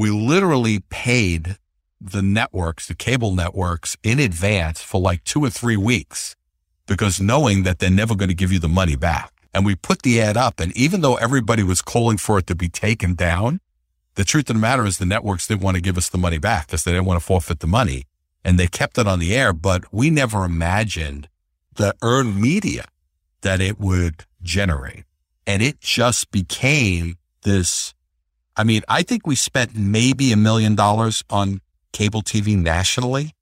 We 0.00 0.10
literally 0.10 0.80
paid 0.88 1.58
the 2.00 2.22
networks, 2.22 2.88
the 2.88 2.94
cable 2.94 3.34
networks 3.34 3.98
in 4.02 4.18
advance 4.18 4.80
for 4.80 4.98
like 4.98 5.22
two 5.24 5.44
or 5.44 5.50
three 5.50 5.76
weeks 5.76 6.36
because 6.86 7.20
knowing 7.20 7.64
that 7.64 7.80
they're 7.80 7.90
never 7.90 8.14
going 8.14 8.30
to 8.30 8.34
give 8.34 8.50
you 8.50 8.58
the 8.58 8.66
money 8.66 8.96
back. 8.96 9.30
And 9.52 9.66
we 9.66 9.74
put 9.74 10.00
the 10.00 10.18
ad 10.22 10.38
up. 10.38 10.58
And 10.58 10.74
even 10.74 11.02
though 11.02 11.16
everybody 11.16 11.62
was 11.62 11.82
calling 11.82 12.16
for 12.16 12.38
it 12.38 12.46
to 12.46 12.54
be 12.54 12.70
taken 12.70 13.14
down, 13.14 13.60
the 14.14 14.24
truth 14.24 14.48
of 14.48 14.56
the 14.56 14.60
matter 14.60 14.86
is 14.86 14.96
the 14.96 15.04
networks 15.04 15.46
didn't 15.46 15.60
want 15.60 15.74
to 15.74 15.82
give 15.82 15.98
us 15.98 16.08
the 16.08 16.16
money 16.16 16.38
back 16.38 16.68
because 16.68 16.82
they 16.84 16.92
didn't 16.92 17.04
want 17.04 17.20
to 17.20 17.26
forfeit 17.26 17.60
the 17.60 17.66
money 17.66 18.06
and 18.42 18.58
they 18.58 18.68
kept 18.68 18.96
it 18.96 19.06
on 19.06 19.18
the 19.18 19.36
air. 19.36 19.52
But 19.52 19.92
we 19.92 20.08
never 20.08 20.46
imagined 20.46 21.28
the 21.74 21.94
earned 22.00 22.40
media 22.40 22.86
that 23.42 23.60
it 23.60 23.78
would 23.78 24.24
generate. 24.40 25.04
And 25.46 25.60
it 25.60 25.78
just 25.82 26.30
became 26.30 27.18
this. 27.42 27.92
I 28.60 28.62
mean, 28.62 28.82
I 28.88 29.02
think 29.02 29.26
we 29.26 29.36
spent 29.36 29.74
maybe 29.74 30.32
a 30.32 30.36
million 30.36 30.74
dollars 30.74 31.24
on 31.30 31.62
cable 31.94 32.20
TV 32.20 32.58
nationally, 32.58 33.34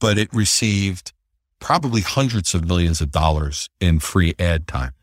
but 0.00 0.18
it 0.18 0.28
received 0.34 1.12
probably 1.60 2.00
hundreds 2.00 2.56
of 2.56 2.66
millions 2.66 3.00
of 3.00 3.12
dollars 3.12 3.70
in 3.80 4.00
free 4.00 4.34
ad 4.36 4.66
time, 4.66 4.94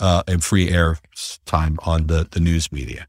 uh, 0.00 0.24
and 0.26 0.42
free 0.42 0.68
air 0.70 0.98
time 1.46 1.78
on 1.86 2.08
the, 2.08 2.26
the 2.28 2.40
news 2.40 2.72
media. 2.72 3.06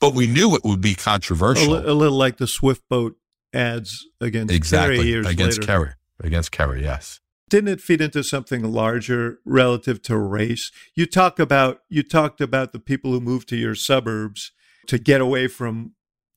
But 0.00 0.12
we 0.12 0.26
knew 0.26 0.56
it 0.56 0.62
would 0.64 0.80
be 0.80 0.94
A, 0.94 0.96
controversial. 0.96 1.74
li- 1.74 1.84
a 1.86 1.94
little 1.94 2.18
like 2.18 2.38
the 2.38 2.48
Swift 2.48 2.82
boat 2.88 3.14
ads 3.54 4.08
against 4.20 4.48
Kerry 4.48 4.56
exactly. 4.56 5.06
years 5.06 5.26
Against 5.28 5.60
later. 5.60 5.72
Kerry. 5.72 5.90
Against 6.18 6.50
Kerry, 6.50 6.82
yes. 6.82 7.20
didn't 7.48 7.68
it 7.68 7.80
feed 7.80 8.00
into 8.00 8.24
something 8.24 8.64
larger 8.64 9.38
relative 9.44 10.02
to 10.02 10.16
race 10.18 10.72
you 10.96 11.06
talk 11.06 11.38
about 11.38 11.82
you 11.88 12.02
talked 12.02 12.40
about 12.40 12.72
the 12.72 12.80
people 12.80 13.12
who 13.12 13.20
moved 13.20 13.48
to 13.48 13.56
your 13.56 13.76
suburbs 13.76 14.50
to 14.88 14.98
get 14.98 15.20
away 15.20 15.46
from 15.48 15.92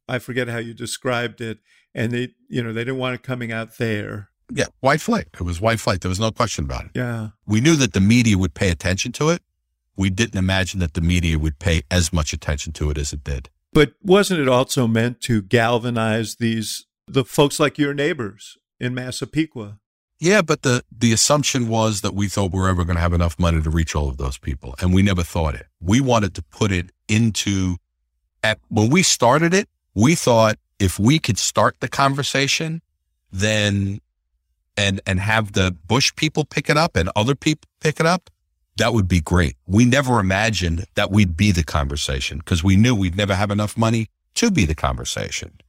i 0.07 0.17
forget 0.19 0.47
how 0.47 0.57
you 0.59 0.73
described 0.73 1.41
it 1.41 1.57
and 1.95 2.11
they 2.13 2.29
you 2.47 2.61
know 2.63 2.71
they 2.73 2.83
didn't 2.85 2.99
want 2.99 3.15
it 3.15 3.23
coming 3.23 3.51
out 3.51 3.77
there 3.77 4.29
Yeah. 4.53 4.65
White 4.81 5.01
flight. 5.01 5.27
It 5.33 5.43
was 5.43 5.61
white 5.61 5.79
flight. 5.79 6.01
There 6.01 6.09
was 6.15 6.19
no 6.19 6.31
question 6.31 6.65
about 6.65 6.83
it. 6.87 6.91
yeah 6.93 7.29
We 7.53 7.59
knew 7.61 7.75
that 7.77 7.93
the 7.93 8.01
media 8.15 8.35
would 8.37 8.53
pay 8.53 8.69
attention 8.69 9.11
to 9.13 9.29
it. 9.29 9.41
We 9.95 10.09
didn't 10.09 10.37
imagine 10.45 10.79
that 10.81 10.93
the 10.93 11.01
media 11.13 11.35
would 11.43 11.57
pay 11.67 11.77
as 11.89 12.11
much 12.11 12.33
attention 12.33 12.73
to 12.73 12.89
it 12.91 12.97
as 12.97 13.13
it 13.13 13.23
did. 13.23 13.43
but 13.79 13.89
wasn't 14.15 14.39
it 14.43 14.49
also 14.57 14.87
meant 14.87 15.15
to 15.29 15.41
galvanize 15.41 16.35
these 16.45 16.69
the 17.07 17.23
folks 17.37 17.57
like 17.63 17.77
your 17.83 17.93
neighbors 17.93 18.57
in 18.79 18.93
massapequa 18.93 19.67
Yeah, 20.19 20.41
but 20.51 20.59
the 20.67 20.75
the 21.03 21.11
assumption 21.17 21.61
was 21.77 22.01
that 22.01 22.13
we 22.19 22.27
thought 22.33 22.51
we 22.53 22.59
were 22.59 22.69
ever 22.75 22.83
going 22.87 22.99
to 23.01 23.05
have 23.07 23.13
enough 23.21 23.35
money 23.39 23.61
to 23.61 23.69
reach 23.79 23.93
all 23.97 24.07
of 24.09 24.17
those 24.17 24.37
people, 24.47 24.69
and 24.81 24.87
we 24.95 25.01
never 25.11 25.23
thought 25.23 25.55
it. 25.61 25.67
We 25.91 25.97
wanted 26.11 26.31
to 26.35 26.43
put 26.59 26.69
it 26.79 26.87
into 27.07 27.77
at 28.43 28.59
when 28.69 28.89
we 28.89 29.03
started 29.03 29.53
it. 29.53 29.67
We 29.93 30.15
thought 30.15 30.57
if 30.79 30.97
we 30.97 31.19
could 31.19 31.37
start 31.37 31.79
the 31.79 31.87
conversation, 31.87 32.81
then 33.31 33.99
and 34.77 35.01
and 35.05 35.19
have 35.19 35.53
the 35.53 35.75
Bush 35.87 36.13
people 36.15 36.45
pick 36.45 36.69
it 36.69 36.77
up 36.77 36.95
and 36.95 37.09
other 37.15 37.35
people 37.35 37.67
pick 37.79 37.99
it 37.99 38.05
up, 38.05 38.29
that 38.77 38.93
would 38.93 39.07
be 39.07 39.21
great. 39.21 39.55
We 39.67 39.85
never 39.85 40.19
imagined 40.19 40.85
that 40.95 41.11
we'd 41.11 41.37
be 41.37 41.51
the 41.51 41.63
conversation 41.63 42.39
because 42.39 42.63
we 42.63 42.75
knew 42.75 42.95
we'd 42.95 43.17
never 43.17 43.35
have 43.35 43.51
enough 43.51 43.77
money 43.77 44.07
to 44.35 44.49
be 44.49 44.65
the 44.65 44.75
conversation. 44.75 45.59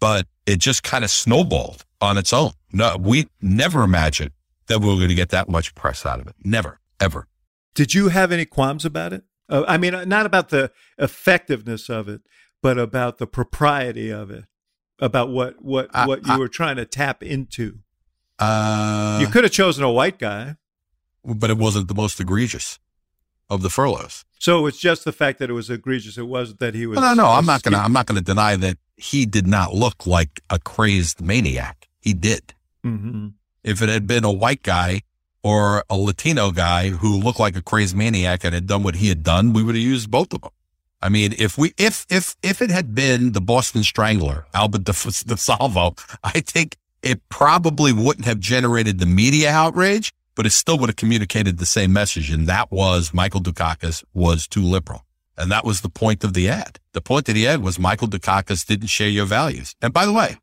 But 0.00 0.26
it 0.46 0.58
just 0.58 0.82
kind 0.82 1.04
of 1.04 1.10
snowballed 1.10 1.84
on 2.00 2.18
its 2.18 2.32
own. 2.32 2.52
No, 2.72 2.96
we 2.98 3.28
never 3.40 3.82
imagined 3.82 4.32
that 4.66 4.80
we 4.80 4.88
were 4.88 4.96
going 4.96 5.08
to 5.08 5.14
get 5.14 5.30
that 5.30 5.48
much 5.48 5.74
press 5.74 6.04
out 6.04 6.20
of 6.20 6.26
it. 6.26 6.34
Never, 6.42 6.80
ever. 7.00 7.28
Did 7.74 7.94
you 7.94 8.08
have 8.08 8.32
any 8.32 8.44
qualms 8.44 8.84
about 8.84 9.12
it? 9.12 9.22
Uh, 9.48 9.64
I 9.68 9.78
mean, 9.78 9.92
not 10.08 10.26
about 10.26 10.48
the 10.48 10.70
effectiveness 10.98 11.88
of 11.88 12.08
it, 12.08 12.20
but 12.62 12.78
about 12.78 13.18
the 13.18 13.26
propriety 13.26 14.10
of 14.10 14.30
it, 14.30 14.44
about 14.98 15.30
what 15.30 15.62
what 15.62 15.88
I- 15.94 16.06
what 16.06 16.26
you 16.26 16.32
I- 16.32 16.38
were 16.38 16.48
trying 16.48 16.76
to 16.76 16.84
tap 16.84 17.22
into. 17.22 17.78
Uh, 18.38 19.18
you 19.20 19.28
could 19.28 19.44
have 19.44 19.52
chosen 19.52 19.82
a 19.84 19.90
white 19.90 20.18
guy. 20.18 20.56
but 21.24 21.50
it 21.50 21.56
wasn't 21.58 21.88
the 21.88 21.94
most 21.94 22.20
egregious 22.20 22.78
of 23.50 23.62
the 23.62 23.70
furloughs. 23.70 24.24
So 24.38 24.66
it's 24.66 24.78
just 24.78 25.04
the 25.04 25.12
fact 25.12 25.38
that 25.40 25.48
it 25.50 25.54
was 25.54 25.70
egregious. 25.70 26.18
It 26.18 26.26
wasn't 26.28 26.60
that 26.60 26.74
he 26.74 26.86
was. 26.86 26.98
No, 27.00 27.14
no, 27.14 27.26
I'm 27.26 27.46
not 27.46 27.62
gonna. 27.62 27.78
I'm 27.78 27.92
not 27.92 28.06
gonna 28.06 28.20
deny 28.20 28.54
that 28.56 28.76
he 28.96 29.26
did 29.26 29.46
not 29.46 29.74
look 29.74 30.06
like 30.06 30.40
a 30.50 30.58
crazed 30.58 31.20
maniac. 31.20 31.88
He 32.00 32.12
did. 32.14 32.54
Mhm. 32.84 33.32
If 33.64 33.82
it 33.82 33.88
had 33.88 34.06
been 34.06 34.22
a 34.24 34.30
white 34.32 34.62
guy 34.62 35.02
or 35.46 35.84
a 35.88 35.96
Latino 35.96 36.50
guy 36.50 36.88
who 36.88 37.16
looked 37.16 37.38
like 37.38 37.54
a 37.54 37.62
crazed 37.62 37.94
maniac 37.94 38.42
and 38.42 38.52
had 38.52 38.66
done 38.66 38.82
what 38.82 38.96
he 38.96 39.08
had 39.08 39.22
done, 39.22 39.52
we 39.52 39.62
would 39.62 39.76
have 39.76 39.84
used 39.84 40.10
both 40.10 40.34
of 40.34 40.40
them. 40.40 40.50
I 41.00 41.08
mean, 41.08 41.36
if 41.38 41.56
we, 41.56 41.72
if, 41.78 42.04
if, 42.10 42.34
if 42.42 42.60
it 42.60 42.68
had 42.68 42.96
been 42.96 43.30
the 43.30 43.40
Boston 43.40 43.84
Strangler, 43.84 44.44
Albert 44.52 44.82
De, 44.82 44.92
De 44.92 45.36
Salvo, 45.36 45.94
I 46.24 46.40
think 46.40 46.76
it 47.00 47.20
probably 47.28 47.92
wouldn't 47.92 48.24
have 48.24 48.40
generated 48.40 48.98
the 48.98 49.06
media 49.06 49.52
outrage, 49.52 50.12
but 50.34 50.46
it 50.46 50.50
still 50.50 50.80
would 50.80 50.88
have 50.88 50.96
communicated 50.96 51.58
the 51.58 51.66
same 51.66 51.92
message. 51.92 52.28
And 52.28 52.48
that 52.48 52.72
was 52.72 53.14
Michael 53.14 53.40
Dukakis 53.40 54.02
was 54.14 54.48
too 54.48 54.62
liberal. 54.62 55.04
And 55.38 55.48
that 55.52 55.64
was 55.64 55.82
the 55.82 55.88
point 55.88 56.24
of 56.24 56.34
the 56.34 56.48
ad. 56.48 56.80
The 56.90 57.00
point 57.00 57.28
of 57.28 57.36
the 57.36 57.46
ad 57.46 57.62
was 57.62 57.78
Michael 57.78 58.08
Dukakis 58.08 58.66
didn't 58.66 58.88
share 58.88 59.08
your 59.08 59.26
values. 59.26 59.76
And 59.80 59.92
by 59.92 60.06
the 60.06 60.12
way, 60.12 60.38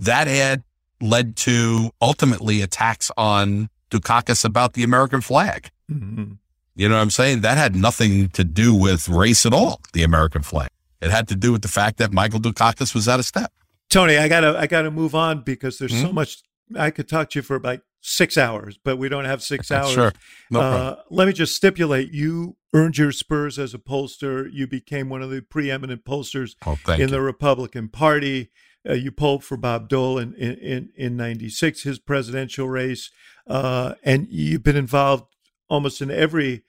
that 0.00 0.28
ad 0.28 0.64
led 1.00 1.34
to 1.36 1.92
ultimately 2.02 2.60
attacks 2.60 3.10
on 3.16 3.70
Dukakis 3.98 4.44
about 4.44 4.72
the 4.74 4.82
American 4.82 5.20
flag. 5.20 5.70
Mhm. 5.90 6.38
You 6.76 6.88
know 6.88 6.96
what 6.96 7.02
I'm 7.02 7.10
saying? 7.10 7.42
That 7.42 7.56
had 7.56 7.76
nothing 7.76 8.28
to 8.30 8.42
do 8.44 8.74
with 8.74 9.08
race 9.08 9.46
at 9.46 9.52
all, 9.52 9.80
the 9.92 10.02
American 10.02 10.42
flag. 10.42 10.68
It 11.00 11.10
had 11.10 11.28
to 11.28 11.36
do 11.36 11.52
with 11.52 11.62
the 11.62 11.68
fact 11.68 11.98
that 11.98 12.12
Michael 12.12 12.40
Dukakis 12.40 12.94
was 12.94 13.08
out 13.08 13.20
of 13.20 13.26
step. 13.26 13.52
Tony, 13.90 14.16
I 14.16 14.26
gotta 14.28 14.58
I 14.58 14.66
gotta 14.66 14.90
move 14.90 15.14
on 15.14 15.42
because 15.42 15.78
there's 15.78 15.92
so 15.98 16.08
Mhm. 16.08 16.14
much. 16.14 16.38
I 16.76 16.90
could 16.90 17.08
talk 17.08 17.30
to 17.30 17.38
you 17.38 17.42
for 17.42 17.54
about 17.56 17.80
six 18.00 18.36
hours, 18.36 18.78
but 18.82 18.96
we 18.96 19.08
don't 19.08 19.24
have 19.26 19.42
six 19.42 19.70
hours. 19.70 19.92
Sure. 19.92 20.12
No. 20.50 20.60
Uh, 20.60 20.96
let 21.10 21.26
me 21.28 21.32
just 21.32 21.54
stipulate: 21.54 22.12
you 22.12 22.56
earned 22.74 22.98
your 22.98 23.12
spurs 23.12 23.58
as 23.58 23.72
a 23.74 23.78
pollster. 23.78 24.48
You 24.52 24.66
became 24.66 25.08
one 25.10 25.22
of 25.22 25.30
the 25.30 25.42
preeminent 25.42 26.04
pollsters 26.04 26.56
Oh, 26.66 26.76
in 26.88 27.00
you. 27.00 27.06
the 27.06 27.20
Republican 27.20 27.88
Party. 27.88 28.50
Uh, 28.88 28.92
you 28.92 29.10
polled 29.10 29.42
for 29.44 29.56
Bob 29.56 29.88
Dole 29.88 30.18
in 30.18 30.34
in 30.34 30.54
in, 30.56 30.88
in 30.96 31.16
'96, 31.16 31.82
his 31.84 31.98
presidential 31.98 32.68
race, 32.68 33.10
uh, 33.46 33.94
and 34.02 34.26
you've 34.30 34.62
been 34.62 34.76
involved 34.76 35.24
almost 35.68 36.02
in 36.02 36.10
every 36.10 36.64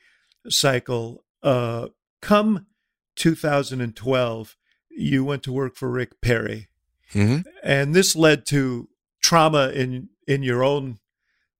cycle. 0.47 1.25
Uh, 1.43 1.88
come 2.21 2.67
2012, 3.15 4.56
you 4.89 5.23
went 5.25 5.43
to 5.43 5.51
work 5.51 5.75
for 5.75 5.89
Rick 5.91 6.21
Perry, 6.21 6.69
Mhm. 7.13 7.45
and 7.63 7.93
this 7.93 8.15
led 8.15 8.45
to 8.47 8.89
trauma 9.21 9.69
in 9.69 10.10
in 10.28 10.41
your 10.43 10.63
own 10.63 10.99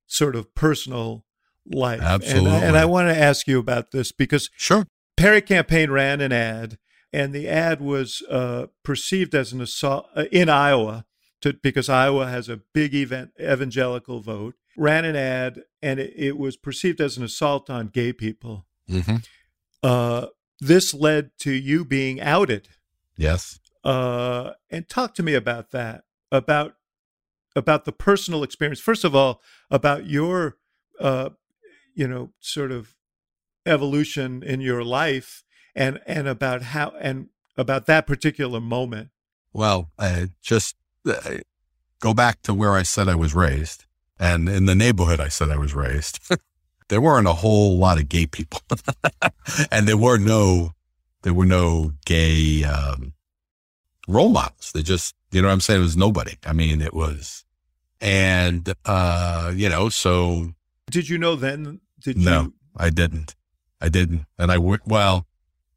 sort 0.08 0.36
of 0.36 0.54
personal 0.56 1.26
life. 1.65 2.00
And 2.02 2.48
I- 2.48 2.60
And, 2.63 2.78
I 2.78 2.86
want 2.86 3.10
to 3.10 3.18
ask 3.18 3.48
you 3.48 3.60
about 3.60 3.91
this 3.91 4.12
because 4.12 4.50
Sure. 4.56 4.88
Perry 5.18 5.41
campaign 5.41 5.89
ran 5.91 6.22
an 6.22 6.32
ad, 6.32 6.78
and 7.15 7.34
the 7.34 7.47
ad 7.47 7.80
was 7.80 8.21
uh, 8.30 8.67
perceived 8.84 9.34
as 9.36 9.54
an 9.54 9.62
assault 9.62 10.08
uh, 10.15 10.25
in 10.32 10.49
Iowa, 10.49 11.06
to, 11.41 11.54
because 11.54 11.88
Iowa 11.89 12.28
has 12.28 12.49
a 12.49 12.62
big 12.73 12.93
event, 12.93 13.32
evangelical 13.39 14.19
vote. 14.19 14.56
Ran 14.78 15.06
an 15.06 15.15
ad, 15.15 15.63
and 15.82 15.99
it, 15.99 16.13
it 16.15 16.38
was 16.38 16.58
perceived 16.58 16.99
as 16.99 17.17
an 17.17 17.23
assault 17.23 17.69
on 17.69 17.88
gay 17.88 18.12
people. 18.13 18.65
hmm 18.88 19.17
Uh, 19.82 20.28
this 20.60 20.93
led 20.93 21.30
to 21.39 21.51
you 21.51 21.86
being 21.86 22.19
outed. 22.19 22.67
Yes. 23.17 23.60
Uh, 23.84 24.51
and 24.69 24.89
talk 24.89 25.13
to 25.15 25.23
me 25.23 25.36
about 25.36 25.71
that, 25.71 26.04
about 26.32 26.75
about 27.56 27.86
the 27.86 27.93
personal 27.93 28.43
experience. 28.43 28.82
First 28.82 29.06
of 29.06 29.15
all, 29.15 29.41
about 29.69 30.08
your, 30.08 30.58
uh, 30.99 31.30
you 31.93 32.08
know, 32.08 32.34
sort 32.39 32.71
of 32.71 32.95
evolution 33.65 34.43
in 34.43 34.60
your 34.60 34.84
life, 34.84 35.44
and 35.76 36.00
and 36.06 36.28
about 36.28 36.62
how 36.62 36.94
and 37.00 37.30
about 37.58 37.86
that 37.88 38.08
particular 38.08 38.60
moment. 38.60 39.10
Well, 39.54 39.92
uh, 39.98 40.28
just 40.42 40.76
uh, 41.08 41.38
go 42.00 42.14
back 42.14 42.42
to 42.44 42.54
where 42.54 42.74
I 42.74 42.84
said 42.84 43.08
I 43.08 43.16
was 43.16 43.34
raised, 43.34 43.86
and 44.20 44.50
in 44.50 44.66
the 44.66 44.76
neighborhood 44.76 45.20
I 45.20 45.28
said 45.30 45.50
I 45.50 45.58
was 45.58 45.74
raised. 45.74 46.20
there 46.90 47.02
weren't 47.02 47.28
a 47.28 47.34
whole 47.34 47.78
lot 47.78 48.00
of 48.00 48.10
gay 48.10 48.26
people, 48.26 48.62
and 49.72 49.88
there 49.88 49.98
were 49.98 50.18
no 50.18 50.74
there 51.24 51.34
were 51.34 51.46
no 51.46 51.92
gay 52.06 52.64
um, 52.64 53.14
role 54.08 54.30
models. 54.30 54.72
They 54.74 54.84
just, 54.84 55.16
you 55.32 55.42
know 55.42 55.48
what 55.48 55.54
I'm 55.56 55.62
saying? 55.62 55.80
It 55.80 55.84
was 55.84 55.98
nobody. 55.98 56.36
I 56.46 56.54
mean, 56.54 56.82
it 56.82 56.94
was, 56.94 57.44
and 58.00 58.72
uh, 58.86 59.52
you 59.56 59.70
know, 59.70 59.90
so 59.90 60.54
Did 60.92 61.10
you 61.10 61.18
know 61.18 61.36
then? 61.36 61.80
Did 62.00 62.18
No. 62.18 62.42
you? 62.44 62.54
I 62.78 62.90
didn't. 62.92 63.36
I 63.82 63.90
didn't. 63.90 64.26
And 64.38 64.52
I 64.52 64.58
would, 64.58 64.82
well, 64.86 65.26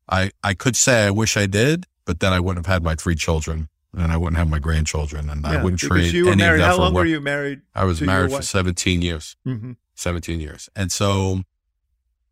I, 0.09 0.31
I 0.43 0.55
could 0.55 0.77
say 0.77 1.07
I 1.07 1.11
wish 1.11 1.37
I 1.37 1.47
did, 1.47 1.87
but 2.05 2.21
then 2.21 2.33
I 2.33 2.41
wouldn't 2.41 2.67
have 2.67 2.73
had 2.73 2.83
my 2.83 2.95
three 2.95 3.15
children 3.15 3.69
and 3.97 4.13
I 4.13 4.17
wouldn't 4.17 4.39
have 4.39 4.49
my 4.49 4.59
grandchildren 4.59 5.29
and 5.29 5.47
I 5.47 5.63
wouldn't 5.63 5.81
trade 5.81 6.13
you 6.13 6.27
were 6.27 6.33
any 6.33 6.43
married. 6.43 6.61
of 6.61 6.67
that 6.67 6.71
How 6.71 6.77
for 6.77 6.83
long 6.83 6.95
were 6.95 7.05
you 7.05 7.21
married? 7.21 7.61
I 7.75 7.85
was 7.85 8.01
married 8.01 8.31
for 8.31 8.37
wife? 8.37 8.45
17 8.45 9.03
years, 9.03 9.37
hmm 9.45 9.73
17 9.95 10.39
years. 10.39 10.69
And 10.77 10.93
so 10.93 11.43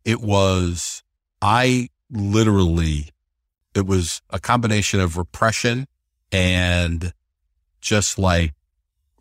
it 0.05 0.21
was, 0.21 1.03
I 1.41 1.89
literally, 2.09 3.09
it 3.75 3.85
was 3.85 4.21
a 4.29 4.39
combination 4.39 5.01
of 5.01 5.17
repression 5.17 5.87
and 6.31 7.11
just 7.81 8.17
like 8.17 8.53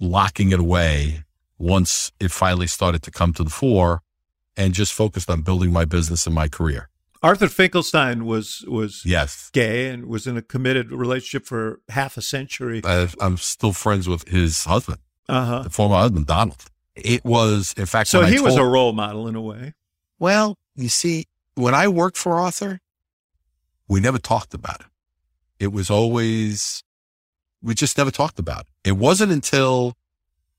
locking 0.00 0.52
it 0.52 0.60
away 0.60 1.24
once 1.58 2.12
it 2.20 2.30
finally 2.30 2.66
started 2.66 3.02
to 3.02 3.10
come 3.10 3.32
to 3.32 3.42
the 3.42 3.50
fore 3.50 4.02
and 4.56 4.74
just 4.74 4.92
focused 4.92 5.28
on 5.28 5.42
building 5.42 5.72
my 5.72 5.84
business 5.84 6.26
and 6.26 6.34
my 6.34 6.48
career. 6.48 6.88
Arthur 7.26 7.48
Finkelstein 7.48 8.24
was 8.24 8.64
was 8.68 9.02
Yes. 9.04 9.50
gay 9.52 9.88
and 9.90 10.06
was 10.06 10.26
in 10.26 10.36
a 10.36 10.42
committed 10.42 10.92
relationship 10.92 11.44
for 11.46 11.80
half 11.88 12.16
a 12.16 12.22
century. 12.22 12.80
I, 12.84 13.08
I'm 13.20 13.36
still 13.36 13.72
friends 13.72 14.08
with 14.08 14.28
his 14.28 14.64
husband, 14.64 15.00
Uh 15.28 15.44
huh. 15.44 15.62
the 15.62 15.70
former 15.70 15.96
husband, 15.96 16.26
Donald. 16.26 16.62
It 16.94 17.24
was, 17.24 17.74
in 17.76 17.86
fact, 17.86 18.08
So 18.08 18.22
he 18.24 18.40
was 18.40 18.56
a 18.56 18.64
role 18.64 18.92
model 18.92 19.28
in 19.28 19.34
a 19.36 19.40
way. 19.40 19.74
Well, 20.18 20.56
you 20.76 20.88
see, 20.88 21.24
when 21.54 21.74
I 21.74 21.88
worked 21.88 22.16
for 22.16 22.36
Arthur, 22.36 22.80
we 23.88 24.00
never 24.00 24.18
talked 24.18 24.54
about 24.54 24.80
it. 24.80 24.86
It 25.58 25.72
was 25.72 25.90
always, 25.90 26.82
we 27.62 27.74
just 27.74 27.98
never 27.98 28.10
talked 28.10 28.38
about 28.38 28.60
it. 28.62 28.90
It 28.90 28.96
wasn't 28.96 29.30
until 29.32 29.94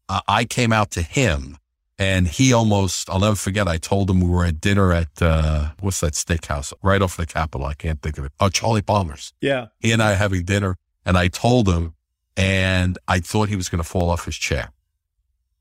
uh, 0.10 0.22
I 0.28 0.46
came 0.46 0.72
out 0.74 0.92
to 0.92 1.02
him 1.02 1.58
and 2.00 2.28
he 2.28 2.54
almost, 2.54 3.10
I'll 3.10 3.20
never 3.20 3.36
forget, 3.36 3.68
I 3.68 3.78
told 3.78 4.10
him 4.10 4.22
we 4.22 4.30
were 4.30 4.46
at 4.46 4.62
dinner 4.62 4.94
at, 4.94 5.22
uh, 5.22 5.72
what's 5.80 6.00
that 6.02 6.14
steakhouse 6.14 6.72
right 6.84 7.02
off 7.02 7.18
the 7.18 7.26
Capitol? 7.26 7.66
I 7.66 7.74
can't 7.74 8.02
think 8.02 8.18
of 8.18 8.26
it. 8.26 8.32
Oh, 8.40 8.50
Charlie 8.50 8.82
Palmer's. 8.82 9.34
Yeah. 9.42 9.68
He 9.80 9.92
and 9.92 10.02
I 10.02 10.14
having 10.14 10.44
dinner 10.44 10.78
and 11.06 11.18
I 11.18 11.28
told 11.28 11.68
him 11.68 11.96
and 12.36 13.00
I 13.08 13.20
thought 13.20 13.50
he 13.50 13.56
was 13.56 13.68
going 13.68 13.82
to 13.82 13.90
fall 13.90 14.10
off 14.10 14.26
his 14.26 14.36
chair. 14.36 14.70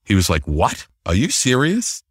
He 0.04 0.14
was 0.14 0.28
like, 0.28 0.46
what? 0.46 0.86
Are 1.06 1.14
you 1.14 1.30
serious? 1.30 2.02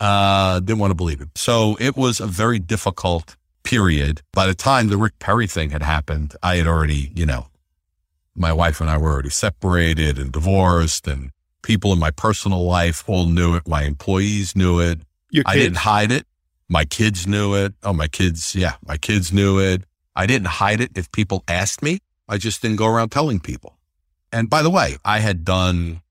Uh, 0.00 0.60
didn't 0.60 0.78
want 0.78 0.90
to 0.90 0.96
believe 0.96 1.20
it. 1.20 1.28
So 1.36 1.76
it 1.78 1.96
was 1.96 2.18
a 2.20 2.26
very 2.26 2.58
difficult 2.58 3.36
period. 3.62 4.22
By 4.32 4.46
the 4.46 4.54
time 4.54 4.88
the 4.88 4.96
Rick 4.96 5.18
Perry 5.18 5.46
thing 5.46 5.70
had 5.70 5.82
happened, 5.82 6.34
I 6.42 6.56
had 6.56 6.66
already, 6.66 7.12
you 7.14 7.26
know, 7.26 7.48
my 8.34 8.52
wife 8.52 8.80
and 8.80 8.88
I 8.88 8.96
were 8.98 9.10
already 9.10 9.30
separated 9.30 10.18
and 10.18 10.32
divorced 10.32 11.06
and 11.08 11.30
people 11.66 11.92
in 11.92 11.98
my 11.98 12.12
personal 12.12 12.64
life 12.64 13.02
all 13.08 13.26
knew 13.26 13.56
it. 13.56 13.66
My 13.66 13.82
employees 13.82 14.54
knew 14.54 14.78
it. 14.80 15.00
I 15.44 15.56
didn't 15.56 15.78
hide 15.78 16.12
it. 16.12 16.24
My 16.68 16.84
kids 16.84 17.26
knew 17.26 17.54
it. 17.54 17.74
Oh, 17.82 17.92
my 17.92 18.06
kids. 18.06 18.54
Yeah. 18.54 18.74
My 18.86 18.96
kids 18.96 19.32
knew 19.32 19.58
it. 19.58 19.82
I 20.14 20.26
didn't 20.26 20.46
hide 20.46 20.80
it. 20.80 20.92
If 20.94 21.10
people 21.10 21.42
asked 21.48 21.82
me, 21.82 21.98
I 22.28 22.38
just 22.38 22.62
didn't 22.62 22.76
go 22.76 22.86
around 22.86 23.10
telling 23.10 23.40
people. 23.40 23.78
And 24.32 24.48
by 24.48 24.62
the 24.62 24.70
way, 24.70 24.96
I 25.04 25.18
had 25.18 25.44
done 25.44 26.02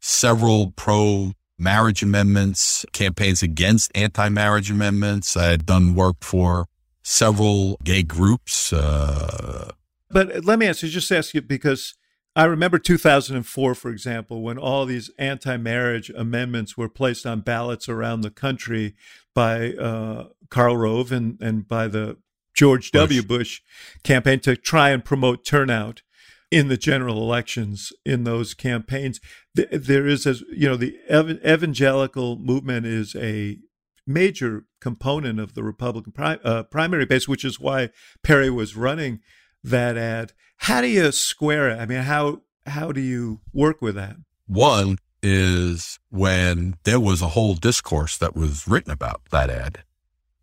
several 0.00 0.72
pro 0.76 1.32
marriage 1.58 2.02
amendments, 2.02 2.84
campaigns 2.92 3.42
against 3.42 3.92
anti 3.94 4.28
marriage 4.30 4.70
amendments. 4.70 5.36
I 5.36 5.44
had 5.50 5.66
done 5.66 5.94
work 5.94 6.16
for 6.20 6.66
several 7.02 7.78
gay 7.84 8.02
groups. 8.02 8.72
Uh, 8.72 9.72
But 10.10 10.44
let 10.44 10.58
me 10.58 10.66
ask 10.66 10.82
you, 10.82 10.88
just 10.88 11.12
ask 11.12 11.34
you 11.34 11.42
because 11.42 11.94
I 12.34 12.44
remember 12.44 12.78
2004, 12.78 13.74
for 13.74 13.90
example, 13.90 14.42
when 14.42 14.58
all 14.58 14.86
these 14.86 15.10
anti 15.18 15.56
marriage 15.56 16.10
amendments 16.10 16.76
were 16.76 16.88
placed 16.88 17.26
on 17.26 17.40
ballots 17.40 17.88
around 17.88 18.22
the 18.22 18.30
country 18.30 18.94
by 19.34 19.72
uh, 19.74 20.28
Karl 20.48 20.76
Rove 20.76 21.12
and, 21.12 21.38
and 21.40 21.68
by 21.68 21.88
the 21.88 22.16
George 22.54 22.92
Bush. 22.92 23.00
W. 23.00 23.22
Bush 23.22 23.60
campaign 24.02 24.40
to 24.40 24.56
try 24.56 24.90
and 24.90 25.04
promote 25.04 25.44
turnout 25.44 26.02
in 26.50 26.68
the 26.68 26.76
general 26.76 27.16
elections 27.16 27.92
in 28.04 28.24
those 28.24 28.54
campaigns. 28.54 29.20
There 29.54 30.06
is, 30.06 30.26
as 30.26 30.42
you 30.52 30.68
know, 30.68 30.76
the 30.76 30.98
evangelical 31.10 32.38
movement 32.38 32.86
is 32.86 33.14
a 33.16 33.58
major 34.06 34.64
component 34.80 35.40
of 35.40 35.54
the 35.54 35.62
Republican 35.62 36.12
pri- 36.12 36.38
uh, 36.44 36.64
primary 36.64 37.06
base, 37.06 37.26
which 37.26 37.44
is 37.44 37.60
why 37.60 37.90
Perry 38.22 38.50
was 38.50 38.76
running 38.76 39.20
that 39.64 39.96
ad. 39.96 40.32
How 40.62 40.80
do 40.80 40.86
you 40.86 41.10
square 41.10 41.70
it? 41.70 41.80
I 41.80 41.86
mean, 41.86 42.02
how 42.02 42.42
how 42.66 42.92
do 42.92 43.00
you 43.00 43.40
work 43.52 43.82
with 43.82 43.96
that? 43.96 44.14
One 44.46 44.98
is 45.20 45.98
when 46.08 46.76
there 46.84 47.00
was 47.00 47.20
a 47.20 47.30
whole 47.30 47.54
discourse 47.54 48.16
that 48.18 48.36
was 48.36 48.68
written 48.68 48.92
about 48.92 49.22
that 49.32 49.50
ad. 49.50 49.82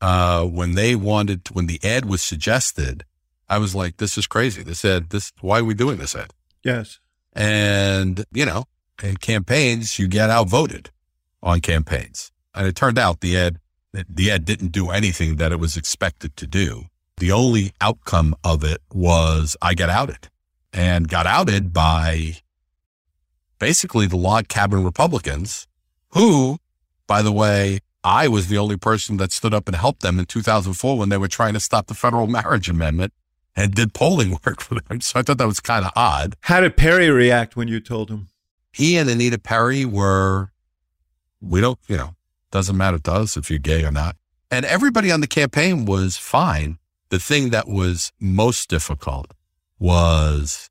Uh, 0.02 0.44
when 0.44 0.76
they 0.76 0.94
wanted, 0.94 1.48
when 1.54 1.68
the 1.68 1.80
ad 1.86 2.04
was 2.04 2.22
suggested, 2.22 3.06
I 3.48 3.60
was 3.60 3.74
like, 3.74 3.96
"This 3.96 4.18
is 4.18 4.28
crazy." 4.28 4.62
This 4.62 4.84
ad, 4.84 5.10
this 5.12 5.32
why 5.40 5.60
are 5.60 5.64
we 5.64 5.74
doing 5.74 6.00
this 6.00 6.18
ad? 6.18 6.34
Yes. 6.66 7.00
And 7.32 8.26
you 8.34 8.46
know, 8.46 8.66
in 9.02 9.16
campaigns, 9.16 10.00
you 10.00 10.10
get 10.10 10.30
outvoted 10.30 10.90
on 11.42 11.62
campaigns, 11.62 12.34
and 12.54 12.68
it 12.68 12.76
turned 12.76 13.00
out 13.00 13.22
the 13.22 13.38
ad, 13.38 13.60
the 13.94 14.32
ad 14.32 14.44
didn't 14.44 14.74
do 14.74 14.90
anything 14.90 15.38
that 15.38 15.54
it 15.54 15.62
was 15.62 15.78
expected 15.78 16.36
to 16.36 16.46
do. 16.46 16.90
The 17.20 17.34
only 17.34 17.74
outcome 17.82 18.34
of 18.46 18.64
it 18.64 18.82
was 18.94 19.58
I 19.62 19.74
got 19.74 19.90
outed 19.90 20.30
and 20.72 21.10
got 21.10 21.28
outed 21.28 21.74
by 21.74 22.38
basically 23.60 24.08
the 24.08 24.16
log 24.16 24.48
cabin 24.48 24.86
Republicans 24.86 25.68
who, 26.12 26.60
by 27.08 27.22
the 27.22 27.34
way, 27.34 27.80
I 28.06 28.30
was 28.30 28.48
the 28.48 28.58
only 28.58 28.78
person 28.78 29.18
that 29.18 29.34
stood 29.34 29.54
up 29.54 29.68
and 29.68 29.76
helped 29.76 30.02
them 30.02 30.18
in 30.18 30.28
2004 30.28 30.98
when 30.98 31.10
they 31.10 31.18
were 31.18 31.28
trying 31.28 31.54
to 31.56 31.60
stop 31.60 31.88
the 31.88 31.94
federal 31.94 32.26
marriage 32.40 32.70
amendment 32.70 33.12
and 33.54 33.76
did 33.76 33.94
polling 33.94 34.38
work 34.46 34.62
for 34.62 34.76
them. 34.76 35.02
So 35.02 35.20
I 35.20 35.24
thought 35.24 35.40
that 35.40 35.46
was 35.46 35.60
kind 35.60 35.84
of 35.84 35.92
odd. 35.98 36.38
How 36.44 36.62
did 36.62 36.78
Perry 36.78 37.10
react 37.10 37.58
when 37.58 37.68
you 37.68 37.82
told 37.82 38.10
him? 38.10 38.30
He 38.72 38.96
and 38.96 39.10
Anita 39.10 39.40
Perry 39.40 39.84
were, 39.84 40.52
we 41.42 41.60
don't, 41.60 41.80
you 41.90 41.98
know, 41.98 42.16
doesn't 42.50 42.78
matter 42.78 43.00
to 43.00 43.12
us 43.12 43.36
if 43.36 43.50
you're 43.50 43.60
gay 43.60 43.84
or 43.84 43.92
not. 43.92 44.16
And 44.50 44.66
everybody 44.66 45.12
on 45.12 45.20
the 45.20 45.28
campaign 45.28 45.84
was 45.84 46.16
fine 46.16 46.80
the 47.10 47.20
thing 47.20 47.50
that 47.50 47.68
was 47.68 48.12
most 48.20 48.70
difficult 48.70 49.32
was, 49.80 50.70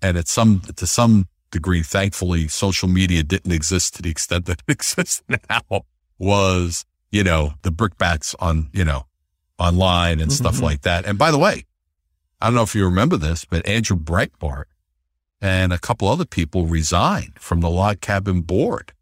and 0.00 0.16
at 0.16 0.28
some, 0.28 0.60
to 0.76 0.86
some 0.86 1.28
degree, 1.50 1.82
thankfully, 1.82 2.48
social 2.48 2.88
media 2.88 3.22
didn't 3.22 3.52
exist 3.52 3.94
to 3.94 4.02
the 4.02 4.10
extent 4.10 4.46
that 4.46 4.62
it 4.66 4.68
exists 4.72 5.22
now 5.28 5.82
was, 6.18 6.84
you 7.10 7.24
know, 7.24 7.54
the 7.62 7.70
brickbats 7.70 8.34
on, 8.40 8.70
you 8.72 8.84
know, 8.84 9.06
online 9.58 10.20
and 10.20 10.32
stuff 10.32 10.56
mm-hmm. 10.56 10.64
like 10.64 10.82
that. 10.82 11.04
And 11.04 11.18
by 11.18 11.30
the 11.30 11.38
way, 11.38 11.64
I 12.40 12.46
don't 12.46 12.54
know 12.54 12.62
if 12.62 12.74
you 12.74 12.84
remember 12.84 13.16
this, 13.16 13.44
but 13.44 13.66
Andrew 13.66 13.96
Breitbart 13.96 14.64
and 15.40 15.72
a 15.72 15.78
couple 15.78 16.08
other 16.08 16.24
people 16.24 16.66
resigned 16.66 17.38
from 17.38 17.60
the 17.60 17.70
log 17.70 18.00
cabin 18.00 18.42
board 18.42 18.92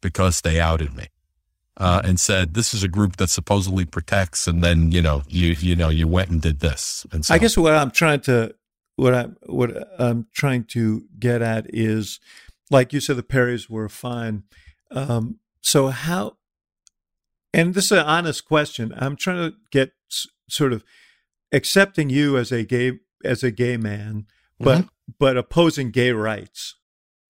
because 0.00 0.40
they 0.40 0.60
outed 0.60 0.94
me 0.94 1.08
uh, 1.78 2.02
and 2.04 2.18
said, 2.18 2.54
"This 2.54 2.74
is 2.74 2.82
a 2.82 2.88
group 2.88 3.16
that 3.16 3.30
supposedly 3.30 3.84
protects," 3.84 4.46
and 4.46 4.62
then 4.62 4.92
you 4.92 5.00
know 5.00 5.22
you 5.28 5.54
you 5.58 5.76
know 5.76 5.88
you 5.88 6.06
went 6.06 6.28
and 6.28 6.42
did 6.42 6.60
this. 6.60 7.06
And 7.12 7.24
so, 7.24 7.34
I 7.34 7.38
guess 7.38 7.56
what 7.56 7.74
I'm 7.74 7.92
trying 7.92 8.20
to 8.22 8.54
what 8.96 9.14
I 9.14 9.28
what 9.46 9.88
I'm 9.98 10.26
trying 10.34 10.64
to 10.64 11.04
get 11.18 11.40
at 11.40 11.66
is, 11.68 12.18
like 12.70 12.92
you 12.92 13.00
said, 13.00 13.16
the 13.16 13.22
Perrys 13.22 13.70
were 13.70 13.88
fine. 13.88 14.42
Um, 14.90 15.38
so 15.60 15.88
how? 15.88 16.36
And 17.54 17.74
this 17.74 17.86
is 17.86 17.92
an 17.92 18.00
honest 18.00 18.44
question. 18.44 18.92
I'm 18.96 19.16
trying 19.16 19.50
to 19.50 19.56
get 19.70 19.92
s- 20.10 20.26
sort 20.50 20.72
of 20.72 20.84
accepting 21.52 22.10
you 22.10 22.36
as 22.36 22.50
a 22.50 22.64
gay 22.64 22.98
as 23.24 23.44
a 23.44 23.52
gay 23.52 23.76
man, 23.76 24.26
but 24.58 24.78
mm-hmm. 24.78 25.12
but 25.18 25.36
opposing 25.36 25.92
gay 25.92 26.10
rights. 26.10 26.74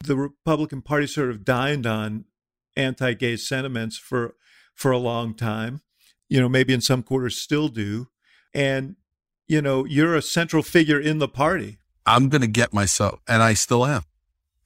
The 0.04 0.16
Republican 0.16 0.80
Party 0.80 1.06
sort 1.06 1.28
of 1.28 1.44
dined 1.44 1.86
on 1.86 2.24
anti-gay 2.76 3.36
sentiments 3.36 3.96
for 3.96 4.34
for 4.74 4.90
a 4.90 4.98
long 4.98 5.34
time. 5.34 5.80
You 6.28 6.40
know, 6.40 6.48
maybe 6.48 6.72
in 6.72 6.80
some 6.80 7.02
quarters 7.02 7.40
still 7.40 7.68
do. 7.68 8.08
And 8.54 8.96
you 9.46 9.62
know, 9.62 9.84
you're 9.84 10.14
a 10.14 10.22
central 10.22 10.62
figure 10.62 11.00
in 11.00 11.18
the 11.18 11.28
party. 11.28 11.78
I'm 12.04 12.28
going 12.28 12.42
to 12.42 12.48
get 12.48 12.72
myself, 12.72 13.20
and 13.26 13.42
I 13.42 13.54
still 13.54 13.84
am. 13.84 14.02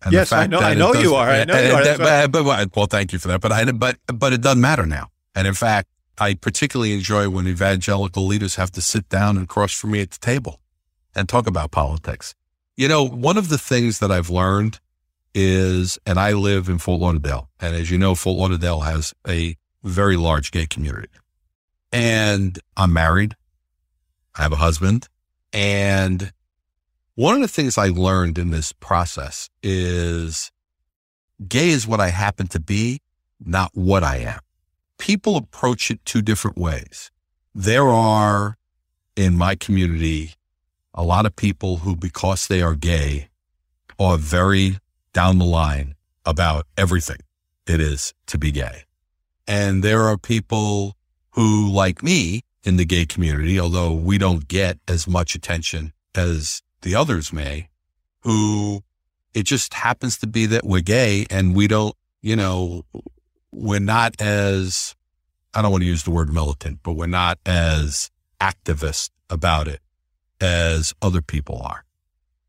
And 0.03 0.12
yes, 0.12 0.33
I 0.33 0.47
know. 0.47 0.59
I 0.59 0.75
know 0.75 0.95
you 0.95 1.15
are. 1.15 1.29
I 1.29 1.45
know 1.45 1.61
you 1.61 1.73
are. 1.75 1.85
That, 1.85 2.33
but, 2.33 2.45
but, 2.45 2.77
well, 2.77 2.87
thank 2.87 3.12
you 3.12 3.19
for 3.19 3.29
that. 3.29 3.41
But 3.41 3.53
I, 3.53 3.65
but, 3.71 3.99
but 4.07 4.33
it 4.33 4.41
doesn't 4.41 4.61
matter 4.61 4.87
now. 4.87 5.11
And 5.35 5.47
in 5.47 5.55
fact, 5.55 5.88
I 6.19 6.35
particularly 6.35 6.93
enjoy 6.93 7.29
when 7.29 7.47
evangelical 7.47 8.27
leaders 8.27 8.57
have 8.57 8.71
to 8.73 8.83
sit 8.83 9.09
down 9.09 9.37
and 9.37 9.49
cross 9.49 9.73
for 9.73 9.87
me 9.87 10.01
at 10.01 10.11
the 10.11 10.19
table 10.19 10.61
and 11.15 11.29
talk 11.29 11.47
about 11.47 11.71
politics. 11.71 12.35
You 12.77 12.88
know, 12.88 13.07
one 13.07 13.37
of 13.37 13.49
the 13.49 13.59
things 13.59 13.99
that 14.01 14.11
I've 14.11 14.31
learned 14.31 14.81
is, 15.35 15.99
and 16.07 16.18
I 16.18 16.33
live 16.33 16.68
in 16.68 16.79
Fort 16.79 17.01
Lauderdale. 17.01 17.49
And 17.61 17.75
as 17.75 17.90
you 17.90 17.99
know, 17.99 18.14
Fort 18.14 18.38
Lauderdale 18.38 18.81
has 18.81 19.14
a 19.27 19.57
very 19.83 20.16
large 20.16 20.51
gay 20.51 20.66
community. 20.66 21.09
And 21.90 22.59
I'm 22.77 22.92
married. 22.92 23.37
I 24.37 24.42
have 24.42 24.53
a 24.53 24.57
husband. 24.57 25.09
And 25.53 26.33
one 27.14 27.35
of 27.35 27.40
the 27.42 27.49
things 27.49 27.77
I 27.77 27.88
learned 27.88 28.38
in 28.38 28.51
this 28.51 28.73
process 28.73 29.51
is 29.62 30.51
gay 31.47 31.68
is 31.68 31.87
what 31.87 32.01
I 32.01 32.09
happen 32.09 32.47
to 32.49 32.61
be, 32.61 33.01
not 33.45 33.71
what 33.75 34.03
I 34.03 34.18
am. 34.18 34.40
People 34.99 35.37
approach 35.37 35.90
it 35.90 36.05
two 36.05 36.23
different 36.23 36.57
ways. 36.57 37.11
There 37.55 37.88
are 37.88 38.57
in 39.16 39.37
my 39.37 39.55
community 39.55 40.35
a 40.95 41.03
lot 41.03 41.27
of 41.27 41.35
people 41.37 41.79
who, 41.79 41.97
because 41.97 42.47
they 42.47 42.62
are 42.62 42.75
gay, 42.75 43.29
are 43.99 44.18
very 44.18 44.79
down 45.12 45.38
the 45.38 45.44
line 45.44 45.94
about 46.25 46.66
everything 46.77 47.18
it 47.66 47.81
is 47.81 48.14
to 48.27 48.38
be 48.38 48.51
gay. 48.51 48.85
And 49.46 49.83
there 49.83 50.03
are 50.03 50.16
people 50.16 50.96
who, 51.31 51.70
like 51.70 52.03
me 52.03 52.42
in 52.64 52.77
the 52.77 52.85
gay 52.85 53.07
community, 53.07 53.59
although 53.59 53.92
we 53.92 54.18
don't 54.18 54.46
get 54.48 54.79
as 54.87 55.09
much 55.09 55.35
attention 55.35 55.92
as 56.14 56.62
the 56.83 56.94
others 56.94 57.33
may, 57.33 57.68
who 58.20 58.83
it 59.35 59.44
just 59.44 59.75
happens 59.75 60.18
to 60.18 60.27
be 60.27 60.46
that 60.46 60.64
we're 60.64 60.81
gay 60.81 61.27
and 61.31 61.55
we 61.55 61.66
don't, 61.66 61.94
you 62.20 62.37
know, 62.37 62.85
we're 63.51 63.81
not 63.81 64.20
as, 64.20 64.94
I 65.55 65.62
don't 65.62 65.72
want 65.72 65.83
to 65.83 65.88
use 65.88 66.05
the 66.05 66.11
word 66.11 66.33
militant, 66.33 66.81
but 66.83 66.92
we're 66.92 67.07
not 67.07 67.38
as 67.44 68.11
activist 68.40 69.11
about 69.29 69.68
it 69.68 69.81
as 70.40 70.92
other 71.01 71.22
people 71.22 71.61
are. 71.62 71.85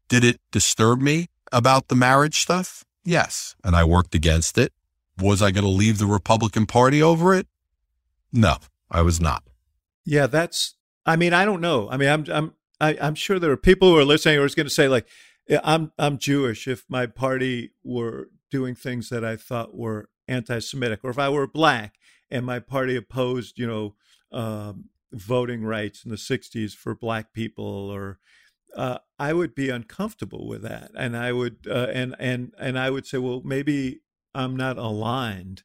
Did 0.09 0.23
it 0.23 0.39
disturb 0.51 1.01
me? 1.01 1.27
About 1.53 1.87
the 1.87 1.95
marriage 1.95 2.41
stuff? 2.41 2.83
Yes. 3.05 3.55
And 3.63 3.75
I 3.75 3.83
worked 3.83 4.15
against 4.15 4.57
it. 4.57 4.73
Was 5.17 5.41
I 5.41 5.51
going 5.51 5.63
to 5.63 5.69
leave 5.69 5.99
the 5.99 6.05
Republican 6.05 6.65
Party 6.65 7.01
over 7.01 7.33
it? 7.33 7.47
No, 8.31 8.57
I 8.89 9.01
was 9.01 9.21
not. 9.21 9.43
Yeah, 10.05 10.27
that's, 10.27 10.75
I 11.05 11.15
mean, 11.15 11.33
I 11.33 11.45
don't 11.45 11.61
know. 11.61 11.87
I 11.89 11.97
mean, 11.97 12.09
I'm, 12.09 12.25
I'm, 12.31 12.53
I, 12.81 12.91
am 12.91 12.97
i 13.01 13.07
am 13.07 13.15
sure 13.15 13.39
there 13.39 13.51
are 13.51 13.57
people 13.57 13.89
who 13.89 13.97
are 13.97 14.05
listening 14.05 14.35
who 14.35 14.43
are 14.43 14.49
going 14.49 14.65
to 14.65 14.69
say, 14.69 14.87
like, 14.87 15.07
I'm, 15.63 15.91
I'm 15.99 16.17
Jewish. 16.17 16.67
If 16.67 16.83
my 16.89 17.05
party 17.05 17.71
were 17.83 18.29
doing 18.49 18.75
things 18.75 19.09
that 19.09 19.23
I 19.23 19.35
thought 19.35 19.75
were 19.75 20.09
anti 20.27 20.59
Semitic, 20.59 21.01
or 21.03 21.11
if 21.11 21.19
I 21.19 21.29
were 21.29 21.47
black 21.47 21.95
and 22.31 22.45
my 22.45 22.59
party 22.59 22.95
opposed, 22.95 23.59
you 23.59 23.67
know, 23.67 23.95
um, 24.31 24.85
voting 25.11 25.63
rights 25.63 26.03
in 26.03 26.09
the 26.09 26.17
60s 26.17 26.73
for 26.73 26.95
black 26.95 27.33
people 27.33 27.65
or 27.65 28.19
uh, 28.75 28.99
I 29.19 29.33
would 29.33 29.55
be 29.55 29.69
uncomfortable 29.69 30.47
with 30.47 30.61
that, 30.63 30.91
and 30.97 31.15
I 31.15 31.31
would 31.31 31.67
uh, 31.69 31.87
and 31.93 32.15
and 32.19 32.53
and 32.59 32.77
I 32.77 32.89
would 32.89 33.05
say, 33.05 33.17
well, 33.17 33.41
maybe 33.43 34.01
I'm 34.33 34.55
not 34.55 34.77
aligned 34.77 35.63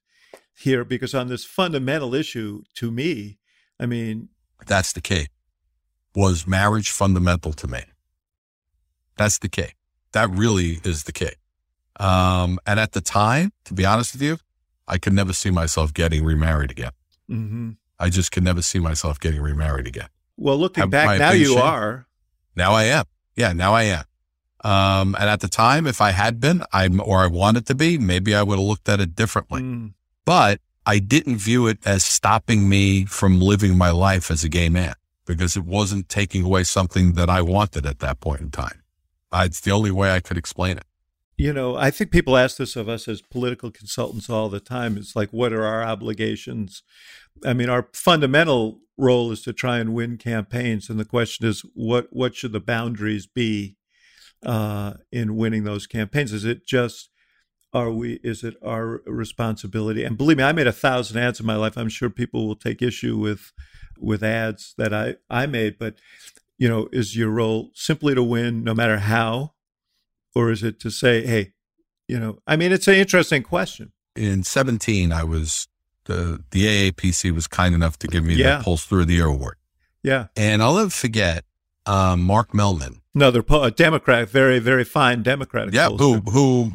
here 0.55 0.85
because 0.85 1.15
on 1.15 1.29
this 1.29 1.45
fundamental 1.45 2.15
issue, 2.15 2.63
to 2.75 2.91
me, 2.91 3.39
I 3.81 3.87
mean, 3.87 4.29
that's 4.67 4.93
the 4.93 5.01
key. 5.01 5.29
Was 6.15 6.47
marriage 6.47 6.91
fundamental 6.91 7.53
to 7.53 7.67
me? 7.67 7.81
That's 9.17 9.39
the 9.39 9.49
key. 9.49 9.69
That 10.13 10.31
really 10.31 10.81
is 10.85 11.05
the 11.05 11.13
key. 11.13 11.31
Um, 12.01 12.59
and 12.67 12.79
at 12.81 12.93
the 12.93 13.01
time, 13.01 13.53
to 13.65 13.75
be 13.75 13.85
honest 13.85 14.15
with 14.15 14.23
you, 14.23 14.39
I 14.87 14.99
could 14.99 15.13
never 15.13 15.33
see 15.33 15.51
myself 15.51 15.93
getting 15.93 16.25
remarried 16.25 16.71
again. 16.71 16.93
Mm-hmm. 17.31 17.71
I 17.99 18.11
just 18.11 18.33
could 18.33 18.45
never 18.45 18.63
see 18.63 18.79
myself 18.79 19.19
getting 19.21 19.41
remarried 19.41 19.87
again. 19.87 20.09
Well, 20.37 20.57
looking 20.57 20.83
Have 20.83 20.91
back 20.91 21.19
now, 21.19 21.33
you 21.33 21.57
are. 21.57 22.07
Now 22.59 22.73
I 22.73 22.85
am. 22.85 23.05
Yeah, 23.37 23.53
now 23.53 23.73
I 23.73 23.85
am. 23.85 24.05
Um, 24.65 25.15
and 25.15 25.31
at 25.31 25.41
the 25.41 25.49
time, 25.49 25.87
if 25.87 26.01
I 26.01 26.11
had 26.11 26.41
been, 26.41 26.65
I'm 26.73 27.01
or 27.01 27.21
I 27.21 27.29
wanted 27.29 27.67
to 27.67 27.75
be, 27.77 27.97
maybe 27.97 28.35
I 28.35 28.43
would 28.43 28.59
have 28.59 28.67
looked 28.67 28.89
at 28.89 29.01
it 29.01 29.15
differently. 29.15 29.63
Mm. 29.63 29.95
But 30.25 30.61
I 30.85 30.99
didn't 30.99 31.37
view 31.39 31.69
it 31.69 31.79
as 31.87 32.05
stopping 32.05 32.69
me 32.69 33.05
from 33.05 33.41
living 33.41 33.79
my 33.79 33.91
life 33.91 34.29
as 34.31 34.43
a 34.43 34.49
gay 34.49 34.69
man 34.69 34.95
because 35.25 35.57
it 35.57 35.65
wasn't 35.65 36.09
taking 36.09 36.43
away 36.43 36.65
something 36.65 37.13
that 37.13 37.31
I 37.31 37.43
wanted 37.43 37.87
at 37.87 38.01
that 38.01 38.19
point 38.19 38.41
in 38.41 38.51
time. 38.51 38.83
It's 39.33 39.61
the 39.61 39.71
only 39.71 39.93
way 39.93 40.11
I 40.13 40.21
could 40.21 40.37
explain 40.37 40.79
it. 40.79 40.85
you 41.37 41.53
know, 41.53 41.77
I 41.77 41.93
think 41.93 42.11
people 42.11 42.37
ask 42.37 42.57
this 42.57 42.75
of 42.75 42.89
us 42.89 43.07
as 43.07 43.23
political 43.23 43.71
consultants 43.71 44.29
all 44.29 44.49
the 44.49 44.59
time. 44.59 44.97
It's 44.97 45.15
like, 45.15 45.31
what 45.31 45.53
are 45.53 45.65
our 45.65 45.85
obligations? 45.85 46.83
I 47.45 47.53
mean, 47.53 47.69
our 47.69 47.89
fundamental 47.93 48.81
role 48.97 49.31
is 49.31 49.43
to 49.43 49.53
try 49.53 49.79
and 49.79 49.95
win 49.95 50.19
campaigns, 50.19 50.91
and 50.91 50.99
the 50.99 51.05
question 51.05 51.47
is, 51.47 51.63
what 51.75 52.09
what 52.11 52.35
should 52.35 52.53
the 52.53 52.61
boundaries 52.61 53.27
be 53.27 53.77
uh, 54.45 54.95
in 55.11 55.37
winning 55.37 55.65
those 55.65 55.87
campaigns? 55.87 56.33
Is 56.33 56.45
it 56.45 56.67
just 56.67 57.11
are 57.73 57.91
we 57.91 58.15
is 58.23 58.43
it 58.45 58.57
our 58.63 59.03
responsibility? 59.07 60.05
And 60.05 60.17
believe 60.17 60.39
me 60.39 60.45
i 60.45 60.53
made 60.53 60.67
a 60.67 60.73
thousand 60.73 61.19
ads 61.19 61.41
in 61.41 61.47
my 61.47 61.57
life. 61.57 61.77
I'm 61.77 61.89
sure 61.89 62.11
people 62.11 62.47
will 62.47 62.57
take 62.57 62.83
issue 62.83 63.17
with 63.17 63.53
with 63.99 64.23
ads 64.23 64.75
that 64.79 64.95
i 64.95 65.17
i 65.29 65.45
made 65.47 65.77
but 65.77 65.97
you 66.57 66.69
know 66.69 66.89
is 66.93 67.17
your 67.17 67.31
role 67.31 67.71
simply 67.75 68.15
to 68.15 68.23
win 68.23 68.65
no 68.65 68.75
matter 68.75 68.99
how? 68.99 69.55
Or 70.35 70.51
is 70.51 70.63
it 70.63 70.81
to 70.81 70.91
say 70.91 71.27
hey 71.27 71.53
you 72.07 72.19
know 72.19 72.39
i 72.47 72.57
mean 72.57 72.73
it's 72.73 72.89
an 72.89 72.95
interesting 72.95 73.43
question. 73.43 73.93
In 74.17 74.43
17 74.43 75.13
i 75.13 75.23
was 75.23 75.68
the 76.09 76.43
the 76.51 76.67
aapc 76.67 77.31
was 77.33 77.47
kind 77.47 77.73
enough 77.75 77.97
to 78.01 78.07
give 78.09 78.25
me 78.25 78.35
Yeah. 78.35 78.59
the 78.59 78.65
Pulse 78.65 78.85
Through 78.85 79.05
the 79.05 79.15
year 79.15 79.27
award 79.27 79.57
yeah 80.03 80.27
and 80.37 80.63
i'll 80.63 80.75
never 80.77 80.91
forget 80.91 81.45
um, 81.87 82.23
mark 82.23 82.53
Mellman 82.53 82.95
another 83.15 83.43
po- 83.43 83.63
a 83.63 83.71
democrat 83.71 84.29
very 84.29 84.59
very 84.59 84.85
fine 84.85 85.23
democratic 85.23 85.73
yeah 85.73 85.89
who 85.89 86.21
who 86.37 86.73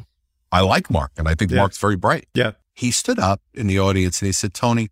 i 0.51 0.61
like 0.61 0.89
mark 0.89 1.11
and 1.17 1.27
i 1.27 1.36
think 1.36 1.51
Yeah. 1.51 1.57
mark's 1.57 1.77
very 1.77 1.97
bright 1.97 2.27
yeah 2.34 2.51
he 2.73 2.89
stood 2.91 3.19
up 3.19 3.41
in 3.53 3.67
the 3.67 3.79
audience 3.79 4.19
and 4.19 4.25
he 4.25 4.31
said, 4.34 4.51
Tony, 4.55 4.89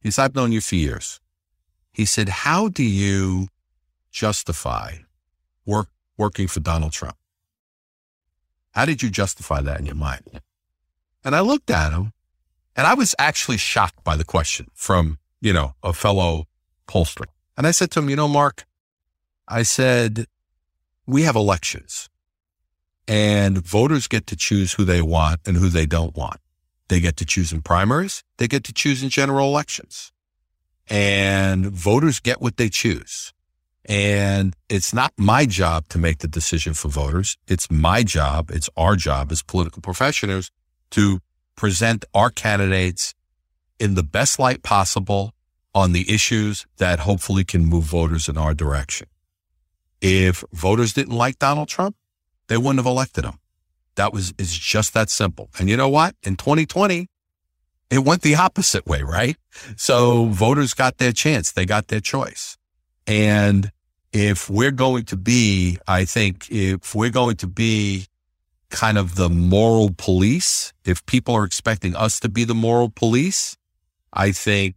he 0.00 0.08
said, 0.12 0.22
I've 0.26 0.34
known 0.36 0.52
you 0.52 0.60
for 0.60 0.76
years. 0.76 1.18
He 1.92 2.04
said, 2.04 2.28
How 2.28 2.68
do 2.68 2.84
you 2.84 3.48
justify 4.12 4.98
work 5.66 5.88
working 6.16 6.46
for 6.46 6.60
Donald 6.60 6.92
Trump? 6.92 7.16
How 8.70 8.84
did 8.84 9.02
you 9.02 9.10
justify 9.10 9.60
that 9.62 9.80
in 9.80 9.86
your 9.86 9.96
mind? 9.96 10.40
And 11.24 11.34
I 11.34 11.40
looked 11.40 11.70
at 11.72 11.92
him 11.92 12.12
and 12.76 12.86
I 12.86 12.94
was 12.94 13.14
actually 13.18 13.56
shocked 13.56 14.02
by 14.04 14.16
the 14.16 14.24
question 14.24 14.68
from, 14.74 15.18
you 15.40 15.52
know, 15.52 15.74
a 15.82 15.92
fellow 15.92 16.46
pollster. 16.88 17.24
And 17.56 17.66
I 17.66 17.70
said 17.70 17.90
to 17.92 18.00
him, 18.00 18.08
you 18.10 18.16
know, 18.16 18.28
Mark, 18.28 18.64
I 19.46 19.62
said, 19.62 20.26
we 21.06 21.22
have 21.22 21.36
elections 21.36 22.08
and 23.06 23.58
voters 23.58 24.08
get 24.08 24.26
to 24.28 24.36
choose 24.36 24.74
who 24.74 24.84
they 24.84 25.02
want 25.02 25.40
and 25.46 25.56
who 25.56 25.68
they 25.68 25.86
don't 25.86 26.16
want. 26.16 26.40
They 26.88 27.00
get 27.00 27.16
to 27.18 27.24
choose 27.24 27.52
in 27.52 27.62
primaries. 27.62 28.22
They 28.38 28.48
get 28.48 28.64
to 28.64 28.72
choose 28.72 29.02
in 29.02 29.08
general 29.08 29.48
elections. 29.48 30.12
And 30.88 31.66
voters 31.66 32.20
get 32.20 32.40
what 32.40 32.56
they 32.56 32.68
choose. 32.68 33.32
And 33.86 34.54
it's 34.68 34.94
not 34.94 35.12
my 35.18 35.44
job 35.44 35.88
to 35.88 35.98
make 35.98 36.18
the 36.18 36.28
decision 36.28 36.74
for 36.74 36.88
voters. 36.88 37.36
It's 37.46 37.70
my 37.70 38.02
job. 38.02 38.50
It's 38.50 38.70
our 38.76 38.96
job 38.96 39.30
as 39.30 39.42
political 39.42 39.82
professionals 39.82 40.50
to 40.90 41.20
present 41.56 42.04
our 42.14 42.30
candidates 42.30 43.14
in 43.78 43.94
the 43.94 44.02
best 44.02 44.38
light 44.38 44.62
possible 44.62 45.32
on 45.74 45.92
the 45.92 46.12
issues 46.12 46.66
that 46.78 47.00
hopefully 47.00 47.44
can 47.44 47.64
move 47.64 47.84
voters 47.84 48.28
in 48.28 48.38
our 48.38 48.54
direction. 48.54 49.08
If 50.00 50.44
voters 50.52 50.92
didn't 50.92 51.16
like 51.16 51.38
Donald 51.38 51.68
Trump, 51.68 51.96
they 52.48 52.56
wouldn't 52.56 52.78
have 52.78 52.86
elected 52.86 53.24
him. 53.24 53.38
That 53.96 54.12
was, 54.12 54.34
it's 54.38 54.56
just 54.56 54.94
that 54.94 55.10
simple. 55.10 55.50
And 55.58 55.68
you 55.68 55.76
know 55.76 55.88
what? 55.88 56.14
In 56.22 56.36
2020, 56.36 57.08
it 57.90 57.98
went 57.98 58.22
the 58.22 58.34
opposite 58.34 58.86
way, 58.86 59.02
right? 59.02 59.36
So 59.76 60.26
voters 60.26 60.74
got 60.74 60.98
their 60.98 61.12
chance. 61.12 61.52
They 61.52 61.64
got 61.64 61.88
their 61.88 62.00
choice. 62.00 62.56
And 63.06 63.70
if 64.12 64.48
we're 64.48 64.70
going 64.70 65.04
to 65.06 65.16
be, 65.16 65.78
I 65.86 66.04
think 66.04 66.50
if 66.50 66.94
we're 66.94 67.10
going 67.10 67.36
to 67.36 67.46
be 67.46 68.06
kind 68.74 68.98
of 68.98 69.14
the 69.14 69.30
moral 69.30 69.90
police, 69.96 70.72
if 70.84 71.04
people 71.06 71.34
are 71.34 71.44
expecting 71.44 71.94
us 71.94 72.18
to 72.20 72.28
be 72.28 72.44
the 72.44 72.54
moral 72.54 72.90
police, 72.90 73.56
I 74.12 74.32
think 74.32 74.74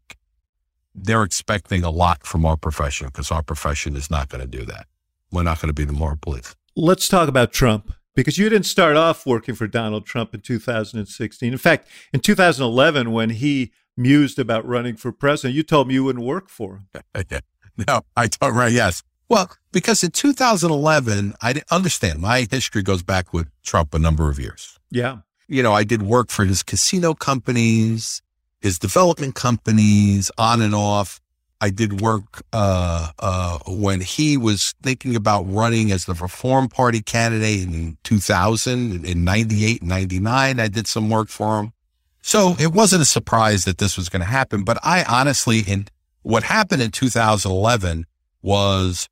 they're 0.93 1.24
expecting 1.24 1.84
a 1.84 1.89
lot 1.89 2.26
from 2.26 2.45
our 2.45 2.58
profession 2.58 3.08
because 3.08 3.32
our 3.32 3.43
profession 3.43 3.95
is 3.95 4.10
not 4.10 4.30
going 4.30 4.41
to 4.41 4.48
do 4.48 4.66
that. 4.66 4.88
We're 5.32 5.43
not 5.43 5.60
going 5.60 5.70
to 5.70 5.74
be 5.74 5.86
the 5.86 5.93
moral 5.93 6.18
police. 6.22 6.56
let's 6.76 7.08
talk 7.08 7.28
about 7.28 7.52
Trump 7.52 7.91
because 8.16 8.38
you 8.38 8.50
didn't 8.50 8.66
start 8.66 8.95
off 8.95 9.26
working 9.26 9.56
for 9.56 9.68
Donald 9.68 10.06
Trump 10.06 10.34
in 10.34 10.41
2016. 10.41 11.52
In 11.52 11.58
fact, 11.58 11.88
in 12.14 12.20
2011, 12.20 13.12
when 13.12 13.32
he 13.32 13.72
mused 13.95 14.39
about 14.39 14.66
running 14.66 14.95
for 14.95 15.12
president, 15.12 15.56
you 15.56 15.64
told 15.64 15.88
me 15.88 15.95
you 15.95 16.04
wouldn't 16.04 16.26
work 16.26 16.50
for 16.50 16.84
him. 16.93 17.14
no, 17.88 18.02
I 18.16 18.28
don't, 18.28 18.54
right. 18.54 18.72
Yes. 18.72 19.04
Well, 19.30 19.52
because 19.72 20.04
in 20.04 20.12
2011, 20.12 21.34
I 21.42 21.54
didn't 21.54 21.72
understand 21.72 22.20
my 22.20 22.48
history 22.50 22.82
goes 22.82 23.04
back 23.04 23.34
with 23.34 23.48
Trump 23.64 23.94
a 23.94 24.00
number 24.00 24.30
of 24.30 24.40
years. 24.40 24.80
Yeah. 24.90 25.18
You 25.48 25.64
know, 25.64 25.74
I 25.74 25.84
did 25.84 26.02
work 26.02 26.30
for 26.30 26.46
his 26.46 26.64
casino 26.64 27.14
companies, 27.14 28.22
his 28.62 28.80
development 28.80 29.36
companies, 29.36 30.32
on 30.38 30.62
and 30.62 30.74
off. 30.74 31.20
I 31.60 31.70
did 31.72 32.02
work 32.02 32.44
uh, 32.54 33.10
uh, 33.20 33.60
when 33.68 34.02
he 34.02 34.38
was 34.38 34.74
thinking 34.84 35.16
about 35.16 35.42
running 35.44 35.92
as 35.92 36.06
the 36.06 36.14
Reform 36.14 36.70
Party 36.70 37.02
candidate 37.02 37.64
in 37.64 37.98
2000, 38.04 39.06
in 39.06 39.24
98, 39.24 39.82
99. 39.82 40.60
I 40.60 40.68
did 40.68 40.88
some 40.88 41.10
work 41.10 41.30
for 41.30 41.60
him. 41.60 41.74
So 42.22 42.56
it 42.60 42.74
wasn't 42.74 43.02
a 43.02 43.06
surprise 43.06 43.66
that 43.66 43.80
this 43.80 43.98
was 43.98 44.10
going 44.10 44.20
to 44.20 44.28
happen. 44.28 44.64
But 44.64 44.78
I 44.84 45.04
honestly, 45.04 45.62
in 45.62 45.88
what 46.22 46.44
happened 46.44 46.82
in 46.82 46.92
2011 46.92 48.06
was 48.42 49.10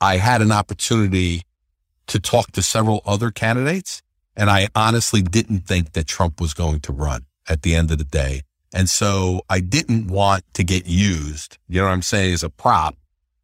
I 0.00 0.16
had 0.16 0.42
an 0.42 0.52
opportunity 0.52 1.42
to 2.08 2.20
talk 2.20 2.52
to 2.52 2.62
several 2.62 3.02
other 3.04 3.30
candidates. 3.30 4.02
And 4.36 4.50
I 4.50 4.68
honestly 4.74 5.22
didn't 5.22 5.60
think 5.60 5.92
that 5.92 6.06
Trump 6.06 6.40
was 6.40 6.54
going 6.54 6.80
to 6.80 6.92
run 6.92 7.24
at 7.48 7.62
the 7.62 7.74
end 7.74 7.90
of 7.90 7.98
the 7.98 8.04
day. 8.04 8.42
And 8.74 8.90
so 8.90 9.40
I 9.48 9.60
didn't 9.60 10.08
want 10.08 10.44
to 10.54 10.64
get 10.64 10.86
used, 10.86 11.58
you 11.68 11.80
know 11.80 11.86
what 11.86 11.92
I'm 11.92 12.02
saying, 12.02 12.34
as 12.34 12.42
a 12.42 12.50
prop 12.50 12.96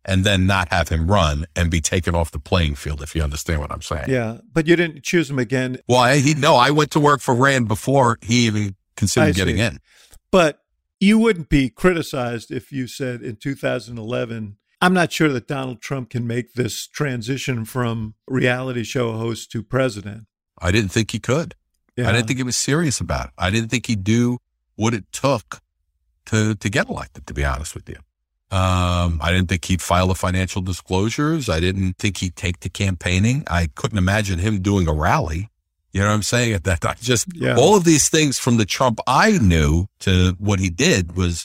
and 0.05 0.24
then 0.24 0.46
not 0.46 0.68
have 0.70 0.88
him 0.88 1.11
run 1.11 1.46
and 1.55 1.70
be 1.70 1.80
taken 1.80 2.14
off 2.14 2.32
the 2.32 2.38
playing 2.38 2.74
field, 2.74 3.03
if 3.03 3.14
you 3.14 3.22
understand 3.22 3.61
what 3.61 3.70
I'm 3.70 3.82
saying. 3.82 4.07
Yeah. 4.09 4.38
But 4.53 4.66
you 4.66 4.74
didn't 4.76 5.05
choose 5.05 5.30
him 5.30 5.38
again. 5.38 5.78
Well, 5.88 6.00
I, 6.00 6.18
he, 6.18 6.34
no, 6.34 6.57
I 6.57 6.70
went 6.70 6.90
to 6.92 7.00
work 7.00 7.20
for 7.20 7.34
Rand 7.34 7.68
before 7.68 8.18
he 8.20 8.46
even 8.46 8.74
considered 8.96 9.28
I 9.28 9.32
getting 9.32 9.57
see. 9.57 9.62
in. 9.62 9.78
But 10.30 10.59
you 10.98 11.18
wouldn't 11.18 11.48
be 11.48 11.70
criticized 11.70 12.50
if 12.50 12.72
you 12.72 12.86
said 12.86 13.22
in 13.22 13.36
2011, 13.36 14.57
I'm 14.83 14.93
not 14.93 15.12
sure 15.12 15.28
that 15.30 15.47
Donald 15.47 15.80
Trump 15.80 16.11
can 16.11 16.26
make 16.26 16.55
this 16.55 16.87
transition 16.89 17.64
from 17.64 18.14
reality 18.26 18.83
show 18.83 19.12
host 19.12 19.51
to 19.53 19.62
president. 19.62 20.26
I 20.61 20.70
didn't 20.72 20.91
think 20.91 21.12
he 21.12 21.20
could. 21.20 21.55
Yeah. 21.97 22.09
I 22.09 22.12
didn't 22.12 22.26
think 22.26 22.39
he 22.39 22.43
was 22.43 22.57
serious 22.57 23.01
about 23.01 23.26
it. 23.28 23.33
I 23.39 23.51
didn't 23.51 23.68
think 23.70 23.87
he'd 23.87 24.03
do 24.03 24.39
what 24.76 24.93
it 24.93 25.05
took 25.12 25.61
to 26.26 26.55
to 26.57 26.68
get 26.68 26.89
elected. 26.89 27.26
To 27.28 27.35
be 27.35 27.45
honest 27.45 27.74
with 27.74 27.89
you, 27.89 27.97
um, 28.57 29.20
I 29.22 29.30
didn't 29.30 29.49
think 29.49 29.64
he'd 29.66 29.83
file 29.83 30.09
the 30.09 30.14
financial 30.14 30.62
disclosures. 30.62 31.49
I 31.49 31.61
didn't 31.61 31.99
think 31.99 32.16
he'd 32.18 32.35
take 32.37 32.59
to 32.61 32.68
campaigning. 32.68 33.45
I 33.49 33.68
couldn't 33.74 33.99
imagine 33.99 34.39
him 34.41 34.61
doing 34.62 34.89
a 34.89 34.93
rally. 34.93 35.49
You 35.93 36.01
know 36.01 36.09
what 36.09 36.14
I'm 36.14 36.22
saying? 36.22 36.55
At 36.55 36.64
that 36.68 36.80
time, 36.80 36.97
just 37.01 37.28
Yeah. 37.35 37.57
all 37.57 37.76
of 37.76 37.85
these 37.85 38.09
things 38.09 38.39
from 38.39 38.57
the 38.57 38.64
Trump 38.64 38.99
I 39.07 39.39
knew 39.39 39.87
to 40.01 40.35
what 40.39 40.59
he 40.59 40.70
did 40.70 41.14
was 41.16 41.45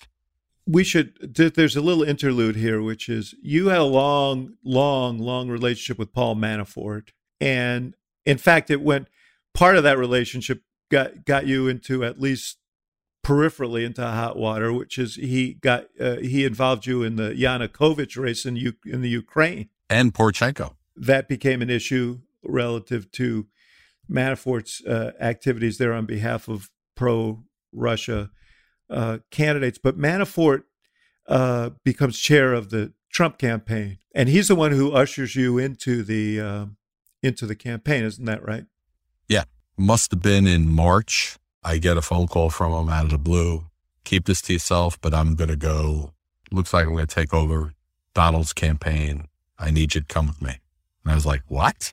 we 0.67 0.83
should 0.83 1.13
there's 1.21 1.75
a 1.75 1.81
little 1.81 2.03
interlude 2.03 2.57
here 2.57 2.81
which 2.81 3.07
is 3.07 3.33
you 3.41 3.69
had 3.69 3.79
a 3.79 3.83
long 3.83 4.55
long 4.63 5.17
long 5.17 5.49
relationship 5.49 5.97
with 5.97 6.13
paul 6.13 6.35
manafort 6.35 7.09
and 7.39 7.95
in 8.25 8.37
fact 8.37 8.69
it 8.69 8.81
went 8.81 9.07
part 9.53 9.77
of 9.77 9.83
that 9.83 9.97
relationship 9.97 10.61
got 10.91 11.25
got 11.25 11.47
you 11.47 11.67
into 11.67 12.03
at 12.03 12.19
least 12.19 12.57
peripherally 13.25 13.85
into 13.85 14.05
hot 14.05 14.37
water 14.37 14.71
which 14.71 14.97
is 14.97 15.15
he 15.15 15.53
got 15.53 15.85
uh, 15.99 16.17
he 16.17 16.45
involved 16.45 16.85
you 16.85 17.01
in 17.01 17.15
the 17.15 17.31
yanukovych 17.31 18.17
race 18.17 18.45
in, 18.45 18.55
U- 18.55 18.73
in 18.85 19.01
the 19.01 19.09
ukraine 19.09 19.69
and 19.89 20.13
Poroshenko. 20.13 20.75
that 20.95 21.27
became 21.27 21.61
an 21.61 21.69
issue 21.69 22.19
relative 22.43 23.11
to 23.11 23.47
Manafort's 24.09 24.85
uh, 24.85 25.11
activities 25.19 25.77
there 25.77 25.93
on 25.93 26.05
behalf 26.05 26.47
of 26.47 26.69
pro 26.95 27.43
Russia 27.73 28.31
uh, 28.89 29.19
candidates. 29.31 29.77
But 29.77 29.97
Manafort 29.97 30.63
uh, 31.27 31.71
becomes 31.83 32.19
chair 32.19 32.53
of 32.53 32.69
the 32.69 32.93
Trump 33.11 33.37
campaign, 33.37 33.97
and 34.13 34.29
he's 34.29 34.47
the 34.47 34.55
one 34.55 34.71
who 34.71 34.91
ushers 34.91 35.35
you 35.35 35.57
into 35.57 36.03
the 36.03 36.39
uh, 36.39 36.65
into 37.23 37.45
the 37.45 37.55
campaign. 37.55 38.03
Isn't 38.03 38.25
that 38.25 38.45
right? 38.45 38.65
Yeah, 39.27 39.43
must 39.77 40.11
have 40.11 40.21
been 40.21 40.47
in 40.47 40.69
March. 40.69 41.37
I 41.63 41.77
get 41.79 41.97
a 41.97 42.01
phone 42.01 42.27
call 42.27 42.49
from 42.49 42.71
him 42.73 42.89
out 42.89 43.05
of 43.05 43.11
the 43.11 43.17
blue. 43.17 43.65
Keep 44.03 44.25
this 44.25 44.41
to 44.43 44.53
yourself, 44.53 44.99
but 45.01 45.13
I'm 45.13 45.35
going 45.35 45.49
to 45.49 45.57
go. 45.57 46.13
Looks 46.51 46.73
like 46.73 46.85
I'm 46.85 46.93
going 46.93 47.07
to 47.07 47.13
take 47.13 47.33
over 47.33 47.73
Donald's 48.13 48.53
campaign. 48.53 49.27
I 49.59 49.69
need 49.69 49.95
you 49.95 50.01
to 50.01 50.07
come 50.07 50.27
with 50.27 50.41
me. 50.41 50.59
And 51.03 51.11
I 51.11 51.15
was 51.15 51.25
like, 51.25 51.41
what? 51.47 51.91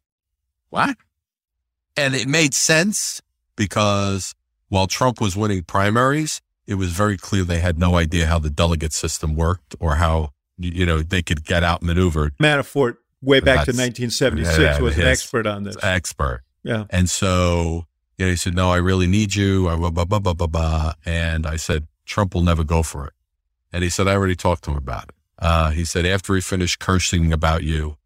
What? 0.71 0.97
And 1.97 2.15
it 2.15 2.29
made 2.29 2.55
sense 2.55 3.21
because 3.57 4.35
while 4.69 4.87
Trump 4.87 5.21
was 5.21 5.37
winning 5.37 5.63
primaries, 5.63 6.41
it 6.67 6.75
was 6.75 6.93
very 6.93 7.17
clear 7.17 7.45
they 7.45 7.61
had 7.61 7.79
no 7.79 7.97
idea 7.97 8.27
how 8.27 8.39
the 8.39 8.51
delegate 8.51 8.93
system 8.93 9.35
worked 9.35 9.75
or 9.81 9.97
how, 9.97 10.31
you 10.59 10.87
know, 10.87 11.03
they 11.03 11.23
could 11.23 11.45
get 11.45 11.63
out 11.63 11.75
outmaneuvered. 11.75 12.37
Manafort, 12.39 12.97
way 13.21 13.41
back 13.41 13.67
to 13.67 13.73
1976, 13.73 14.59
yeah, 14.59 14.81
was 14.81 14.97
an 14.97 15.07
expert 15.07 15.47
on 15.47 15.65
this. 15.65 15.77
expert. 15.83 16.43
Yeah. 16.63 16.85
And 16.91 17.11
so 17.11 17.87
you 18.19 18.27
know, 18.27 18.31
he 18.31 18.37
said, 18.37 18.55
no, 18.55 18.71
I 18.71 18.77
really 18.77 19.07
need 19.07 19.35
you. 19.35 19.69
I 19.69 19.77
Blah, 19.77 19.91
blah, 19.91 20.05
blah, 20.05 20.19
blah, 20.21 20.35
blah, 20.35 20.47
blah. 20.47 20.93
And 21.05 21.47
I 21.47 21.57
said, 21.57 21.87
Trump 22.07 22.35
will 22.35 22.43
never 22.43 22.65
go 22.65 22.83
for 22.83 23.07
it. 23.07 23.13
And 23.73 23.83
he 23.83 23.91
said, 23.91 24.07
I 24.07 24.15
already 24.15 24.37
talked 24.37 24.65
to 24.65 24.71
him 24.71 24.77
about 24.77 25.05
it. 25.05 25.15
Uh, 25.39 25.71
he 25.71 25.85
said, 25.85 26.07
after 26.07 26.35
he 26.35 26.41
finished 26.41 26.79
cursing 26.79 27.33
about 27.33 27.65
you, 27.65 27.97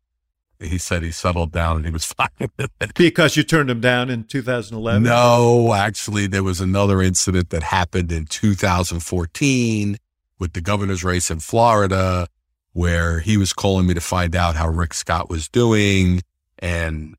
he 0.60 0.78
said 0.78 1.02
he 1.02 1.10
settled 1.10 1.52
down 1.52 1.76
and 1.76 1.84
he 1.84 1.90
was 1.90 2.04
fine 2.12 2.28
with 2.40 2.70
it. 2.80 2.94
Because 2.94 3.36
you 3.36 3.42
turned 3.42 3.70
him 3.70 3.80
down 3.80 4.10
in 4.10 4.24
2011? 4.24 5.02
No, 5.02 5.74
actually, 5.74 6.26
there 6.26 6.42
was 6.42 6.60
another 6.60 7.02
incident 7.02 7.50
that 7.50 7.62
happened 7.62 8.10
in 8.12 8.26
2014 8.26 9.96
with 10.38 10.52
the 10.52 10.60
governor's 10.60 11.04
race 11.04 11.30
in 11.30 11.40
Florida 11.40 12.28
where 12.72 13.20
he 13.20 13.36
was 13.36 13.52
calling 13.52 13.86
me 13.86 13.94
to 13.94 14.00
find 14.00 14.36
out 14.36 14.54
how 14.54 14.68
Rick 14.68 14.94
Scott 14.94 15.28
was 15.28 15.48
doing. 15.48 16.22
And 16.58 17.16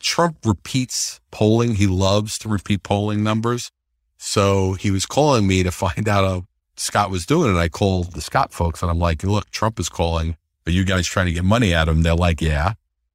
Trump 0.00 0.38
repeats 0.44 1.20
polling. 1.30 1.76
He 1.76 1.86
loves 1.86 2.38
to 2.40 2.48
repeat 2.48 2.82
polling 2.82 3.22
numbers. 3.22 3.70
So 4.16 4.72
he 4.72 4.90
was 4.90 5.06
calling 5.06 5.46
me 5.46 5.62
to 5.62 5.70
find 5.70 6.08
out 6.08 6.24
how 6.24 6.46
Scott 6.76 7.10
was 7.10 7.26
doing. 7.26 7.50
And 7.50 7.58
I 7.58 7.68
called 7.68 8.12
the 8.14 8.20
Scott 8.20 8.52
folks 8.52 8.82
and 8.82 8.90
I'm 8.90 8.98
like, 8.98 9.22
look, 9.22 9.50
Trump 9.50 9.78
is 9.78 9.88
calling. 9.88 10.36
Are 10.68 10.70
you 10.70 10.84
guys 10.84 11.06
trying 11.06 11.24
to 11.24 11.32
get 11.32 11.44
money 11.44 11.74
out 11.74 11.88
of 11.88 11.96
him? 11.96 12.02
They're 12.02 12.14
like, 12.14 12.42
yeah. 12.42 12.74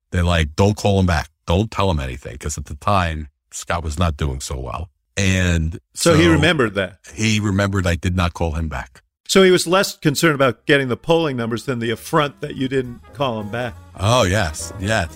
They're 0.10 0.24
like, 0.24 0.56
don't 0.56 0.76
call 0.76 1.00
him 1.00 1.06
back. 1.06 1.30
Don't 1.46 1.70
tell 1.70 1.92
him 1.92 2.00
anything. 2.00 2.36
Cause 2.40 2.58
at 2.58 2.66
the 2.66 2.74
time, 2.74 3.28
Scott 3.52 3.84
was 3.84 4.00
not 4.00 4.18
doing 4.18 4.40
so 4.40 4.60
well. 4.60 4.90
And 5.16 5.74
so, 5.94 6.14
so 6.14 6.20
he 6.20 6.28
remembered 6.28 6.74
that. 6.74 6.98
He 7.14 7.40
remembered 7.40 7.86
I 7.86 7.94
did 7.94 8.16
not 8.16 8.34
call 8.34 8.54
him 8.54 8.70
back. 8.70 9.04
So 9.28 9.44
he 9.44 9.52
was 9.52 9.68
less 9.68 9.96
concerned 9.96 10.34
about 10.34 10.66
getting 10.66 10.88
the 10.88 10.98
polling 10.98 11.38
numbers 11.38 11.66
than 11.66 11.78
the 11.78 11.92
affront 11.92 12.42
that 12.42 12.56
you 12.56 12.68
didn't 12.68 13.02
call 13.14 13.40
him 13.40 13.52
back. 13.52 13.76
Oh, 14.00 14.24
yes. 14.24 14.74
Yes. 14.80 15.16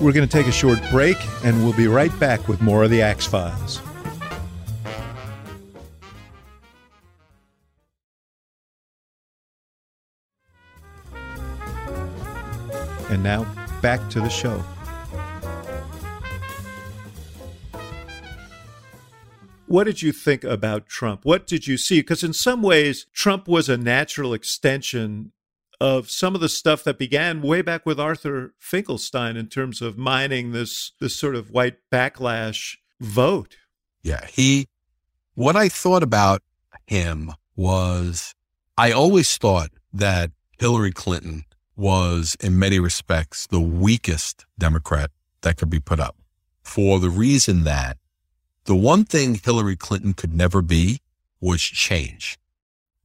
We're 0.00 0.12
going 0.12 0.26
to 0.26 0.32
take 0.32 0.46
a 0.46 0.52
short 0.52 0.78
break 0.90 1.18
and 1.44 1.62
we'll 1.62 1.76
be 1.76 1.88
right 1.88 2.18
back 2.18 2.48
with 2.48 2.62
more 2.62 2.84
of 2.84 2.90
the 2.90 3.02
Axe 3.02 3.26
Files. 3.26 3.82
And 13.10 13.22
now 13.22 13.44
back 13.80 14.08
to 14.10 14.20
the 14.20 14.28
show. 14.28 14.62
What 19.66 19.84
did 19.84 20.00
you 20.00 20.12
think 20.12 20.44
about 20.44 20.86
Trump? 20.86 21.24
What 21.24 21.46
did 21.46 21.66
you 21.66 21.76
see? 21.76 22.00
Because 22.00 22.22
in 22.22 22.32
some 22.32 22.62
ways, 22.62 23.06
Trump 23.12 23.48
was 23.48 23.68
a 23.68 23.76
natural 23.76 24.32
extension 24.32 25.32
of 25.80 26.10
some 26.10 26.34
of 26.34 26.40
the 26.40 26.48
stuff 26.48 26.84
that 26.84 26.98
began 26.98 27.42
way 27.42 27.62
back 27.62 27.84
with 27.84 28.00
Arthur 28.00 28.54
Finkelstein 28.58 29.36
in 29.36 29.48
terms 29.48 29.82
of 29.82 29.98
mining 29.98 30.52
this 30.52 30.92
this 31.00 31.16
sort 31.16 31.34
of 31.34 31.50
white 31.50 31.76
backlash 31.92 32.76
vote. 33.00 33.56
Yeah, 34.02 34.26
he 34.26 34.68
what 35.34 35.56
I 35.56 35.68
thought 35.68 36.02
about 36.02 36.42
him 36.86 37.32
was 37.56 38.34
I 38.78 38.92
always 38.92 39.36
thought 39.36 39.70
that 39.92 40.30
Hillary 40.58 40.92
Clinton 40.92 41.44
was 41.76 42.36
in 42.40 42.58
many 42.58 42.78
respects 42.78 43.46
the 43.46 43.60
weakest 43.60 44.46
Democrat 44.58 45.10
that 45.42 45.56
could 45.56 45.70
be 45.70 45.80
put 45.80 46.00
up 46.00 46.16
for 46.62 46.98
the 46.98 47.10
reason 47.10 47.64
that 47.64 47.98
the 48.64 48.74
one 48.74 49.04
thing 49.04 49.40
Hillary 49.42 49.76
Clinton 49.76 50.14
could 50.14 50.34
never 50.34 50.62
be 50.62 51.00
was 51.40 51.62
change. 51.62 52.38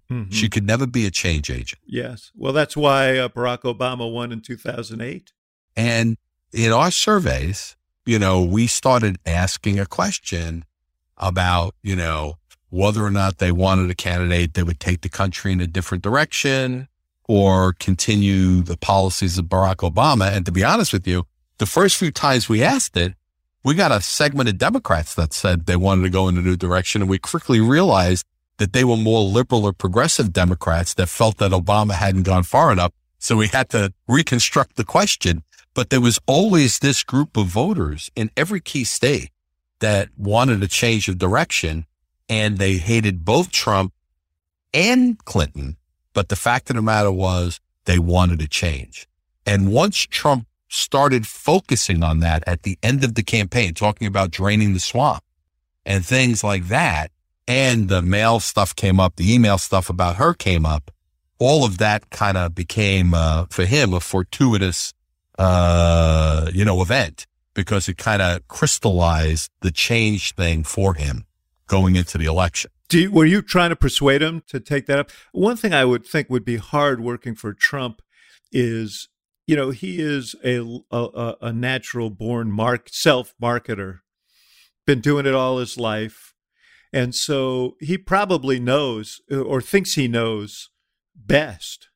Mm-hmm. 0.10 0.32
She 0.32 0.50
could 0.50 0.66
never 0.66 0.88
be 0.88 1.06
a 1.06 1.12
change 1.12 1.50
agent. 1.50 1.80
Yes. 1.86 2.32
Well, 2.36 2.54
that's 2.54 2.76
why 2.76 3.18
uh, 3.18 3.30
Barack 3.30 3.62
Obama 3.62 4.12
won 4.12 4.32
in 4.32 4.42
2008. 4.42 5.32
And 5.76 6.18
in 6.52 6.72
our 6.72 6.92
surveys, 6.92 7.78
you 8.06 8.20
know, 8.20 8.44
we 8.44 8.68
started 8.68 9.20
asking 9.26 9.80
a 9.80 9.86
question 9.86 10.66
about, 11.18 11.76
you 11.84 11.96
know, 11.96 12.40
whether 12.70 13.06
or 13.06 13.12
not 13.12 13.38
they 13.38 13.52
wanted 13.52 13.90
a 13.90 13.96
candidate 13.96 14.54
that 14.56 14.66
would 14.66 14.80
take 14.80 15.02
the 15.02 15.10
country 15.10 15.52
in 15.52 15.62
a 15.62 15.68
different 15.68 16.04
direction 16.04 16.88
or 17.32 17.72
continue 17.80 18.62
the 18.62 18.76
policies 18.76 19.38
of 19.38 19.46
Barack 19.46 19.90
Obama. 19.90 20.30
And 20.30 20.46
to 20.46 20.52
be 20.52 20.66
honest 20.66 20.92
with 20.92 21.08
you, 21.08 21.24
the 21.60 21.66
first 21.66 21.96
few 21.96 22.12
times 22.12 22.50
we 22.50 22.62
asked 22.62 22.98
it, 22.98 23.14
we 23.64 23.74
got 23.74 23.94
a 23.94 24.02
segment 24.02 24.50
of 24.50 24.58
Democrats 24.58 25.16
that 25.16 25.32
said 25.32 25.66
they 25.66 25.78
wanted 25.78 26.02
to 26.02 26.10
go 26.10 26.28
in 26.28 26.38
a 26.38 26.42
new 26.42 26.58
direction. 26.58 27.02
And 27.02 27.10
we 27.10 27.20
quickly 27.20 27.62
realized 27.62 28.26
that 28.58 28.74
they 28.74 28.84
were 28.84 28.98
more 28.98 29.22
liberal 29.22 29.64
or 29.64 29.72
progressive 29.72 30.34
Democrats 30.34 30.94
that 30.96 31.08
felt 31.08 31.38
that 31.38 31.52
Obama 31.52 31.94
hadn't 31.94 32.24
gone 32.24 32.44
far 32.44 32.70
enough. 32.70 32.92
So 33.18 33.38
we 33.38 33.48
had 33.48 33.70
to 33.70 33.94
reconstruct 34.10 34.76
the 34.76 34.84
question. 34.84 35.44
But 35.74 35.90
there 35.90 36.02
was 36.02 36.20
always 36.28 36.80
this 36.80 37.02
group 37.02 37.38
of 37.38 37.48
voters 37.48 38.12
in 38.14 38.30
every 38.36 38.60
key 38.60 38.84
state 38.84 39.30
that 39.80 40.10
wanted 40.18 40.62
a 40.62 40.68
change 40.68 41.08
of 41.08 41.18
direction 41.18 41.86
and 42.28 42.58
they 42.58 42.74
hated 42.74 43.24
both 43.24 43.54
Trump 43.54 43.94
and 44.74 45.18
Clinton. 45.24 45.78
But 46.14 46.30
the 46.30 46.36
fact 46.36 46.70
of 46.70 46.76
the 46.76 46.82
matter 46.82 47.12
was 47.12 47.60
they 47.86 48.00
wanted 48.00 48.42
a 48.42 48.48
change. 48.48 49.08
And 49.46 49.72
once 49.72 49.98
Trump 49.98 50.48
started 50.68 51.28
focusing 51.28 52.04
on 52.04 52.20
that 52.20 52.44
at 52.48 52.64
the 52.64 52.78
end 52.82 53.04
of 53.04 53.16
the 53.16 53.24
campaign, 53.24 53.74
talking 53.74 54.08
about 54.08 54.32
draining 54.32 54.74
the 54.74 54.80
swamp 54.80 55.24
and 55.86 56.06
things 56.06 56.44
like 56.44 56.68
that, 56.68 57.12
and 57.48 57.90
the 57.90 58.02
mail 58.02 58.40
stuff 58.40 58.76
came 58.76 59.00
up, 59.00 59.16
the 59.16 59.34
email 59.34 59.58
stuff 59.58 59.90
about 59.90 60.16
her 60.18 60.34
came 60.34 60.66
up. 60.66 60.92
All 61.40 61.66
of 61.66 61.80
that 61.80 62.10
kind 62.12 62.38
of 62.38 62.54
became, 62.54 63.14
uh, 63.14 63.48
for 63.50 63.66
him, 63.66 63.94
a 63.94 64.00
fortuitous, 64.00 64.94
uh, 65.40 66.50
you 66.54 66.64
know, 66.64 66.82
event 66.82 67.26
because 67.54 67.90
it 67.90 67.98
kind 67.98 68.22
of 68.22 68.48
crystallized 68.48 69.50
the 69.62 69.72
change 69.72 70.34
thing 70.36 70.64
for 70.64 70.94
him 70.94 71.26
going 71.68 71.96
into 71.96 72.18
the 72.18 72.26
election. 72.26 72.72
You, 72.92 73.12
were 73.12 73.26
you 73.26 73.42
trying 73.42 73.70
to 73.70 73.76
persuade 73.76 74.22
him 74.22 74.44
to 74.48 74.60
take 74.60 74.86
that 74.88 75.00
up? 75.00 75.12
One 75.32 75.58
thing 75.58 75.74
I 75.74 75.86
would 75.86 76.06
think 76.06 76.30
would 76.30 76.46
be 76.46 76.58
hard 76.58 77.02
working 77.02 77.36
for 77.36 77.54
Trump 77.54 78.02
is, 78.52 79.08
you 79.48 79.56
know, 79.56 79.70
he 79.72 80.02
is 80.02 80.36
a 80.44 80.60
a, 80.92 81.36
a 81.42 81.54
natural 81.54 82.10
born 82.10 82.52
mark 82.52 82.90
self 82.92 83.34
marketer, 83.42 84.00
been 84.86 85.00
doing 85.00 85.26
it 85.26 85.34
all 85.34 85.58
his 85.58 85.78
life 85.78 86.32
and 86.94 87.16
so 87.16 87.78
he 87.80 87.98
probably 87.98 88.60
knows 88.60 89.22
or 89.32 89.62
thinks 89.62 89.94
he 89.94 90.08
knows 90.08 90.70
best. 91.16 91.90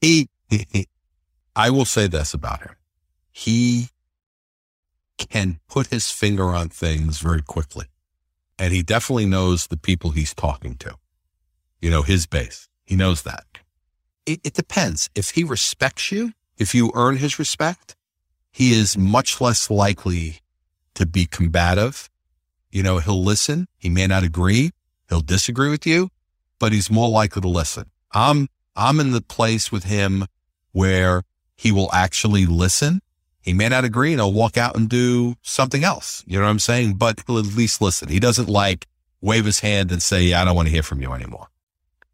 he, 0.00 0.28
he, 0.48 0.86
I 1.56 1.70
will 1.70 1.84
say 1.84 2.06
this 2.06 2.34
about 2.34 2.60
him. 2.62 2.76
He 3.32 3.88
can 5.16 5.60
put 5.68 5.88
his 5.88 6.10
finger 6.10 6.44
on 6.44 6.68
things 6.68 7.18
very 7.18 7.42
quickly. 7.42 7.86
And 8.60 8.72
he 8.72 8.84
definitely 8.84 9.26
knows 9.26 9.66
the 9.66 9.76
people 9.76 10.10
he's 10.10 10.34
talking 10.34 10.76
to, 10.76 10.94
you 11.80 11.90
know, 11.90 12.02
his 12.02 12.26
base. 12.26 12.68
He 12.84 12.94
knows 12.94 13.22
that. 13.22 13.44
It, 14.26 14.40
it 14.44 14.54
depends. 14.54 15.10
If 15.16 15.30
he 15.30 15.42
respects 15.42 16.12
you, 16.12 16.32
if 16.58 16.76
you 16.76 16.92
earn 16.94 17.16
his 17.16 17.40
respect, 17.40 17.96
he 18.52 18.72
is 18.72 18.96
much 18.96 19.40
less 19.40 19.68
likely 19.70 20.40
to 20.94 21.06
be 21.06 21.26
combative 21.26 22.08
you 22.70 22.82
know, 22.82 22.98
he'll 22.98 23.22
listen. 23.22 23.66
He 23.78 23.88
may 23.88 24.06
not 24.06 24.22
agree. 24.22 24.70
He'll 25.08 25.20
disagree 25.20 25.70
with 25.70 25.86
you, 25.86 26.10
but 26.58 26.72
he's 26.72 26.90
more 26.90 27.08
likely 27.08 27.42
to 27.42 27.48
listen. 27.48 27.90
I'm, 28.12 28.48
I'm 28.76 29.00
in 29.00 29.10
the 29.10 29.20
place 29.20 29.72
with 29.72 29.84
him 29.84 30.26
where 30.72 31.22
he 31.56 31.72
will 31.72 31.90
actually 31.92 32.46
listen. 32.46 33.00
He 33.40 33.52
may 33.52 33.68
not 33.68 33.84
agree 33.84 34.12
and 34.12 34.20
he'll 34.20 34.32
walk 34.32 34.56
out 34.56 34.76
and 34.76 34.88
do 34.88 35.34
something 35.42 35.82
else. 35.82 36.22
You 36.26 36.38
know 36.38 36.44
what 36.44 36.50
I'm 36.50 36.58
saying? 36.58 36.94
But 36.94 37.22
he'll 37.26 37.38
at 37.38 37.46
least 37.46 37.80
listen. 37.80 38.08
He 38.08 38.20
doesn't 38.20 38.48
like 38.48 38.86
wave 39.20 39.44
his 39.44 39.60
hand 39.60 39.90
and 39.92 40.02
say, 40.02 40.22
yeah, 40.22 40.42
I 40.42 40.44
don't 40.44 40.56
want 40.56 40.68
to 40.68 40.72
hear 40.72 40.82
from 40.82 41.00
you 41.00 41.12
anymore. 41.12 41.48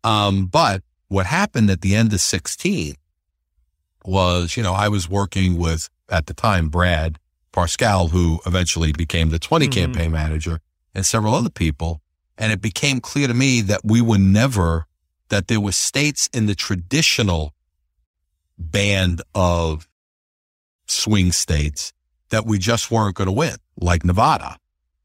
Um, 0.05 0.47
but 0.47 0.83
what 1.09 1.27
happened 1.27 1.71
at 1.71 1.81
the 1.81 1.95
end 1.95 2.13
of 2.13 2.21
16 2.21 2.95
was, 4.05 4.57
you 4.57 4.63
know, 4.63 4.73
I 4.73 4.89
was 4.89 5.09
working 5.09 5.59
with 5.59 5.89
at 6.09 6.27
the 6.27 6.35
time, 6.35 6.69
Brad 6.69 7.19
Parscale, 7.53 8.11
who 8.11 8.41
eventually 8.47 8.93
became 8.93 9.31
the 9.31 9.39
20 9.39 9.67
mm-hmm. 9.67 9.73
campaign 9.73 10.13
manager, 10.13 10.61
and 10.95 11.05
several 11.05 11.35
other 11.35 11.51
people. 11.51 12.01
And 12.39 12.53
it 12.53 12.61
became 12.61 13.01
clear 13.01 13.27
to 13.29 13.35
me 13.35 13.63
that 13.63 13.81
we 13.83 14.01
were 14.01 14.19
never, 14.19 14.87
that 15.31 15.49
there 15.49 15.61
were 15.61 15.73
states 15.73 16.29
in 16.33 16.47
the 16.47 16.55
traditional 16.55 17.55
band 18.59 19.23
of 19.35 19.89
swing 20.87 21.33
states 21.33 21.93
that 22.31 22.47
we 22.47 22.59
just 22.59 22.91
weren't 22.91 23.15
going 23.15 23.27
to 23.27 23.33
win, 23.33 23.57
like 23.81 24.05
Nevada. 24.05 24.59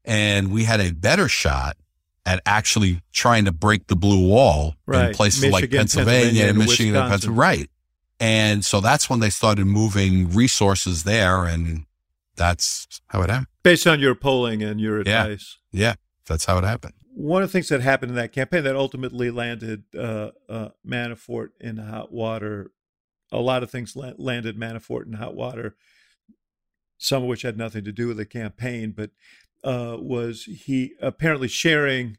And 0.04 0.52
we 0.52 0.64
had 0.64 0.80
a 0.80 0.92
better 0.92 1.28
shot 1.28 1.76
at 2.24 2.40
actually 2.46 3.00
trying 3.12 3.44
to 3.44 3.52
break 3.52 3.86
the 3.86 3.96
blue 3.96 4.28
wall 4.28 4.74
right. 4.86 5.08
in 5.08 5.14
places 5.14 5.42
Michigan, 5.42 5.52
like 5.52 5.70
Pennsylvania, 5.70 6.20
Pennsylvania 6.20 6.48
and 6.48 6.58
Michigan 6.58 6.92
Wisconsin. 6.92 7.02
and 7.02 7.10
Pennsylvania. 7.10 7.40
Right. 7.40 7.70
And 8.20 8.64
so 8.64 8.80
that's 8.80 9.10
when 9.10 9.20
they 9.20 9.30
started 9.30 9.66
moving 9.66 10.30
resources 10.30 11.04
there. 11.04 11.44
And 11.44 11.86
that's 12.36 13.00
how 13.08 13.22
it 13.22 13.30
happened. 13.30 13.48
Based 13.62 13.86
on 13.86 14.00
your 14.00 14.14
polling 14.14 14.62
and 14.62 14.80
your 14.80 15.00
advice. 15.00 15.58
Yeah, 15.72 15.88
yeah 15.88 15.94
that's 16.26 16.44
how 16.44 16.58
it 16.58 16.64
happened. 16.64 16.94
One 17.14 17.42
of 17.42 17.48
the 17.48 17.52
things 17.52 17.68
that 17.68 17.80
happened 17.82 18.10
in 18.10 18.16
that 18.16 18.32
campaign 18.32 18.64
that 18.64 18.74
ultimately 18.74 19.30
landed 19.30 19.84
uh, 19.96 20.30
uh, 20.48 20.68
Manafort 20.86 21.48
in 21.60 21.76
hot 21.76 22.12
water, 22.12 22.70
a 23.32 23.40
lot 23.40 23.62
of 23.62 23.70
things 23.70 23.96
landed 23.96 24.58
Manafort 24.58 25.06
in 25.06 25.14
hot 25.14 25.34
water. 25.34 25.74
some 26.98 27.24
of 27.24 27.28
which 27.28 27.42
had 27.42 27.58
nothing 27.58 27.82
to 27.82 27.90
do 27.90 28.06
with 28.06 28.16
the 28.16 28.24
campaign, 28.24 28.92
but 28.96 29.10
uh, 29.64 29.96
was 29.98 30.44
he 30.44 30.92
apparently 31.00 31.48
sharing 31.48 32.16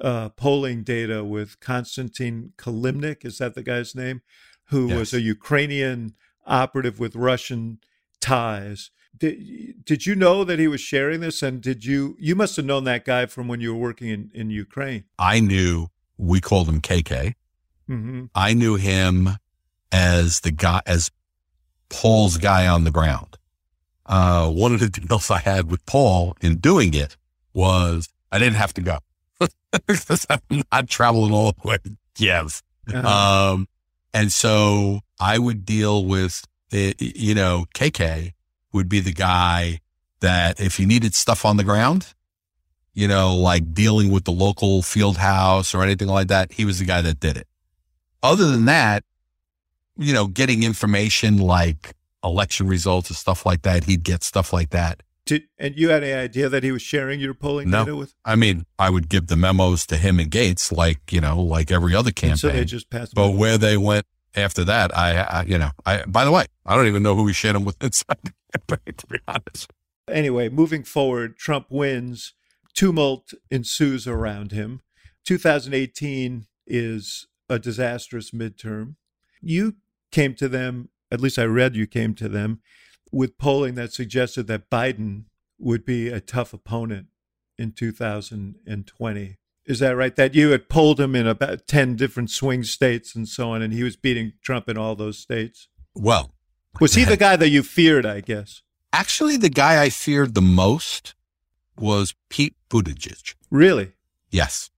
uh, 0.00 0.28
polling 0.30 0.82
data 0.82 1.24
with 1.24 1.60
Konstantin 1.60 2.52
Kilimnik, 2.58 3.24
is 3.24 3.38
that 3.38 3.54
the 3.54 3.62
guy's 3.62 3.94
name, 3.94 4.20
who 4.66 4.88
yes. 4.88 4.98
was 4.98 5.14
a 5.14 5.20
Ukrainian 5.20 6.14
operative 6.46 7.00
with 7.00 7.16
Russian 7.16 7.78
ties. 8.20 8.90
Did, 9.16 9.84
did 9.84 10.06
you 10.06 10.14
know 10.14 10.44
that 10.44 10.58
he 10.58 10.68
was 10.68 10.80
sharing 10.80 11.20
this? 11.20 11.42
And 11.42 11.60
did 11.60 11.84
you, 11.84 12.16
you 12.18 12.34
must 12.34 12.56
have 12.56 12.64
known 12.64 12.84
that 12.84 13.04
guy 13.04 13.26
from 13.26 13.48
when 13.48 13.60
you 13.60 13.74
were 13.74 13.80
working 13.80 14.08
in, 14.08 14.30
in 14.34 14.50
Ukraine. 14.50 15.04
I 15.18 15.40
knew, 15.40 15.88
we 16.16 16.40
called 16.40 16.68
him 16.68 16.80
KK. 16.80 17.34
Mm-hmm. 17.88 18.26
I 18.34 18.54
knew 18.54 18.76
him 18.76 19.30
as 19.92 20.40
the 20.40 20.50
guy, 20.50 20.80
as 20.86 21.10
Paul's 21.88 22.36
guy 22.36 22.66
on 22.66 22.84
the 22.84 22.90
ground. 22.90 23.38
Uh, 24.06 24.50
one 24.50 24.72
of 24.72 24.80
the 24.80 24.88
deals 25.08 25.30
I 25.30 25.38
had 25.38 25.70
with 25.70 25.84
Paul 25.86 26.36
in 26.40 26.56
doing 26.56 26.94
it 26.94 27.16
was 27.52 28.08
I 28.30 28.38
didn't 28.38 28.56
have 28.56 28.74
to 28.74 28.80
go 28.80 28.98
because 29.86 30.26
I'm 30.30 30.62
not 30.72 30.88
traveling 30.88 31.32
all 31.32 31.52
the 31.52 31.68
way. 31.68 31.78
Yes. 32.16 32.62
Uh-huh. 32.92 33.52
Um, 33.52 33.68
and 34.14 34.32
so 34.32 35.00
I 35.20 35.38
would 35.38 35.64
deal 35.64 36.04
with, 36.04 36.44
it, 36.70 37.00
you 37.00 37.34
know, 37.34 37.66
KK 37.74 38.32
would 38.72 38.88
be 38.88 39.00
the 39.00 39.12
guy 39.12 39.80
that 40.20 40.60
if 40.60 40.80
you 40.80 40.86
needed 40.86 41.14
stuff 41.14 41.44
on 41.44 41.56
the 41.56 41.64
ground, 41.64 42.14
you 42.94 43.06
know, 43.06 43.36
like 43.36 43.74
dealing 43.74 44.10
with 44.10 44.24
the 44.24 44.32
local 44.32 44.82
field 44.82 45.18
house 45.18 45.74
or 45.74 45.82
anything 45.82 46.08
like 46.08 46.28
that, 46.28 46.52
he 46.52 46.64
was 46.64 46.78
the 46.78 46.84
guy 46.84 47.00
that 47.02 47.20
did 47.20 47.36
it. 47.36 47.46
Other 48.22 48.50
than 48.50 48.64
that, 48.64 49.04
you 49.98 50.14
know, 50.14 50.26
getting 50.26 50.62
information 50.62 51.38
like 51.38 51.94
election 52.24 52.66
results 52.68 53.10
and 53.10 53.16
stuff 53.16 53.44
like 53.44 53.62
that, 53.62 53.84
he'd 53.84 54.02
get 54.02 54.22
stuff 54.22 54.52
like 54.52 54.70
that. 54.70 55.02
Did, 55.26 55.42
and 55.58 55.76
you 55.76 55.90
had 55.90 56.02
any 56.02 56.14
idea 56.14 56.48
that 56.48 56.62
he 56.62 56.72
was 56.72 56.80
sharing 56.80 57.20
your 57.20 57.34
polling 57.34 57.68
no. 57.68 57.84
data 57.84 57.96
with? 57.96 58.14
I 58.24 58.34
mean, 58.34 58.64
I 58.78 58.88
would 58.88 59.10
give 59.10 59.26
the 59.26 59.36
memos 59.36 59.86
to 59.88 59.98
him 59.98 60.18
and 60.18 60.30
Gates, 60.30 60.72
like 60.72 61.12
you 61.12 61.20
know, 61.20 61.42
like 61.42 61.70
every 61.70 61.94
other 61.94 62.10
campaign. 62.12 62.30
And 62.30 62.40
so 62.40 62.48
they 62.48 62.64
just 62.64 62.88
passed. 62.88 63.14
But 63.14 63.32
where 63.32 63.58
they 63.58 63.76
went 63.76 64.06
after 64.34 64.64
that, 64.64 64.96
I, 64.96 65.20
I, 65.20 65.42
you 65.42 65.58
know, 65.58 65.70
I. 65.84 66.04
By 66.06 66.24
the 66.24 66.32
way, 66.32 66.46
I 66.64 66.76
don't 66.76 66.86
even 66.86 67.02
know 67.02 67.14
who 67.14 67.26
he 67.26 67.34
shared 67.34 67.56
them 67.56 67.66
with 67.66 67.76
inside 67.82 68.16
the 68.22 68.32
campaign. 68.56 68.94
To 68.96 69.06
be 69.06 69.18
honest. 69.28 69.70
Anyway, 70.10 70.48
moving 70.48 70.84
forward, 70.84 71.36
Trump 71.36 71.66
wins. 71.68 72.32
Tumult 72.74 73.34
ensues 73.50 74.06
around 74.06 74.52
him. 74.52 74.80
2018 75.24 76.46
is 76.66 77.26
a 77.50 77.58
disastrous 77.58 78.30
midterm. 78.30 78.94
You 79.42 79.76
came 80.10 80.34
to 80.34 80.48
them, 80.48 80.88
at 81.10 81.20
least 81.20 81.38
I 81.38 81.44
read 81.44 81.76
you 81.76 81.86
came 81.86 82.14
to 82.14 82.28
them 82.28 82.60
with 83.10 83.38
polling 83.38 83.74
that 83.76 83.92
suggested 83.92 84.46
that 84.46 84.70
Biden 84.70 85.24
would 85.58 85.84
be 85.84 86.08
a 86.08 86.20
tough 86.20 86.52
opponent 86.52 87.06
in 87.56 87.72
2020. 87.72 89.38
Is 89.66 89.80
that 89.80 89.96
right? 89.96 90.16
That 90.16 90.34
you 90.34 90.50
had 90.50 90.68
polled 90.68 91.00
him 91.00 91.14
in 91.14 91.26
about 91.26 91.66
10 91.66 91.96
different 91.96 92.30
swing 92.30 92.62
states 92.64 93.14
and 93.14 93.28
so 93.28 93.50
on, 93.52 93.60
and 93.60 93.72
he 93.72 93.82
was 93.82 93.96
beating 93.96 94.32
Trump 94.42 94.68
in 94.68 94.78
all 94.78 94.94
those 94.94 95.18
states? 95.18 95.68
Well, 95.94 96.32
was 96.80 96.94
he 96.94 97.04
the 97.04 97.16
guy 97.16 97.36
that 97.36 97.48
you 97.48 97.62
feared, 97.62 98.06
I 98.06 98.20
guess? 98.20 98.62
Actually, 98.92 99.36
the 99.36 99.50
guy 99.50 99.82
I 99.82 99.90
feared 99.90 100.34
the 100.34 100.40
most 100.40 101.14
was 101.78 102.14
Pete 102.30 102.56
Buttigieg. 102.70 103.34
Really? 103.50 103.92
Yes. 104.30 104.70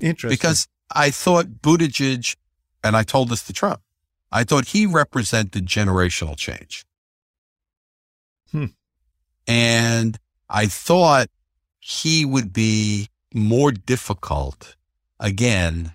Interesting. 0.00 0.34
Because 0.36 0.68
I 0.90 1.10
thought 1.10 1.62
Buttigieg, 1.62 2.36
and 2.84 2.96
I 2.96 3.02
told 3.02 3.30
this 3.30 3.44
to 3.44 3.52
Trump, 3.52 3.80
I 4.30 4.44
thought 4.44 4.68
he 4.68 4.86
represented 4.86 5.66
generational 5.66 6.36
change. 6.36 6.84
Hmm. 8.50 8.66
And 9.46 10.18
I 10.48 10.66
thought 10.66 11.28
he 11.78 12.24
would 12.24 12.52
be 12.52 13.08
more 13.32 13.72
difficult. 13.72 14.76
Again, 15.20 15.94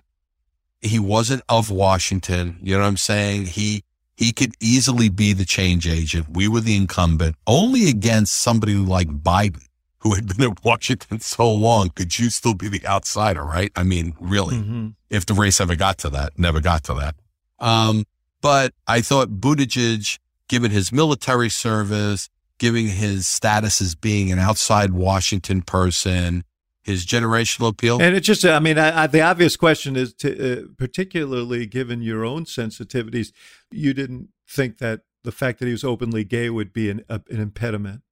he 0.80 0.98
wasn't 0.98 1.42
of 1.48 1.70
Washington. 1.70 2.58
You 2.62 2.74
know 2.74 2.82
what 2.82 2.88
I'm 2.88 2.96
saying? 2.96 3.46
He, 3.46 3.84
he 4.16 4.32
could 4.32 4.54
easily 4.60 5.08
be 5.08 5.32
the 5.32 5.44
change 5.44 5.88
agent. 5.88 6.26
We 6.30 6.48
were 6.48 6.60
the 6.60 6.76
incumbent 6.76 7.36
only 7.46 7.88
against 7.88 8.34
somebody 8.34 8.74
like 8.74 9.08
Biden, 9.08 9.66
who 9.98 10.14
had 10.14 10.36
been 10.36 10.50
at 10.50 10.64
Washington 10.64 11.20
so 11.20 11.52
long. 11.52 11.90
Could 11.90 12.18
you 12.18 12.30
still 12.30 12.54
be 12.54 12.68
the 12.68 12.84
outsider? 12.86 13.44
Right. 13.44 13.72
I 13.76 13.82
mean, 13.82 14.14
really, 14.20 14.56
mm-hmm. 14.56 14.88
if 15.10 15.26
the 15.26 15.34
race 15.34 15.60
ever 15.60 15.76
got 15.76 15.98
to 15.98 16.10
that, 16.10 16.38
never 16.38 16.60
got 16.60 16.84
to 16.84 16.94
that. 16.94 17.14
Um, 17.58 18.04
but 18.44 18.74
I 18.86 19.00
thought 19.00 19.40
Buttigieg, 19.40 20.18
given 20.48 20.70
his 20.70 20.92
military 20.92 21.48
service, 21.48 22.28
giving 22.58 22.88
his 22.88 23.26
status 23.26 23.80
as 23.80 23.94
being 23.94 24.30
an 24.30 24.38
outside 24.38 24.92
Washington 24.92 25.62
person, 25.62 26.44
his 26.82 27.06
generational 27.06 27.68
appeal. 27.68 28.02
And 28.02 28.14
it 28.14 28.20
just, 28.20 28.44
I 28.44 28.58
mean, 28.58 28.76
I, 28.76 29.04
I, 29.04 29.06
the 29.06 29.22
obvious 29.22 29.56
question 29.56 29.96
is 29.96 30.12
to, 30.16 30.28
uh, 30.28 30.66
particularly 30.76 31.64
given 31.64 32.02
your 32.02 32.22
own 32.22 32.44
sensitivities, 32.44 33.32
you 33.70 33.94
didn't 33.94 34.28
think 34.46 34.76
that 34.76 35.00
the 35.22 35.32
fact 35.32 35.58
that 35.60 35.64
he 35.64 35.72
was 35.72 35.82
openly 35.82 36.22
gay 36.22 36.50
would 36.50 36.74
be 36.74 36.90
an, 36.90 37.02
a, 37.08 37.22
an 37.30 37.40
impediment. 37.40 38.02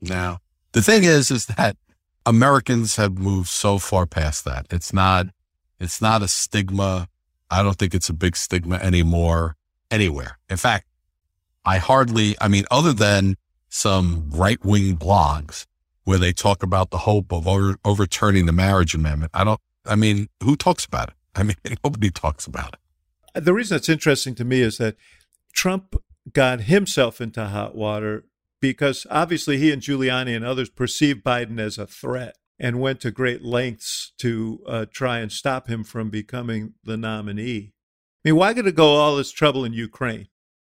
Now, 0.00 0.38
the 0.72 0.80
thing 0.80 1.04
is, 1.04 1.30
is 1.30 1.44
that 1.44 1.76
Americans 2.24 2.96
have 2.96 3.18
moved 3.18 3.50
so 3.50 3.76
far 3.76 4.06
past 4.06 4.46
that. 4.46 4.68
It's 4.70 4.94
not, 4.94 5.26
it's 5.78 6.00
not 6.00 6.22
a 6.22 6.28
stigma. 6.28 7.08
I 7.50 7.62
don't 7.62 7.76
think 7.76 7.94
it's 7.94 8.08
a 8.08 8.14
big 8.14 8.38
stigma 8.38 8.76
anymore 8.76 9.58
anywhere. 9.92 10.38
In 10.50 10.56
fact, 10.56 10.86
I 11.64 11.78
hardly, 11.78 12.34
I 12.40 12.48
mean, 12.48 12.64
other 12.70 12.92
than 12.92 13.36
some 13.68 14.28
right 14.30 14.62
wing 14.64 14.96
blogs 14.96 15.66
where 16.04 16.18
they 16.18 16.32
talk 16.32 16.62
about 16.62 16.90
the 16.90 16.98
hope 16.98 17.32
of 17.32 17.46
over, 17.46 17.76
overturning 17.84 18.46
the 18.46 18.52
marriage 18.52 18.94
amendment. 18.94 19.30
I 19.32 19.44
don't, 19.44 19.60
I 19.86 19.94
mean, 19.94 20.28
who 20.42 20.56
talks 20.56 20.84
about 20.84 21.08
it? 21.08 21.14
I 21.34 21.44
mean, 21.44 21.56
nobody 21.84 22.10
talks 22.10 22.46
about 22.46 22.74
it. 22.74 23.44
The 23.44 23.54
reason 23.54 23.76
it's 23.76 23.88
interesting 23.88 24.34
to 24.36 24.44
me 24.44 24.60
is 24.60 24.78
that 24.78 24.96
Trump 25.54 25.96
got 26.32 26.62
himself 26.62 27.20
into 27.20 27.46
hot 27.46 27.74
water 27.74 28.24
because 28.60 29.06
obviously 29.10 29.58
he 29.58 29.72
and 29.72 29.82
Giuliani 29.82 30.36
and 30.36 30.44
others 30.44 30.70
perceived 30.70 31.24
Biden 31.24 31.58
as 31.58 31.78
a 31.78 31.86
threat 31.86 32.36
and 32.58 32.80
went 32.80 33.00
to 33.00 33.10
great 33.10 33.42
lengths 33.42 34.12
to 34.18 34.60
uh, 34.68 34.86
try 34.92 35.18
and 35.18 35.32
stop 35.32 35.68
him 35.68 35.82
from 35.82 36.10
becoming 36.10 36.74
the 36.84 36.96
nominee. 36.96 37.72
I 38.24 38.28
mean, 38.28 38.36
why 38.36 38.52
did 38.52 38.66
it 38.66 38.74
go 38.74 38.94
all 38.96 39.16
this 39.16 39.32
trouble 39.32 39.64
in 39.64 39.72
Ukraine? 39.72 40.28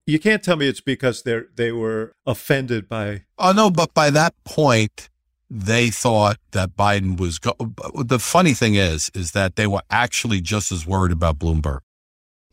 You 0.08 0.20
can't 0.20 0.44
tell 0.44 0.56
me 0.56 0.68
it's 0.68 0.82
because 0.82 1.24
they 1.24 1.42
they 1.56 1.72
were 1.72 2.14
offended 2.26 2.88
by. 2.88 3.24
Oh 3.38 3.52
no, 3.52 3.70
but 3.70 3.94
by 3.94 4.10
that 4.12 4.34
point, 4.44 5.10
they 5.50 5.90
thought 5.90 6.38
that 6.52 6.76
Biden 6.76 7.20
was. 7.20 7.40
Go- 7.40 7.56
the 8.04 8.20
funny 8.20 8.54
thing 8.54 8.76
is, 8.76 9.10
is 9.14 9.32
that 9.32 9.56
they 9.56 9.68
were 9.68 9.82
actually 9.90 10.42
just 10.42 10.72
as 10.72 10.86
worried 10.86 11.12
about 11.12 11.40
Bloomberg. 11.40 11.80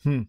Hmm. 0.02 0.22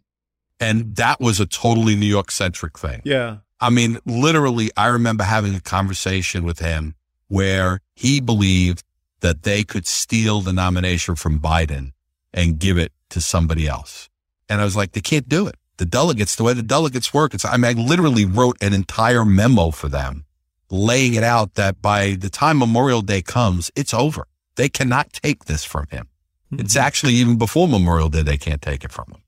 And 0.59 0.95
that 0.95 1.19
was 1.19 1.39
a 1.39 1.45
totally 1.45 1.95
New 1.95 2.05
York 2.05 2.31
centric 2.31 2.77
thing. 2.77 3.01
Yeah. 3.03 3.37
I 3.59 3.69
mean, 3.69 3.99
literally, 4.05 4.71
I 4.77 4.87
remember 4.87 5.23
having 5.23 5.55
a 5.55 5.61
conversation 5.61 6.43
with 6.43 6.59
him 6.59 6.95
where 7.27 7.79
he 7.95 8.21
believed 8.21 8.83
that 9.21 9.43
they 9.43 9.63
could 9.63 9.87
steal 9.87 10.41
the 10.41 10.53
nomination 10.53 11.15
from 11.15 11.39
Biden 11.39 11.93
and 12.33 12.59
give 12.59 12.77
it 12.77 12.91
to 13.09 13.21
somebody 13.21 13.67
else. 13.67 14.09
And 14.53 14.61
I 14.61 14.65
was 14.65 14.75
like, 14.75 14.93
they 14.93 15.01
can't 15.01 15.27
do 15.27 15.47
it 15.47 15.55
the 15.77 15.85
delegates, 15.85 16.35
the 16.35 16.43
way 16.43 16.53
the 16.53 16.63
delegates 16.63 17.13
work. 17.13 17.33
It's, 17.33 17.45
I 17.45 17.57
mean, 17.57 17.77
I 17.77 17.81
literally 17.81 18.25
wrote 18.25 18.57
an 18.61 18.73
entire 18.73 19.25
memo 19.25 19.71
for 19.71 19.89
them, 19.89 20.25
laying 20.69 21.13
it 21.15 21.23
out 21.23 21.55
that 21.55 21.81
by 21.81 22.11
the 22.11 22.29
time 22.29 22.59
Memorial 22.59 23.01
Day 23.01 23.21
comes, 23.21 23.71
it's 23.75 23.93
over. 23.93 24.27
They 24.55 24.69
cannot 24.69 25.11
take 25.13 25.45
this 25.45 25.63
from 25.63 25.87
him. 25.89 26.07
Mm-hmm. 26.51 26.61
It's 26.61 26.75
actually 26.75 27.13
even 27.13 27.37
before 27.37 27.67
Memorial 27.67 28.09
Day, 28.09 28.21
they 28.21 28.37
can't 28.37 28.61
take 28.61 28.83
it 28.83 28.91
from 28.91 29.05
him. 29.11 29.21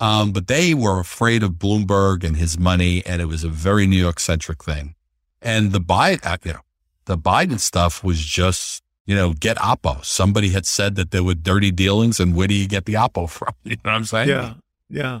Um, 0.00 0.30
but 0.30 0.46
they 0.46 0.74
were 0.74 1.00
afraid 1.00 1.42
of 1.42 1.52
Bloomberg 1.52 2.22
and 2.22 2.36
his 2.36 2.58
money, 2.58 3.04
and 3.04 3.20
it 3.20 3.24
was 3.26 3.42
a 3.42 3.48
very 3.48 3.86
New 3.86 3.96
York 3.96 4.20
centric 4.20 4.62
thing. 4.62 4.94
And 5.42 5.72
the 5.72 5.80
Biden, 5.80 6.24
uh, 6.24 6.36
you 6.44 6.52
know, 6.52 6.60
the 7.06 7.18
Biden 7.18 7.58
stuff 7.58 8.04
was 8.04 8.20
just, 8.24 8.84
you 9.06 9.16
know, 9.16 9.32
get 9.32 9.56
Oppo. 9.56 10.04
Somebody 10.04 10.50
had 10.50 10.66
said 10.66 10.94
that 10.94 11.10
there 11.10 11.24
were 11.24 11.34
dirty 11.34 11.72
dealings, 11.72 12.20
and 12.20 12.36
where 12.36 12.46
do 12.46 12.54
you 12.54 12.68
get 12.68 12.84
the 12.84 12.94
Oppo 12.94 13.28
from? 13.38 13.52
You 13.64 13.72
know 13.72 13.90
what 13.90 13.94
I'm 13.94 14.04
saying? 14.04 14.28
Yeah, 14.28 14.54
yeah. 14.88 15.20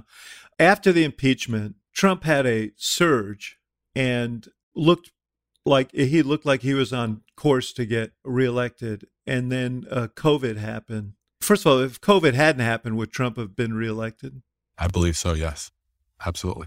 After 0.58 0.92
the 0.92 1.04
impeachment, 1.04 1.76
Trump 1.92 2.24
had 2.24 2.46
a 2.46 2.72
surge 2.76 3.58
and 3.94 4.48
looked 4.74 5.10
like 5.64 5.92
he 5.92 6.22
looked 6.22 6.46
like 6.46 6.62
he 6.62 6.74
was 6.74 6.92
on 6.92 7.22
course 7.36 7.72
to 7.74 7.84
get 7.84 8.12
reelected. 8.24 9.06
And 9.26 9.52
then 9.52 9.84
uh, 9.90 10.08
COVID 10.14 10.56
happened. 10.56 11.12
First 11.40 11.66
of 11.66 11.72
all, 11.72 11.78
if 11.80 12.00
COVID 12.00 12.34
hadn't 12.34 12.64
happened, 12.64 12.96
would 12.96 13.12
Trump 13.12 13.36
have 13.36 13.54
been 13.54 13.74
reelected? 13.74 14.42
I 14.76 14.88
believe 14.88 15.16
so, 15.16 15.34
yes. 15.34 15.70
Absolutely. 16.24 16.66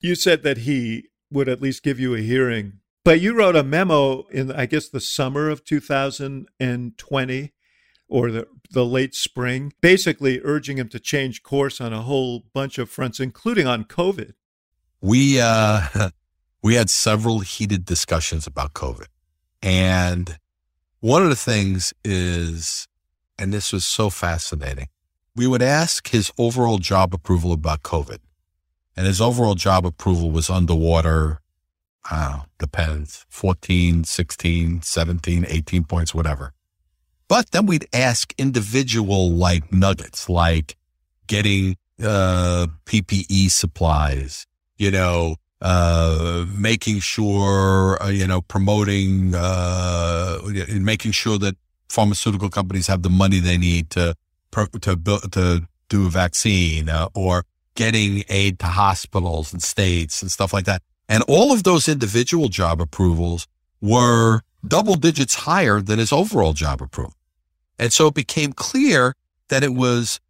You 0.00 0.14
said 0.14 0.42
that 0.42 0.58
he 0.58 1.08
would 1.30 1.48
at 1.48 1.60
least 1.60 1.82
give 1.82 2.00
you 2.00 2.14
a 2.14 2.20
hearing, 2.20 2.80
but 3.04 3.20
you 3.20 3.34
wrote 3.34 3.56
a 3.56 3.62
memo 3.62 4.26
in, 4.28 4.50
I 4.50 4.66
guess, 4.66 4.88
the 4.88 5.00
summer 5.00 5.48
of 5.48 5.64
2020 5.64 7.52
or 8.08 8.30
the, 8.30 8.46
the 8.70 8.84
late 8.84 9.14
spring, 9.14 9.72
basically 9.80 10.40
urging 10.42 10.78
him 10.78 10.88
to 10.88 11.00
change 11.00 11.42
course 11.42 11.80
on 11.80 11.92
a 11.92 12.02
whole 12.02 12.44
bunch 12.52 12.78
of 12.78 12.88
fronts, 12.88 13.20
including 13.20 13.66
on 13.66 13.84
COVID. 13.84 14.34
We, 15.00 15.40
uh, 15.40 16.10
we 16.62 16.74
had 16.74 16.90
several 16.90 17.40
heated 17.40 17.84
discussions 17.84 18.46
about 18.46 18.74
COVID. 18.74 19.06
And 19.62 20.38
one 21.00 21.22
of 21.22 21.28
the 21.28 21.36
things 21.36 21.92
is, 22.04 22.86
and 23.38 23.52
this 23.52 23.72
was 23.72 23.84
so 23.84 24.10
fascinating, 24.10 24.88
we 25.34 25.46
would 25.46 25.62
ask 25.62 26.08
his 26.08 26.30
overall 26.38 26.78
job 26.78 27.14
approval 27.14 27.52
about 27.52 27.82
COVID. 27.82 28.18
And 28.96 29.06
his 29.06 29.20
overall 29.20 29.54
job 29.54 29.86
approval 29.86 30.30
was 30.30 30.50
underwater, 30.50 31.40
I 32.10 32.22
don't 32.22 32.32
know, 32.32 32.44
depends, 32.58 33.24
14, 33.28 34.04
16, 34.04 34.82
17, 34.82 35.46
18 35.48 35.84
points, 35.84 36.14
whatever. 36.14 36.52
But 37.30 37.52
then 37.52 37.66
we'd 37.66 37.86
ask 37.92 38.34
individual 38.38 39.30
like 39.30 39.72
nuggets, 39.72 40.28
like 40.28 40.76
getting 41.28 41.76
uh, 42.02 42.66
PPE 42.86 43.52
supplies, 43.52 44.48
you 44.78 44.90
know, 44.90 45.36
uh, 45.60 46.44
making 46.58 46.98
sure, 46.98 48.02
uh, 48.02 48.08
you 48.08 48.26
know, 48.26 48.40
promoting, 48.40 49.36
uh, 49.36 50.40
making 50.72 51.12
sure 51.12 51.38
that 51.38 51.54
pharmaceutical 51.88 52.50
companies 52.50 52.88
have 52.88 53.02
the 53.02 53.10
money 53.10 53.38
they 53.38 53.56
need 53.56 53.90
to, 53.90 54.16
to, 54.80 54.96
build, 54.96 55.30
to 55.30 55.68
do 55.88 56.06
a 56.08 56.10
vaccine 56.10 56.88
uh, 56.88 57.06
or 57.14 57.44
getting 57.76 58.24
aid 58.28 58.58
to 58.58 58.66
hospitals 58.66 59.52
and 59.52 59.62
states 59.62 60.20
and 60.20 60.32
stuff 60.32 60.52
like 60.52 60.64
that. 60.64 60.82
And 61.08 61.22
all 61.28 61.52
of 61.52 61.62
those 61.62 61.88
individual 61.88 62.48
job 62.48 62.80
approvals 62.80 63.46
were 63.80 64.40
double 64.66 64.96
digits 64.96 65.36
higher 65.36 65.80
than 65.80 66.00
his 66.00 66.12
overall 66.12 66.54
job 66.54 66.82
approval. 66.82 67.14
And 67.80 67.94
so 67.94 68.08
it 68.08 68.14
became 68.14 68.52
clear 68.52 69.14
that 69.48 69.64
it 69.64 69.72
was 69.72 70.20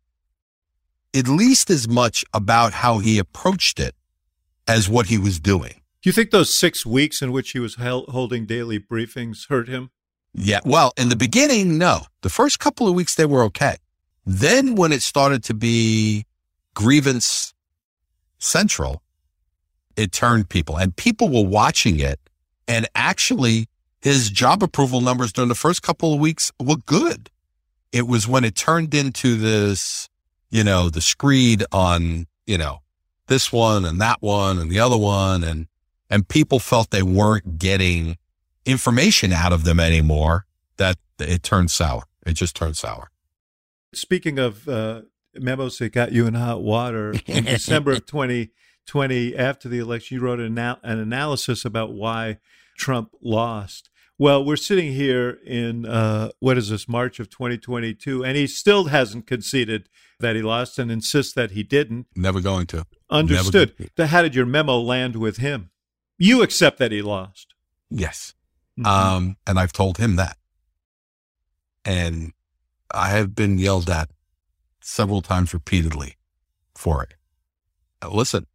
at 1.13 1.27
least 1.27 1.69
as 1.69 1.89
much 1.89 2.25
about 2.33 2.73
how 2.73 2.99
he 2.99 3.19
approached 3.19 3.81
it 3.81 3.97
as 4.69 4.89
what 4.89 5.07
he 5.07 5.19
was 5.19 5.41
doing. 5.41 5.83
Do 6.01 6.09
you 6.09 6.13
think 6.13 6.31
those 6.31 6.57
six 6.57 6.87
weeks 6.87 7.21
in 7.21 7.33
which 7.33 7.51
he 7.51 7.59
was 7.59 7.75
held, 7.75 8.09
holding 8.09 8.47
daily 8.47 8.79
briefings 8.79 9.49
hurt 9.49 9.69
him? 9.69 9.91
Yeah. 10.33 10.61
Well, 10.65 10.93
in 10.97 11.09
the 11.09 11.17
beginning, 11.17 11.77
no. 11.77 12.03
The 12.23 12.29
first 12.29 12.61
couple 12.61 12.87
of 12.87 12.95
weeks, 12.95 13.17
they 13.17 13.27
were 13.27 13.43
okay. 13.47 13.79
Then 14.25 14.77
when 14.77 14.93
it 14.93 15.03
started 15.03 15.43
to 15.45 15.55
be 15.55 16.27
grievance 16.75 17.53
central, 18.39 19.03
it 19.97 20.13
turned 20.13 20.49
people 20.49 20.77
and 20.77 20.95
people 20.95 21.29
were 21.29 21.49
watching 21.49 21.99
it. 21.99 22.21
And 22.69 22.87
actually, 22.95 23.67
his 24.01 24.31
job 24.31 24.63
approval 24.63 25.01
numbers 25.01 25.33
during 25.33 25.49
the 25.49 25.57
first 25.57 25.83
couple 25.83 26.15
of 26.15 26.21
weeks 26.21 26.53
were 26.61 26.77
good. 26.77 27.29
It 27.93 28.07
was 28.07 28.29
when 28.29 28.45
it 28.45 28.55
turned 28.55 28.95
into 28.95 29.37
this 29.37 30.11
you 30.51 30.65
know, 30.65 30.91
the 30.91 31.01
screed 31.01 31.65
on, 31.73 32.27
you 32.47 32.59
know, 32.59 32.81
this 33.29 33.53
one 33.53 33.85
and 33.85 34.01
that 34.01 34.21
one 34.21 34.59
and 34.59 34.71
the 34.71 34.81
other 34.81 34.99
one. 34.99 35.45
And, 35.45 35.69
and 36.11 36.29
people 36.29 36.59
felt 36.59 36.91
they 36.91 37.03
weren't 37.03 37.59
getting 37.59 38.19
information 38.67 39.33
out 39.33 39.53
of 39.53 39.65
them 39.65 39.81
anymore 39.81 40.45
that 40.77 40.97
it 41.19 41.43
turned 41.43 41.71
sour. 41.71 42.03
It 42.27 42.35
just 42.35 42.57
turned 42.57 42.77
sour. 42.77 43.11
Speaking 43.93 44.39
of 44.39 44.69
uh, 44.69 45.03
memos 45.35 45.79
that 45.79 45.93
got 45.93 46.13
you 46.13 46.27
in 46.27 46.35
hot 46.35 46.63
water, 46.63 47.15
in 47.27 47.45
December 47.45 47.93
of 47.93 48.07
2020, 48.07 49.37
after 49.37 49.69
the 49.69 49.79
election, 49.79 50.17
you 50.17 50.23
wrote 50.23 50.41
an, 50.41 50.59
an 50.59 50.79
analysis 50.83 51.65
about 51.65 51.93
why 51.93 52.39
Trump 52.77 53.15
lost. 53.23 53.90
Well, 54.21 54.45
we're 54.45 54.57
sitting 54.57 54.93
here 54.93 55.39
in 55.47 55.87
uh, 55.87 56.33
what 56.41 56.59
is 56.59 56.69
this, 56.69 56.87
March 56.87 57.21
of 57.21 57.31
2022, 57.31 58.23
and 58.23 58.37
he 58.37 58.47
still 58.47 58.85
hasn't 58.89 59.27
conceded 59.27 59.89
that 60.19 60.37
he 60.37 60.43
lost 60.43 60.79
and 60.79 60.93
insists 60.93 61.33
that 61.33 61.53
he 61.53 61.63
didn't. 61.63 62.07
Never 62.15 62.43
going 62.43 62.67
to. 62.67 62.85
Understood. 63.09 63.73
Never. 63.97 64.09
How 64.09 64.21
did 64.21 64.35
your 64.35 64.45
memo 64.45 64.79
land 64.79 65.17
with 65.17 65.39
him? 65.39 65.71
You 66.19 66.43
accept 66.43 66.77
that 66.81 66.93
he 66.93 67.01
lost. 67.01 67.55
Yes. 67.89 68.35
Mm-hmm. 68.79 68.87
Um, 68.87 69.37
and 69.47 69.59
I've 69.59 69.73
told 69.73 69.97
him 69.97 70.17
that. 70.17 70.37
And 71.87 72.35
I 72.91 73.09
have 73.09 73.35
been 73.35 73.57
yelled 73.57 73.89
at 73.89 74.11
several 74.83 75.23
times 75.23 75.55
repeatedly 75.55 76.19
for 76.75 77.03
it. 77.03 77.15
Now, 78.03 78.11
listen, 78.11 78.47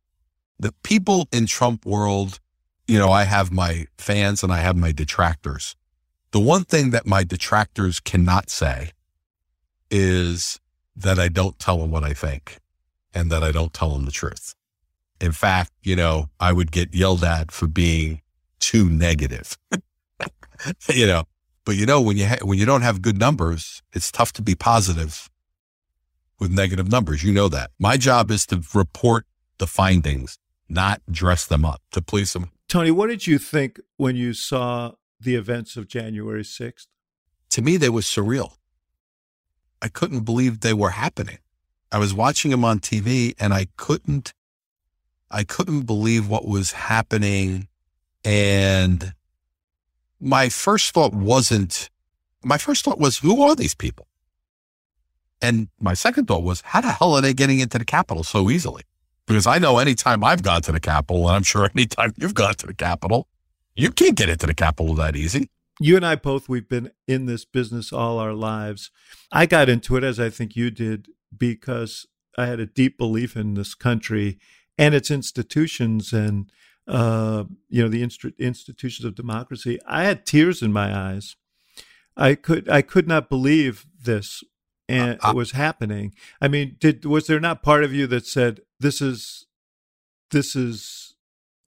the 0.59 0.76
people 0.84 1.28
in 1.32 1.47
Trump 1.47 1.88
world, 1.88 2.39
you 2.88 2.99
know, 2.99 3.11
I 3.11 3.23
have 3.23 3.51
my 3.51 3.88
fans 3.97 4.43
and 4.43 4.51
I 4.51 4.59
have 4.59 4.75
my 4.75 4.91
detractors. 4.91 5.75
The 6.31 6.39
one 6.39 6.63
thing 6.63 6.91
that 6.91 7.05
my 7.05 7.23
detractors 7.23 7.99
cannot 7.99 8.49
say 8.49 8.91
is 9.89 10.59
that 10.95 11.19
I 11.19 11.27
don't 11.27 11.57
tell 11.59 11.79
them 11.79 11.91
what 11.91 12.03
I 12.03 12.13
think 12.13 12.59
and 13.13 13.31
that 13.31 13.43
I 13.43 13.51
don't 13.51 13.73
tell 13.73 13.91
them 13.91 14.05
the 14.05 14.11
truth. 14.11 14.55
In 15.21 15.31
fact, 15.31 15.71
you 15.81 15.95
know, 15.95 16.29
I 16.39 16.51
would 16.51 16.71
get 16.71 16.93
yelled 16.93 17.23
at 17.23 17.51
for 17.51 17.67
being 17.67 18.21
too 18.59 18.89
negative, 18.89 19.57
you 20.93 21.07
know, 21.07 21.23
but 21.65 21.75
you 21.75 21.86
know, 21.86 22.01
when 22.01 22.17
you, 22.17 22.27
ha- 22.27 22.43
when 22.43 22.59
you 22.59 22.65
don't 22.65 22.81
have 22.81 23.01
good 23.01 23.17
numbers, 23.17 23.81
it's 23.93 24.11
tough 24.11 24.33
to 24.33 24.41
be 24.41 24.55
positive 24.55 25.29
with 26.39 26.51
negative 26.51 26.91
numbers. 26.91 27.23
You 27.23 27.33
know 27.33 27.47
that 27.49 27.71
my 27.79 27.97
job 27.97 28.29
is 28.29 28.45
to 28.47 28.61
report 28.73 29.25
the 29.57 29.67
findings, 29.67 30.38
not 30.67 31.01
dress 31.09 31.45
them 31.45 31.65
up 31.65 31.81
to 31.91 32.01
please 32.01 32.33
them. 32.33 32.51
Tony, 32.68 32.91
what 32.91 33.07
did 33.07 33.28
you 33.28 33.38
think 33.38 33.80
when 33.97 34.16
you 34.16 34.34
saw 34.34 34.93
the 35.20 35.36
events 35.36 35.78
of 35.78 35.88
January 35.88 36.43
6th? 36.43 36.88
To 37.51 37.61
me, 37.61 37.78
they 37.78 37.89
were 37.89 38.01
surreal. 38.01 38.57
I 39.82 39.88
couldn't 39.88 40.22
believe 40.22 40.59
they 40.59 40.74
were 40.74 40.91
happening. 40.91 41.38
I 41.91 41.99
was 41.99 42.13
watching 42.13 42.51
them 42.51 42.66
on 42.66 42.80
TV 42.80 43.36
and 43.39 43.53
I 43.53 43.68
couldn't, 43.78 44.34
I 45.30 45.43
couldn't 45.43 45.82
believe 45.82 46.28
what 46.28 46.47
was 46.47 46.72
happening. 46.72 47.68
And 48.24 49.13
my 50.20 50.49
first 50.49 50.93
thought 50.93 51.13
wasn't, 51.13 51.89
my 52.43 52.57
first 52.57 52.84
thought 52.84 52.99
was, 52.99 53.20
who 53.20 53.43
are 53.43 53.55
these 53.55 53.76
people? 53.76 54.07
And 55.41 55.68
my 55.80 55.93
second 55.93 56.28
thought 56.28 56.43
was, 56.43 56.61
how 56.61 56.82
the 56.82 56.91
hell 56.91 57.13
are 57.13 57.22
they 57.22 57.34
getting 57.34 57.59
into 57.59 57.78
the 57.78 57.86
Capitol 57.86 58.24
so 58.24 58.49
easily? 58.49 58.84
Because 59.28 59.47
I 59.47 59.57
know 59.57 59.80
anytime 59.80 60.23
I've 60.23 60.43
gone 60.43 60.61
to 60.63 60.71
the 60.71 60.80
Capitol, 60.80 61.28
and 61.28 61.38
I'm 61.38 61.43
sure 61.43 61.69
anytime 61.76 62.13
you've 62.17 62.36
gone 62.36 62.55
to 62.55 62.67
the 62.67 62.73
Capitol, 62.73 63.28
you 63.76 63.91
can't 63.91 64.15
get 64.15 64.30
into 64.30 64.47
the 64.47 64.53
Capitol 64.53 64.93
that 64.95 65.15
easy 65.15 65.49
you 65.80 65.95
and 65.95 66.05
I 66.05 66.15
both, 66.15 66.47
we've 66.47 66.69
been 66.69 66.91
in 67.07 67.26
this 67.26 67.45
business 67.45 67.91
all 67.91 68.19
our 68.19 68.34
lives. 68.34 68.91
I 69.32 69.45
got 69.45 69.69
into 69.69 69.97
it, 69.97 70.03
as 70.03 70.19
I 70.19 70.30
think 70.30 70.55
you 70.55 70.71
did, 70.71 71.09
because 71.38 72.05
I 72.38 72.45
had 72.45 72.59
a 72.59 72.65
deep 72.65 72.97
belief 72.97 73.36
in 73.36 73.55
this 73.55 73.76
country 73.76 74.39
and 74.78 74.95
its 74.95 75.11
institutions 75.11 76.13
and, 76.13 76.49
uh, 76.88 77.45
you 77.69 77.84
know, 77.84 77.89
the 77.89 78.03
inst- 78.03 78.39
institutions 78.39 79.05
of 79.05 79.15
democracy. 79.15 79.80
I 79.88 80.03
had 80.03 80.26
tears 80.26 80.61
in 80.61 80.71
my 80.71 80.95
eyes. 80.95 81.36
I 82.15 82.36
could, 82.36 82.69
I 82.69 82.82
could 82.82 83.07
not 83.07 83.30
believe 83.30 83.86
this 84.01 84.43
and 84.88 85.19
uh, 85.23 85.28
uh, 85.28 85.32
it 85.32 85.36
was 85.36 85.51
happening. 85.51 86.13
I 86.39 86.47
mean, 86.47 86.78
did, 86.80 87.05
was 87.05 87.28
there 87.28 87.39
not 87.39 87.63
part 87.63 87.84
of 87.84 87.91
you 87.91 88.05
that 88.07 88.28
said, 88.28 88.61
this 88.80 89.01
is, 89.01 89.45
this 90.32 90.55
is 90.55 91.15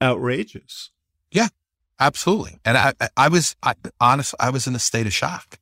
outrageous? 0.01 0.91
Yeah, 1.31 1.49
Absolutely. 1.99 2.59
And 2.63 2.77
I, 2.77 2.93
I 3.17 3.27
was 3.27 3.55
I, 3.61 3.73
honest. 3.99 4.33
I 4.39 4.49
was 4.49 4.67
in 4.67 4.75
a 4.75 4.79
state 4.79 5.05
of 5.05 5.13
shock. 5.13 5.59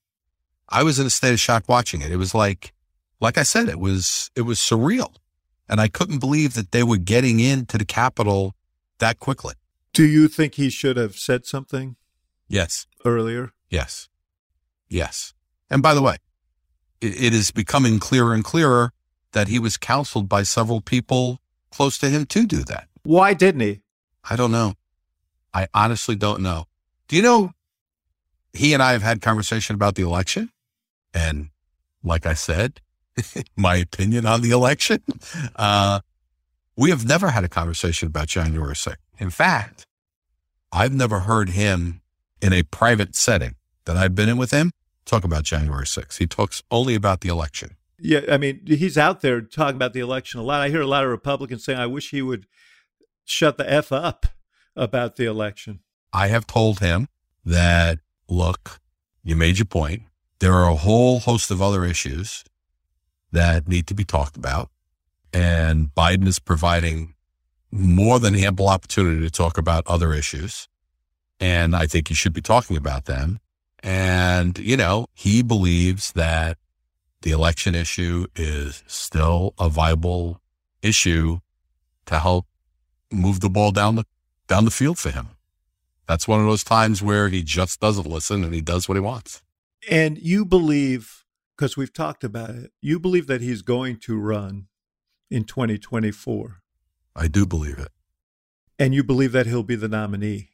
I 0.70 0.84
was 0.84 1.00
in 1.00 1.08
a 1.08 1.10
state 1.10 1.34
of 1.34 1.40
shock 1.40 1.68
watching 1.68 2.02
it. 2.02 2.12
It 2.12 2.18
was 2.18 2.36
like, 2.36 2.74
like 3.20 3.38
I 3.38 3.44
said, 3.44 3.70
it 3.70 3.80
was, 3.80 4.30
it 4.36 4.42
was 4.42 4.60
surreal. 4.60 5.16
And 5.68 5.82
I 5.82 5.88
couldn't 5.88 6.20
believe 6.20 6.54
that 6.54 6.72
they 6.72 6.84
were 6.84 6.98
getting 6.98 7.40
into 7.40 7.78
the 7.78 7.86
Capitol 7.86 8.54
that 9.00 9.20
quickly. 9.20 9.56
Do 9.94 10.06
you 10.06 10.28
think 10.28 10.56
he 10.56 10.70
should 10.70 10.96
have 10.98 11.16
said 11.16 11.46
something? 11.46 11.96
Yes. 12.48 12.86
Earlier? 13.04 13.52
Yes. 13.70 14.08
Yes. 14.90 15.34
And 15.70 15.82
by 15.82 15.94
the 15.94 16.02
way, 16.02 16.18
it, 17.02 17.22
it 17.22 17.34
is 17.34 17.52
becoming 17.52 18.00
clearer 18.00 18.34
and 18.34 18.44
clearer 18.44 18.92
that 19.34 19.48
he 19.48 19.60
was 19.60 19.78
counseled 19.78 20.30
by 20.30 20.44
several 20.44 20.82
people 20.82 21.40
close 21.72 21.98
to 22.00 22.10
him 22.10 22.26
to 22.28 22.46
do 22.46 22.64
that. 22.64 22.88
Why 23.04 23.34
didn't 23.34 23.62
he? 23.62 23.82
I 24.30 24.36
don't 24.36 24.52
know. 24.52 24.74
I 25.54 25.68
honestly 25.74 26.16
don't 26.16 26.42
know. 26.42 26.66
Do 27.08 27.16
you 27.16 27.22
know 27.22 27.52
he 28.54 28.74
and 28.74 28.84
I 28.84 28.92
have 28.92 29.02
had 29.02 29.22
conversation 29.22 29.76
about 29.76 29.96
the 29.96 30.04
election? 30.04 30.52
And 31.14 31.50
like 32.04 32.26
I 32.26 32.34
said, 32.34 32.82
my 33.56 33.76
opinion 33.76 34.26
on 34.26 34.42
the 34.42 34.52
election, 34.52 35.02
uh, 35.56 36.02
we 36.76 36.90
have 36.90 37.06
never 37.06 37.30
had 37.30 37.44
a 37.44 37.50
conversation 37.50 38.08
about 38.08 38.28
January 38.28 38.76
6th. 38.76 38.98
In 39.18 39.30
fact, 39.30 39.86
I've 40.72 40.94
never 40.94 41.22
heard 41.22 41.50
him 41.50 42.02
in 42.42 42.54
a 42.54 42.64
private 42.64 43.16
setting 43.16 43.56
that 43.86 43.98
I've 43.98 44.14
been 44.14 44.30
in 44.30 44.38
with 44.38 44.52
him 44.52 44.72
talk 45.06 45.24
about 45.24 45.44
January 45.44 45.86
6th. 45.86 46.18
He 46.18 46.28
talks 46.28 46.62
only 46.70 46.94
about 46.94 47.22
the 47.22 47.30
election. 47.30 47.78
Yeah, 48.00 48.22
I 48.30 48.38
mean, 48.38 48.62
he's 48.66 48.98
out 48.98 49.22
there 49.22 49.42
talking 49.42 49.76
about 49.76 49.94
the 49.94 50.00
election 50.00 50.40
a 50.40 50.44
lot. 50.44 50.62
I 50.62 50.70
hear 50.70 50.82
a 50.82 50.88
lot 50.88 51.04
of 51.04 51.10
Republicans 51.10 51.66
saying, 51.66 51.80
I 51.80 51.88
wish 51.88 52.12
he 52.12 52.22
would 52.22 52.46
shut 53.26 53.58
the 53.58 53.72
F 53.72 53.92
up 53.92 54.28
about 54.76 55.16
the 55.16 55.26
election? 55.26 55.80
I 56.14 56.28
have 56.28 56.48
told 56.48 56.80
him 56.80 57.10
that, 57.44 58.00
look, 58.30 58.80
you 59.24 59.36
made 59.36 59.58
your 59.58 59.66
point. 59.66 60.04
There 60.40 60.54
are 60.54 60.70
a 60.70 60.76
whole 60.76 61.20
host 61.20 61.52
of 61.52 61.62
other 61.62 61.84
issues 61.84 62.44
that 63.32 63.68
need 63.68 63.88
to 63.88 63.94
be 63.94 64.06
talked 64.06 64.38
about. 64.38 64.70
And 65.34 65.90
Biden 65.96 66.28
is 66.28 66.40
providing 66.40 67.16
more 67.72 68.20
than 68.20 68.36
ample 68.36 68.70
opportunity 68.70 69.22
to 69.22 69.30
talk 69.30 69.58
about 69.58 69.86
other 69.88 70.14
issues. 70.14 70.70
And 71.40 71.76
I 71.76 71.86
think 71.88 72.08
he 72.08 72.14
should 72.14 72.34
be 72.34 72.42
talking 72.42 72.78
about 72.78 73.06
them. 73.06 73.40
And, 73.84 74.58
you 74.58 74.78
know, 74.78 75.08
he 75.14 75.44
believes 75.44 76.14
that 76.14 76.58
the 77.22 77.32
election 77.32 77.76
issue 77.76 78.28
is 78.36 78.84
still 78.88 79.54
a 79.60 79.70
viable 79.70 80.42
issue 80.82 81.40
to 82.06 82.20
help 82.20 82.46
move 83.12 83.40
the 83.40 83.50
ball 83.50 83.72
down 83.72 83.96
the 83.96 84.06
down 84.48 84.66
the 84.66 84.72
field 84.72 84.98
for 84.98 85.12
him. 85.12 85.30
That's 86.08 86.28
one 86.28 86.40
of 86.40 86.46
those 86.46 86.64
times 86.64 87.02
where 87.02 87.28
he 87.28 87.44
just 87.44 87.80
doesn't 87.80 88.08
listen 88.08 88.44
and 88.44 88.54
he 88.54 88.62
does 88.62 88.88
what 88.88 88.96
he 88.96 89.02
wants. 89.02 89.44
And 89.90 90.18
you 90.18 90.46
believe, 90.46 91.26
because 91.56 91.76
we've 91.76 91.92
talked 91.92 92.24
about 92.24 92.52
it, 92.52 92.72
you 92.82 92.98
believe 93.00 93.28
that 93.28 93.42
he's 93.42 93.62
going 93.62 93.98
to 94.02 94.18
run 94.18 94.68
in 95.30 95.44
2024. 95.44 96.62
I 97.16 97.28
do 97.28 97.46
believe 97.46 97.78
it. 97.78 97.90
And 98.80 98.94
you 98.94 99.04
believe 99.04 99.34
that 99.34 99.48
he'll 99.48 99.64
be 99.64 99.76
the 99.76 99.90
nominee. 99.90 100.50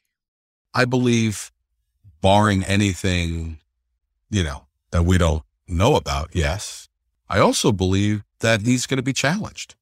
I 0.72 0.86
believe, 0.86 1.52
barring 2.20 2.64
anything, 2.64 3.58
you 4.30 4.42
know, 4.42 4.64
that 4.90 5.04
we 5.04 5.18
don't 5.18 5.44
know 5.66 5.96
about, 5.96 6.30
yes. 6.32 6.88
I 7.28 7.38
also 7.38 7.72
believe 7.72 8.24
that 8.40 8.62
he's 8.62 8.86
going 8.86 8.98
to 8.98 9.02
be 9.02 9.12
challenged. 9.12 9.74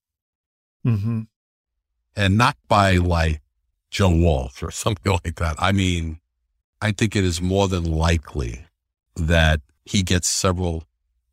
Mm-hmm. 0.86 1.22
And 2.14 2.38
not 2.38 2.56
by 2.68 2.96
like 2.96 3.40
Joe 3.90 4.10
Walsh 4.14 4.62
or 4.62 4.70
something 4.72 5.12
like 5.12 5.36
that. 5.36 5.56
I 5.58 5.72
mean, 5.72 6.20
I 6.80 6.92
think 6.92 7.14
it 7.14 7.24
is 7.24 7.40
more 7.40 7.68
than 7.68 7.84
likely 7.84 8.66
that 9.16 9.60
he 9.84 10.02
gets 10.02 10.28
several 10.28 10.84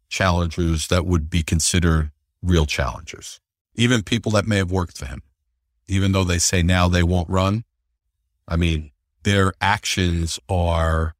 challengers 0.09 0.87
that 0.87 1.05
would 1.05 1.29
be 1.29 1.43
considered 1.43 2.11
real 2.41 2.65
challengers, 2.65 3.39
even 3.75 4.03
people 4.03 4.31
that 4.33 4.47
may 4.47 4.57
have 4.57 4.71
worked 4.71 4.97
for 4.97 5.05
him, 5.05 5.21
even 5.87 6.11
though 6.11 6.23
they 6.23 6.39
say 6.39 6.63
now 6.63 6.87
they 6.87 7.03
won't 7.03 7.29
run. 7.29 7.63
I 8.47 8.55
mean, 8.55 8.91
their 9.23 9.53
actions 9.61 10.39
are 10.49 11.15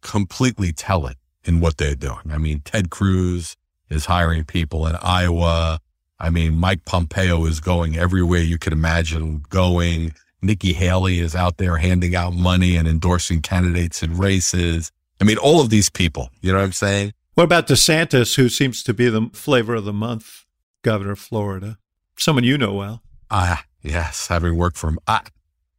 completely 0.00 0.72
telling 0.72 1.16
in 1.44 1.60
what 1.60 1.76
they're 1.76 1.94
doing. 1.94 2.30
I 2.30 2.38
mean, 2.38 2.60
Ted 2.64 2.90
Cruz 2.90 3.56
is 3.88 4.06
hiring 4.06 4.44
people 4.44 4.86
in 4.86 4.96
Iowa. 5.02 5.80
I 6.18 6.30
mean, 6.30 6.56
Mike 6.56 6.84
Pompeo 6.84 7.44
is 7.46 7.60
going 7.60 7.96
everywhere 7.96 8.40
you 8.40 8.58
could 8.58 8.72
imagine 8.72 9.44
going. 9.48 10.14
Nikki 10.42 10.72
Haley 10.72 11.18
is 11.18 11.34
out 11.34 11.58
there 11.58 11.76
handing 11.76 12.14
out 12.14 12.32
money 12.32 12.76
and 12.76 12.88
endorsing 12.88 13.42
candidates 13.42 14.02
in 14.02 14.16
races. 14.16 14.90
I 15.20 15.24
mean, 15.24 15.38
all 15.38 15.60
of 15.60 15.70
these 15.70 15.90
people, 15.90 16.30
you 16.40 16.52
know 16.52 16.58
what 16.58 16.64
I'm 16.64 16.72
saying? 16.72 17.12
What 17.34 17.44
about 17.44 17.68
DeSantis, 17.68 18.36
who 18.36 18.48
seems 18.48 18.82
to 18.82 18.94
be 18.94 19.08
the 19.08 19.30
flavor 19.32 19.74
of 19.74 19.84
the 19.84 19.92
month, 19.92 20.44
governor 20.82 21.12
of 21.12 21.18
Florida? 21.18 21.78
Someone 22.16 22.44
you 22.44 22.58
know 22.58 22.74
well. 22.74 23.02
Ah, 23.30 23.60
uh, 23.60 23.62
yes, 23.82 24.28
having 24.28 24.56
worked 24.56 24.76
for 24.76 24.88
him. 24.88 24.98
I, 25.06 25.20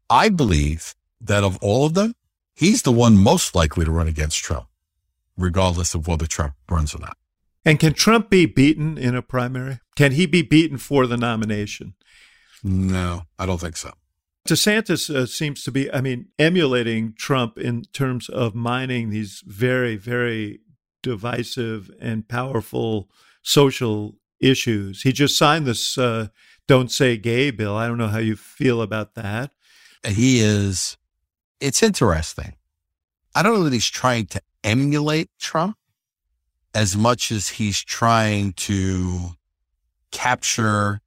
I 0.09 0.29
believe 0.29 0.95
that 1.19 1.43
of 1.43 1.57
all 1.61 1.85
of 1.85 1.93
them, 1.93 2.15
he's 2.55 2.81
the 2.83 2.91
one 2.91 3.17
most 3.17 3.53
likely 3.53 3.85
to 3.85 3.91
run 3.91 4.07
against 4.07 4.43
Trump, 4.43 4.67
regardless 5.37 5.95
of 5.95 6.07
whether 6.07 6.27
Trump 6.27 6.55
runs 6.69 6.93
or 6.93 6.99
not. 6.99 7.17
And 7.63 7.79
can 7.79 7.93
Trump 7.93 8.29
be 8.29 8.45
beaten 8.45 8.97
in 8.97 9.15
a 9.15 9.21
primary? 9.21 9.79
Can 9.95 10.13
he 10.13 10.25
be 10.25 10.41
beaten 10.41 10.77
for 10.77 11.05
the 11.05 11.17
nomination? 11.17 11.93
No, 12.63 13.23
I 13.37 13.45
don't 13.45 13.59
think 13.59 13.77
so. 13.77 13.93
DeSantis 14.47 15.13
uh, 15.13 15.27
seems 15.27 15.63
to 15.63 15.71
be, 15.71 15.91
I 15.93 16.01
mean, 16.01 16.29
emulating 16.39 17.13
Trump 17.15 17.57
in 17.57 17.83
terms 17.93 18.27
of 18.29 18.55
mining 18.55 19.09
these 19.09 19.43
very, 19.45 19.95
very 19.95 20.61
divisive 21.03 21.91
and 21.99 22.27
powerful 22.27 23.09
social 23.43 24.15
issues. 24.39 25.03
He 25.03 25.11
just 25.11 25.37
signed 25.37 25.67
this 25.67 25.97
uh, 25.97 26.29
Don't 26.67 26.91
Say 26.91 27.17
Gay 27.17 27.51
bill. 27.51 27.75
I 27.75 27.87
don't 27.87 27.99
know 27.99 28.07
how 28.07 28.17
you 28.17 28.35
feel 28.35 28.81
about 28.81 29.13
that. 29.13 29.51
He 30.03 30.39
is, 30.39 30.97
it's 31.59 31.83
interesting. 31.83 32.55
I 33.35 33.43
don't 33.43 33.53
know 33.53 33.63
that 33.63 33.73
he's 33.73 33.85
trying 33.85 34.25
to 34.27 34.41
emulate 34.63 35.29
Trump 35.39 35.77
as 36.73 36.95
much 36.95 37.31
as 37.31 37.49
he's 37.49 37.81
trying 37.81 38.53
to 38.53 39.31
capture 40.11 41.01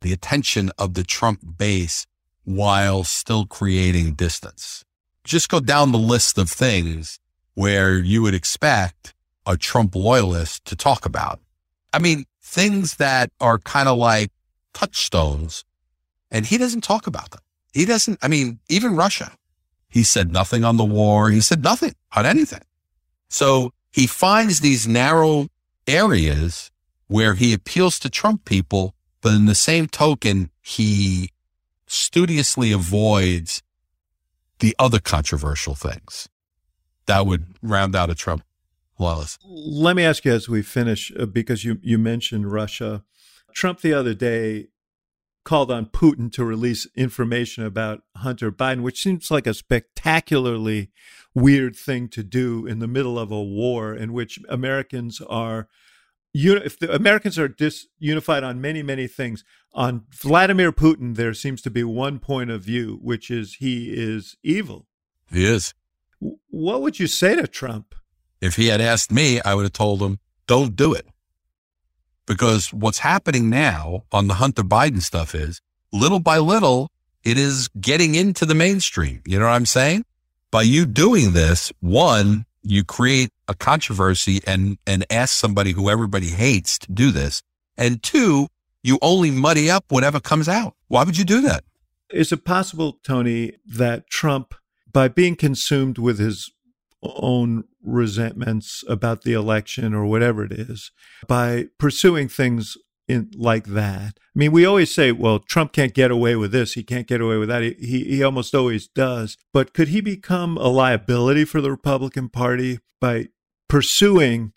the 0.00 0.12
attention 0.12 0.70
of 0.78 0.94
the 0.94 1.04
Trump 1.04 1.40
base 1.58 2.06
while 2.44 3.04
still 3.04 3.46
creating 3.46 4.14
distance. 4.14 4.84
Just 5.24 5.48
go 5.48 5.60
down 5.60 5.92
the 5.92 5.98
list 5.98 6.38
of 6.38 6.50
things 6.50 7.18
where 7.54 7.98
you 7.98 8.22
would 8.22 8.34
expect 8.34 9.14
a 9.46 9.56
Trump 9.56 9.94
loyalist 9.94 10.64
to 10.64 10.76
talk 10.76 11.04
about. 11.04 11.40
I 11.92 11.98
mean, 11.98 12.24
things 12.42 12.96
that 12.96 13.30
are 13.40 13.58
kind 13.58 13.88
of 13.88 13.98
like 13.98 14.30
touchstones, 14.72 15.64
and 16.30 16.46
he 16.46 16.56
doesn't 16.56 16.82
talk 16.82 17.06
about 17.06 17.30
them. 17.30 17.40
He 17.72 17.84
doesn't, 17.84 18.18
I 18.22 18.28
mean, 18.28 18.60
even 18.68 18.96
Russia, 18.96 19.32
he 19.88 20.02
said 20.02 20.32
nothing 20.32 20.64
on 20.64 20.76
the 20.76 20.84
war. 20.84 21.30
He 21.30 21.40
said 21.40 21.62
nothing 21.62 21.94
on 22.14 22.24
anything. 22.24 22.62
So 23.30 23.72
he 23.92 24.06
finds 24.06 24.60
these 24.60 24.86
narrow 24.86 25.48
areas 25.86 26.70
where 27.06 27.34
he 27.34 27.54
appeals 27.54 27.98
to 28.00 28.10
Trump 28.10 28.44
people, 28.44 28.94
but 29.22 29.32
in 29.32 29.46
the 29.46 29.54
same 29.54 29.86
token, 29.86 30.50
he 30.60 31.30
studiously 31.86 32.72
avoids 32.72 33.62
the 34.58 34.74
other 34.78 34.98
controversial 34.98 35.74
things 35.74 36.28
that 37.06 37.24
would 37.24 37.46
round 37.62 37.96
out 37.96 38.10
a 38.10 38.14
Trump 38.14 38.42
loyalist. 38.98 39.40
Let 39.46 39.96
me 39.96 40.04
ask 40.04 40.24
you 40.24 40.32
as 40.32 40.48
we 40.48 40.62
finish, 40.62 41.12
uh, 41.18 41.26
because 41.26 41.64
you, 41.64 41.78
you 41.82 41.98
mentioned 41.98 42.52
Russia. 42.52 43.04
Trump 43.54 43.80
the 43.80 43.94
other 43.94 44.14
day 44.14 44.68
called 45.44 45.70
on 45.70 45.86
Putin 45.86 46.30
to 46.32 46.44
release 46.44 46.86
information 46.96 47.64
about 47.64 48.02
Hunter 48.16 48.52
Biden, 48.52 48.82
which 48.82 49.02
seems 49.02 49.30
like 49.30 49.46
a 49.46 49.54
spectacularly 49.54 50.90
weird 51.34 51.76
thing 51.76 52.08
to 52.08 52.22
do 52.22 52.66
in 52.66 52.78
the 52.78 52.88
middle 52.88 53.18
of 53.18 53.30
a 53.30 53.42
war 53.42 53.94
in 53.94 54.12
which 54.12 54.38
Americans 54.48 55.20
are 55.20 55.68
if 56.32 56.78
the 56.78 56.94
Americans 56.94 57.38
are 57.38 57.48
disunified 57.48 58.44
on 58.44 58.60
many, 58.60 58.82
many 58.82 59.06
things, 59.06 59.44
on 59.72 60.04
Vladimir 60.10 60.72
Putin, 60.72 61.16
there 61.16 61.34
seems 61.34 61.60
to 61.62 61.70
be 61.70 61.82
one 61.82 62.18
point 62.18 62.50
of 62.50 62.62
view, 62.62 62.98
which 63.02 63.30
is 63.30 63.54
he 63.54 63.90
is 63.92 64.36
evil. 64.42 64.86
He 65.30 65.44
is. 65.44 65.74
What 66.18 66.82
would 66.82 67.00
you 67.00 67.06
say 67.06 67.34
to 67.34 67.46
Trump? 67.46 67.94
If 68.40 68.56
he 68.56 68.68
had 68.68 68.80
asked 68.80 69.10
me, 69.10 69.40
I 69.40 69.54
would 69.54 69.64
have 69.64 69.72
told 69.72 70.00
him, 70.00 70.18
don't 70.46 70.76
do 70.76 70.94
it. 70.94 71.06
Because 72.30 72.72
what's 72.72 73.00
happening 73.00 73.50
now 73.50 74.04
on 74.12 74.28
the 74.28 74.34
Hunter 74.34 74.62
Biden 74.62 75.02
stuff 75.02 75.34
is 75.34 75.60
little 75.92 76.20
by 76.20 76.38
little, 76.38 76.88
it 77.24 77.36
is 77.36 77.66
getting 77.80 78.14
into 78.14 78.46
the 78.46 78.54
mainstream. 78.54 79.20
You 79.26 79.40
know 79.40 79.46
what 79.46 79.54
I'm 79.54 79.66
saying? 79.66 80.04
By 80.52 80.62
you 80.62 80.86
doing 80.86 81.32
this, 81.32 81.72
one, 81.80 82.46
you 82.62 82.84
create 82.84 83.30
a 83.48 83.54
controversy 83.54 84.40
and, 84.46 84.78
and 84.86 85.04
ask 85.10 85.34
somebody 85.34 85.72
who 85.72 85.90
everybody 85.90 86.28
hates 86.28 86.78
to 86.78 86.92
do 86.92 87.10
this. 87.10 87.42
And 87.76 88.00
two, 88.00 88.46
you 88.84 89.00
only 89.02 89.32
muddy 89.32 89.68
up 89.68 89.86
whatever 89.88 90.20
comes 90.20 90.48
out. 90.48 90.76
Why 90.86 91.02
would 91.02 91.18
you 91.18 91.24
do 91.24 91.40
that? 91.40 91.64
Is 92.10 92.30
it 92.30 92.44
possible, 92.44 93.00
Tony, 93.02 93.54
that 93.66 94.06
Trump, 94.08 94.54
by 94.92 95.08
being 95.08 95.34
consumed 95.34 95.98
with 95.98 96.20
his 96.20 96.52
own 97.02 97.64
resentments 97.82 98.84
about 98.88 99.22
the 99.22 99.32
election 99.32 99.94
or 99.94 100.04
whatever 100.04 100.44
it 100.44 100.52
is, 100.52 100.92
by 101.26 101.66
pursuing 101.78 102.28
things 102.28 102.76
in 103.10 103.30
like 103.34 103.66
that. 103.66 104.18
I 104.18 104.38
mean, 104.38 104.52
we 104.52 104.64
always 104.64 104.94
say, 104.94 105.10
well, 105.10 105.40
Trump 105.40 105.72
can't 105.72 105.92
get 105.92 106.10
away 106.10 106.36
with 106.36 106.52
this. 106.52 106.74
He 106.74 106.84
can't 106.84 107.08
get 107.08 107.20
away 107.20 107.38
with 107.38 107.48
that. 107.48 107.62
He, 107.62 107.74
he, 107.80 108.04
he 108.04 108.22
almost 108.22 108.54
always 108.54 108.86
does. 108.86 109.36
But 109.52 109.74
could 109.74 109.88
he 109.88 110.00
become 110.00 110.56
a 110.56 110.68
liability 110.68 111.44
for 111.44 111.60
the 111.60 111.70
Republican 111.70 112.28
Party 112.28 112.78
by 113.00 113.28
pursuing 113.66 114.52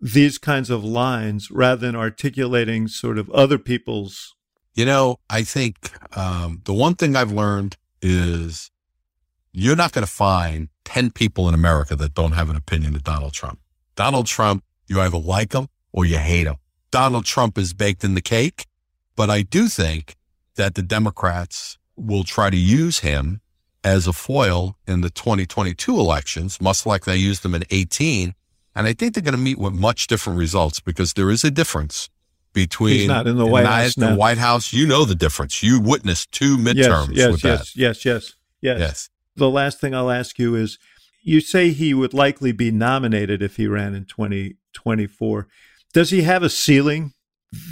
these 0.00 0.38
kinds 0.38 0.70
of 0.70 0.84
lines 0.84 1.50
rather 1.50 1.84
than 1.84 1.96
articulating 1.96 2.86
sort 2.86 3.18
of 3.18 3.28
other 3.30 3.58
people's? 3.58 4.34
You 4.74 4.84
know, 4.84 5.16
I 5.28 5.42
think 5.42 5.90
um, 6.16 6.62
the 6.64 6.72
one 6.72 6.94
thing 6.94 7.16
I've 7.16 7.32
learned 7.32 7.76
is 8.00 8.70
you're 9.52 9.76
not 9.76 9.92
going 9.92 10.06
to 10.06 10.12
find 10.12 10.68
10 10.84 11.10
people 11.10 11.48
in 11.48 11.54
America 11.54 11.94
that 11.96 12.14
don't 12.14 12.32
have 12.32 12.50
an 12.50 12.56
opinion 12.56 12.94
of 12.94 13.04
Donald 13.04 13.32
Trump. 13.32 13.60
Donald 13.96 14.26
Trump, 14.26 14.64
you 14.86 15.00
either 15.00 15.18
like 15.18 15.52
him 15.52 15.68
or 15.92 16.04
you 16.04 16.18
hate 16.18 16.46
him. 16.46 16.56
Donald 16.90 17.24
Trump 17.24 17.56
is 17.58 17.72
baked 17.72 18.02
in 18.02 18.14
the 18.14 18.20
cake, 18.20 18.66
but 19.16 19.30
I 19.30 19.42
do 19.42 19.68
think 19.68 20.16
that 20.56 20.74
the 20.74 20.82
Democrats 20.82 21.78
will 21.96 22.24
try 22.24 22.50
to 22.50 22.56
use 22.56 23.00
him 23.00 23.40
as 23.84 24.06
a 24.06 24.12
foil 24.12 24.76
in 24.86 25.00
the 25.00 25.10
2022 25.10 25.98
elections, 25.98 26.60
much 26.60 26.84
like 26.84 27.04
they 27.04 27.16
used 27.16 27.44
him 27.44 27.54
in 27.54 27.64
18. 27.70 28.34
And 28.74 28.86
I 28.86 28.92
think 28.92 29.14
they're 29.14 29.22
going 29.22 29.34
to 29.34 29.40
meet 29.40 29.58
with 29.58 29.72
much 29.72 30.06
different 30.06 30.38
results 30.38 30.80
because 30.80 31.14
there 31.14 31.30
is 31.30 31.44
a 31.44 31.50
difference 31.50 32.08
between 32.52 33.00
He's 33.00 33.08
not 33.08 33.26
in 33.26 33.36
the 33.36 33.46
White 33.46 33.66
House. 33.66 33.94
The 33.94 34.14
White 34.14 34.38
House, 34.38 34.72
you 34.72 34.86
know 34.86 35.04
the 35.04 35.14
difference. 35.14 35.62
You 35.62 35.80
witnessed 35.80 36.32
two 36.32 36.56
midterms 36.56 37.08
yes, 37.08 37.16
yes, 37.16 37.32
with 37.32 37.44
yes, 37.44 37.58
that. 37.58 37.76
Yes, 37.76 38.04
yes, 38.04 38.34
yes, 38.60 38.78
yes. 38.78 39.10
The 39.40 39.50
last 39.50 39.80
thing 39.80 39.94
I'll 39.94 40.10
ask 40.10 40.38
you 40.38 40.54
is 40.54 40.78
you 41.22 41.40
say 41.40 41.70
he 41.70 41.94
would 41.94 42.12
likely 42.12 42.52
be 42.52 42.70
nominated 42.70 43.42
if 43.42 43.56
he 43.56 43.66
ran 43.66 43.94
in 43.94 44.04
2024. 44.04 45.48
Does 45.94 46.10
he 46.10 46.20
have 46.22 46.42
a 46.42 46.50
ceiling 46.50 47.14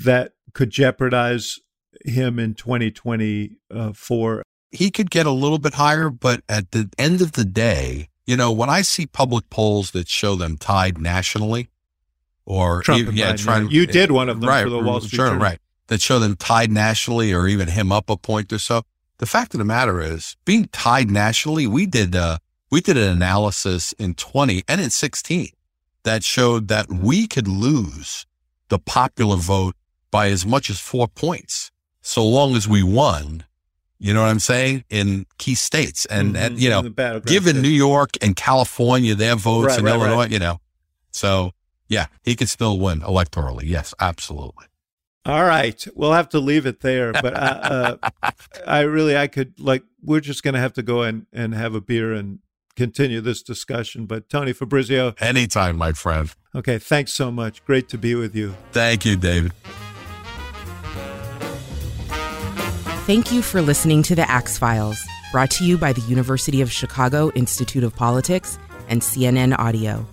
that 0.03 0.33
could 0.55 0.71
jeopardize 0.71 1.59
him 2.07 2.39
in 2.39 2.55
2024? 2.55 4.43
He 4.71 4.91
could 4.91 5.11
get 5.11 5.27
a 5.27 5.31
little 5.31 5.59
bit 5.59 5.75
higher, 5.75 6.09
but 6.09 6.43
at 6.49 6.71
the 6.71 6.89
end 6.97 7.21
of 7.21 7.33
the 7.33 7.45
day, 7.45 8.09
you 8.25 8.39
know, 8.39 8.51
when 8.51 8.71
I 8.71 8.81
see 8.81 9.05
public 9.05 9.51
polls 9.51 9.91
that 9.91 10.09
show 10.09 10.37
them 10.37 10.57
tied 10.57 10.97
nationally, 10.97 11.69
or 12.47 12.81
Trump 12.81 13.11
yeah, 13.13 13.35
Biden, 13.35 13.45
trying 13.45 13.69
you 13.71 13.87
did 13.87 14.11
one 14.11 14.31
of 14.31 14.41
them 14.41 14.49
right, 14.49 14.65
for 14.65 14.71
the 14.71 14.79
Wall 14.79 15.03
Street 15.03 15.17
sure, 15.17 15.27
Journal. 15.27 15.43
right, 15.43 15.59
that 15.89 16.01
show 16.01 16.19
them 16.19 16.35
tied 16.35 16.73
nationally, 16.73 17.31
or 17.35 17.47
even 17.47 17.69
him 17.69 17.93
up 17.93 18.09
a 18.09 18.17
point 18.17 18.55
or 18.55 18.59
so. 18.59 18.85
The 19.19 19.27
fact 19.27 19.53
of 19.55 19.59
the 19.59 19.65
matter 19.65 20.01
is, 20.01 20.37
being 20.45 20.67
tied 20.73 21.11
nationally, 21.11 21.67
we 21.67 21.87
did 21.87 22.15
uh, 22.15 22.39
we 22.71 22.81
did 22.81 22.97
an 22.97 23.11
analysis 23.11 23.93
in 23.95 24.15
20 24.15 24.63
and 24.69 24.81
in 24.81 24.91
16 24.91 25.49
that 26.05 26.23
showed 26.23 26.69
that 26.69 26.89
we 26.89 27.27
could 27.27 27.49
lose 27.49 28.27
the 28.69 28.79
popular 28.79 29.37
vote 29.37 29.75
by 30.11 30.29
as 30.29 30.47
much 30.47 30.71
as 30.71 30.79
four 30.79 31.09
points, 31.09 31.71
so 32.01 32.25
long 32.27 32.55
as 32.55 32.69
we 32.69 32.83
won. 32.83 33.45
You 33.99 34.15
know 34.15 34.23
what 34.23 34.29
I'm 34.29 34.39
saying? 34.39 34.85
In 34.89 35.27
key 35.39 35.57
states, 35.57 36.07
and, 36.07 36.37
Mhm, 36.37 36.39
and 36.39 36.61
you 36.61 36.71
know, 36.71 36.79
in 36.79 36.85
the 36.85 36.91
battleground 36.91 37.27
given 37.27 37.55
states. 37.57 37.63
New 37.63 37.75
York 37.75 38.11
and 38.23 38.37
California 38.37 39.17
their 39.17 39.35
votes 39.35 39.69
Right, 39.71 39.79
and 39.79 39.87
right, 39.87 39.95
Illinois, 39.97 40.17
right. 40.17 40.31
you 40.31 40.39
know, 40.39 40.61
so 41.11 41.53
yeah, 41.89 42.07
he 42.23 42.37
could 42.37 42.49
still 42.49 42.79
win 42.79 43.01
electorally. 43.01 43.65
Yes, 43.65 43.95
absolutely. 43.99 44.67
All 45.29 45.45
right, 45.45 45.87
we'll 45.95 46.15
have 46.15 46.31
to 46.31 46.41
leave 46.41 46.65
it 46.65 46.81
there. 46.81 47.13
But 47.13 47.35
uh, 47.35 47.97
uh, 48.03 48.31
I 48.67 48.81
really, 48.81 49.15
I 49.15 49.27
could 49.27 49.61
like, 49.61 49.83
we're 50.03 50.21
just 50.21 50.43
going 50.43 50.55
to 50.55 50.61
have 50.61 50.73
to 50.75 50.83
go 50.83 51.03
and 51.03 51.27
and 51.33 51.55
have 51.55 51.75
a 51.75 51.83
beer 51.83 52.15
and 52.15 52.39
continue 52.77 53.21
this 53.21 53.43
discussion. 53.43 54.07
But 54.07 54.31
Tony 54.31 54.55
Fabrizio, 54.55 55.15
Anytime, 55.21 55.77
my 55.77 55.93
friend. 55.93 56.33
okay, 56.55 56.79
thanks 56.79 57.13
so 57.13 57.31
much. 57.31 57.63
Great 57.67 57.91
to 57.91 57.99
be 57.99 58.15
with 58.15 58.35
you. 58.35 58.57
Thank 58.73 59.05
you, 59.05 59.17
David. 59.17 59.53
Thank 63.07 63.33
you 63.33 63.43
for 63.43 63.61
listening 63.63 64.03
to 64.05 64.15
the 64.15 64.29
Axe 64.31 64.59
Files, 64.59 65.03
brought 65.33 65.51
to 65.53 65.65
you 65.65 65.79
by 65.79 65.93
the 65.93 66.03
University 66.03 66.61
of 66.61 66.71
Chicago 66.71 67.31
Institute 67.35 67.85
of 67.85 67.95
Politics 67.97 68.59
and 68.89 69.01
CNN 69.03 69.59
Audio. 69.59 70.07